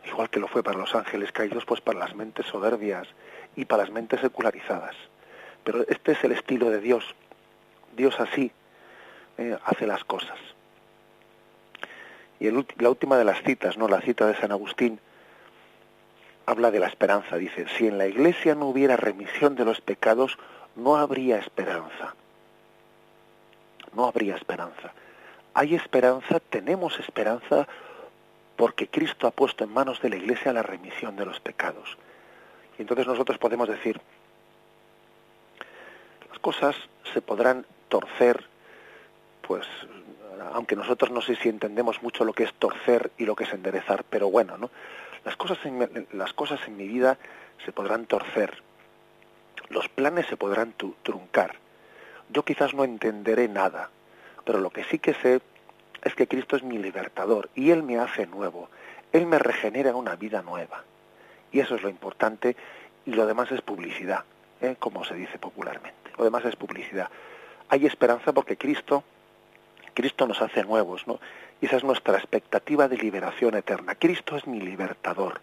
igual 0.06 0.30
que 0.30 0.40
lo 0.40 0.48
fue 0.48 0.64
para 0.64 0.78
los 0.78 0.94
ángeles 0.96 1.32
caídos, 1.32 1.66
pues 1.66 1.82
para 1.82 2.00
las 2.00 2.16
mentes 2.16 2.46
soberbias 2.48 3.08
y 3.56 3.66
para 3.66 3.84
las 3.84 3.92
mentes 3.92 4.22
secularizadas. 4.22 4.96
Pero 5.64 5.86
este 5.88 6.12
es 6.12 6.24
el 6.24 6.34
estilo 6.34 6.70
de 6.70 6.80
Dios. 6.80 7.16
Dios 7.96 8.20
así 8.20 8.52
eh, 9.38 9.58
hace 9.64 9.88
las 9.88 10.04
cosas. 10.04 10.38
Y 12.40 12.50
la 12.52 12.90
última 12.90 13.18
de 13.18 13.24
las 13.24 13.42
citas, 13.44 13.78
no 13.78 13.88
la 13.88 14.02
cita 14.02 14.28
de 14.28 14.36
San 14.36 14.52
Agustín, 14.52 15.00
habla 16.46 16.72
de 16.72 16.80
la 16.80 16.88
esperanza. 16.88 17.38
Dice, 17.38 17.66
si 17.78 17.88
en 17.88 17.98
la 17.98 18.08
iglesia 18.08 18.56
no 18.56 18.68
hubiera 18.68 18.98
remisión 18.98 19.56
de 19.56 19.66
los 19.66 19.82
pecados, 19.82 20.38
no 20.76 20.98
habría 20.98 21.38
esperanza. 21.40 22.16
No 23.94 24.06
habría 24.06 24.36
esperanza. 24.36 24.92
Hay 25.54 25.74
esperanza, 25.74 26.40
tenemos 26.42 27.00
esperanza, 27.00 27.68
porque 28.58 28.88
Cristo 28.88 29.28
ha 29.28 29.32
puesto 29.32 29.64
en 29.64 29.74
manos 29.74 30.02
de 30.02 30.10
la 30.10 30.18
iglesia 30.18 30.52
la 30.54 30.64
remisión 30.64 31.16
de 31.16 31.26
los 31.26 31.40
pecados. 31.40 31.98
Y 32.78 32.82
entonces 32.82 33.08
nosotros 33.08 33.38
podemos 33.38 33.70
decir, 33.70 34.00
las 36.30 36.40
cosas 36.40 36.76
se 37.14 37.22
podrán 37.22 37.66
torcer, 37.88 38.44
pues 39.42 39.66
aunque 40.54 40.76
nosotros 40.76 41.12
no 41.12 41.22
sé 41.22 41.36
si 41.36 41.50
entendemos 41.50 42.02
mucho 42.02 42.26
lo 42.26 42.34
que 42.34 42.44
es 42.44 42.54
torcer 42.54 43.12
y 43.18 43.26
lo 43.26 43.36
que 43.36 43.46
es 43.46 43.54
enderezar, 43.54 44.04
pero 44.10 44.30
bueno, 44.30 44.58
¿no? 44.58 44.70
Las 45.24 45.36
cosas 45.36 45.58
en, 45.66 46.08
las 46.14 46.34
cosas 46.34 46.60
en 46.68 46.78
mi 46.78 46.88
vida 46.88 47.18
se 47.66 47.72
podrán 47.72 48.06
torcer, 48.06 48.62
los 49.70 49.90
planes 49.90 50.28
se 50.28 50.38
podrán 50.38 50.74
truncar. 51.04 51.56
Yo 52.30 52.44
quizás 52.44 52.74
no 52.74 52.84
entenderé 52.84 53.48
nada, 53.48 53.90
pero 54.46 54.60
lo 54.60 54.70
que 54.70 54.84
sí 54.86 55.00
que 55.00 55.14
sé 55.16 55.42
es 56.04 56.14
que 56.14 56.28
Cristo 56.28 56.56
es 56.56 56.64
mi 56.64 56.78
libertador 56.78 57.50
y 57.56 57.72
Él 57.72 57.84
me 57.84 57.98
hace 57.98 58.28
nuevo, 58.28 58.70
Él 59.12 59.26
me 59.26 59.40
regenera 59.40 59.96
una 59.96 60.16
vida 60.16 60.42
nueva. 60.42 60.84
Y 61.52 61.60
eso 61.60 61.76
es 61.76 61.84
lo 61.84 61.90
importante 61.90 62.56
y 63.06 63.12
lo 63.12 63.26
demás 63.26 63.52
es 63.52 63.62
publicidad, 63.62 64.24
¿eh? 64.62 64.76
como 64.78 65.04
se 65.06 65.16
dice 65.16 65.40
popularmente. 65.40 66.12
Lo 66.18 66.24
demás 66.24 66.46
es 66.46 66.56
publicidad. 66.56 67.10
Hay 67.70 67.86
esperanza 67.86 68.34
porque 68.34 68.58
Cristo, 68.58 69.04
Cristo 69.96 70.28
nos 70.28 70.42
hace 70.42 70.64
nuevos, 70.64 71.08
¿no? 71.08 71.20
Y 71.60 71.66
esa 71.66 71.78
es 71.78 71.84
nuestra 71.84 72.18
expectativa 72.18 72.88
de 72.88 72.98
liberación 72.98 73.56
eterna. 73.56 73.96
Cristo 73.96 74.36
es 74.36 74.46
mi 74.46 74.60
libertador. 74.60 75.42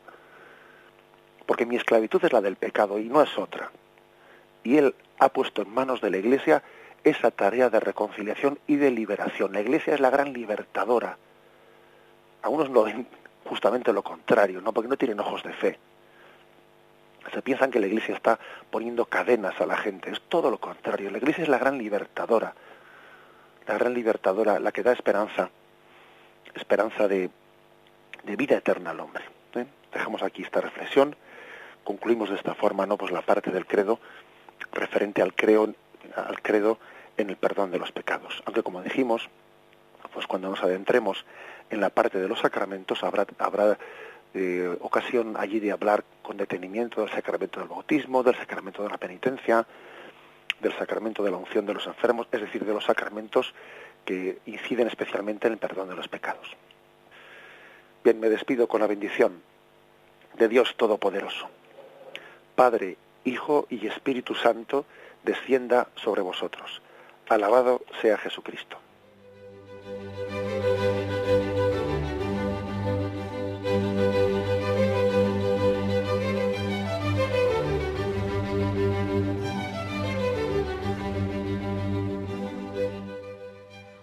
Porque 1.47 1.67
mi 1.67 1.77
esclavitud 1.77 2.25
es 2.25 2.33
la 2.33 2.41
del 2.41 2.57
pecado 2.57 3.01
y 3.01 3.09
no 3.09 3.23
es 3.23 3.37
otra. 3.37 3.73
Y 4.63 4.77
Él 4.77 4.95
ha 5.19 5.31
puesto 5.31 5.63
en 5.63 5.75
manos 5.75 6.01
de 6.01 6.11
la 6.11 6.19
Iglesia 6.19 6.63
esa 7.03 7.33
tarea 7.33 7.69
de 7.69 7.81
reconciliación 7.81 8.61
y 8.69 8.77
de 8.77 8.93
liberación. 8.93 9.53
La 9.53 9.61
Iglesia 9.61 9.95
es 9.95 10.01
la 10.01 10.11
gran 10.11 10.33
libertadora. 10.33 11.19
Algunos 12.43 12.71
lo 12.71 12.85
ven 12.85 13.09
justamente 13.47 13.93
lo 13.93 14.03
contrario, 14.03 14.61
¿no? 14.61 14.73
Porque 14.73 14.89
no 14.89 14.97
tienen 14.97 15.19
ojos 15.19 15.43
de 15.43 15.53
fe 15.53 15.79
se 17.33 17.43
piensan 17.43 17.71
que 17.71 17.81
la 17.81 17.87
Iglesia 17.87 18.15
está 18.15 18.39
poniendo 18.71 19.07
cadenas 19.07 19.61
a 19.61 19.67
la 19.67 19.77
gente. 19.77 20.11
Es 20.11 20.21
todo 20.29 20.51
lo 20.51 20.59
contrario. 20.59 21.11
La 21.11 21.19
Iglesia 21.19 21.43
es 21.43 21.49
la 21.49 21.59
gran 21.59 21.79
libertadora, 21.79 22.55
la 23.67 23.79
gran 23.79 23.95
libertadora, 23.95 24.59
la 24.59 24.73
que 24.73 24.83
da 24.83 24.93
esperanza, 24.93 25.51
esperanza 26.55 27.09
de, 27.09 27.31
vida 28.25 28.57
eterna 28.57 28.91
al 28.91 29.01
hombre. 29.01 29.25
¿eh? 29.55 29.67
Dejamos 29.93 30.23
aquí 30.23 30.43
esta 30.43 30.61
reflexión. 30.61 31.17
Concluimos 31.85 32.31
de 32.31 32.37
esta 32.37 32.55
forma, 32.55 32.87
no, 32.87 32.97
pues 32.97 33.11
la 33.11 33.23
parte 33.23 33.51
del 33.51 33.67
credo 33.67 33.99
referente 34.73 35.23
al 35.23 35.35
creo, 35.35 35.75
al 36.15 36.41
credo 36.43 36.79
en 37.17 37.31
el 37.31 37.37
perdón 37.37 37.71
de 37.71 37.79
los 37.79 37.93
pecados. 37.93 38.43
Aunque 38.47 38.63
como 38.63 38.83
dijimos, 38.83 39.29
pues 40.13 40.27
cuando 40.27 40.49
nos 40.49 40.63
adentremos 40.63 41.25
en 41.71 41.81
la 41.81 41.91
parte 41.91 42.19
de 42.19 42.29
los 42.29 42.41
sacramentos 42.41 43.03
habrá, 43.03 43.27
habrá 43.39 43.79
eh, 44.35 44.77
ocasión 44.81 45.37
allí 45.37 45.61
de 45.61 45.73
hablar 45.73 46.05
con 46.23 46.37
detenimiento 46.37 47.01
del 47.01 47.11
sacramento 47.11 47.61
del 47.61 47.69
bautismo, 47.69 48.23
del 48.23 48.37
sacramento 48.37 48.83
de 48.83 48.89
la 48.89 48.99
penitencia, 48.99 49.67
del 50.63 50.73
sacramento 50.79 51.23
de 51.23 51.31
la 51.31 51.37
unción 51.37 51.67
de 51.67 51.75
los 51.75 51.87
enfermos, 51.87 52.29
es 52.33 52.41
decir, 52.41 52.65
de 52.65 52.73
los 52.73 52.85
sacramentos 52.85 53.53
que 54.05 54.39
inciden 54.47 54.87
especialmente 54.87 55.47
en 55.47 55.55
el 55.55 55.59
perdón 55.59 55.89
de 55.89 55.97
los 55.97 56.09
pecados. 56.09 56.49
Bien, 58.03 58.19
me 58.19 58.29
despido 58.29 58.67
con 58.67 58.81
la 58.81 58.87
bendición 58.87 59.43
de 60.39 60.49
Dios 60.49 60.75
Todopoderoso. 60.77 61.49
Padre, 62.57 62.97
Hijo 63.25 63.67
y 63.71 63.87
Espíritu 63.87 64.35
Santo, 64.35 64.85
descienda 65.23 65.89
sobre 65.97 66.23
vosotros. 66.23 66.83
Alabado 67.29 67.83
sea 68.01 68.19
Jesucristo. 68.19 68.82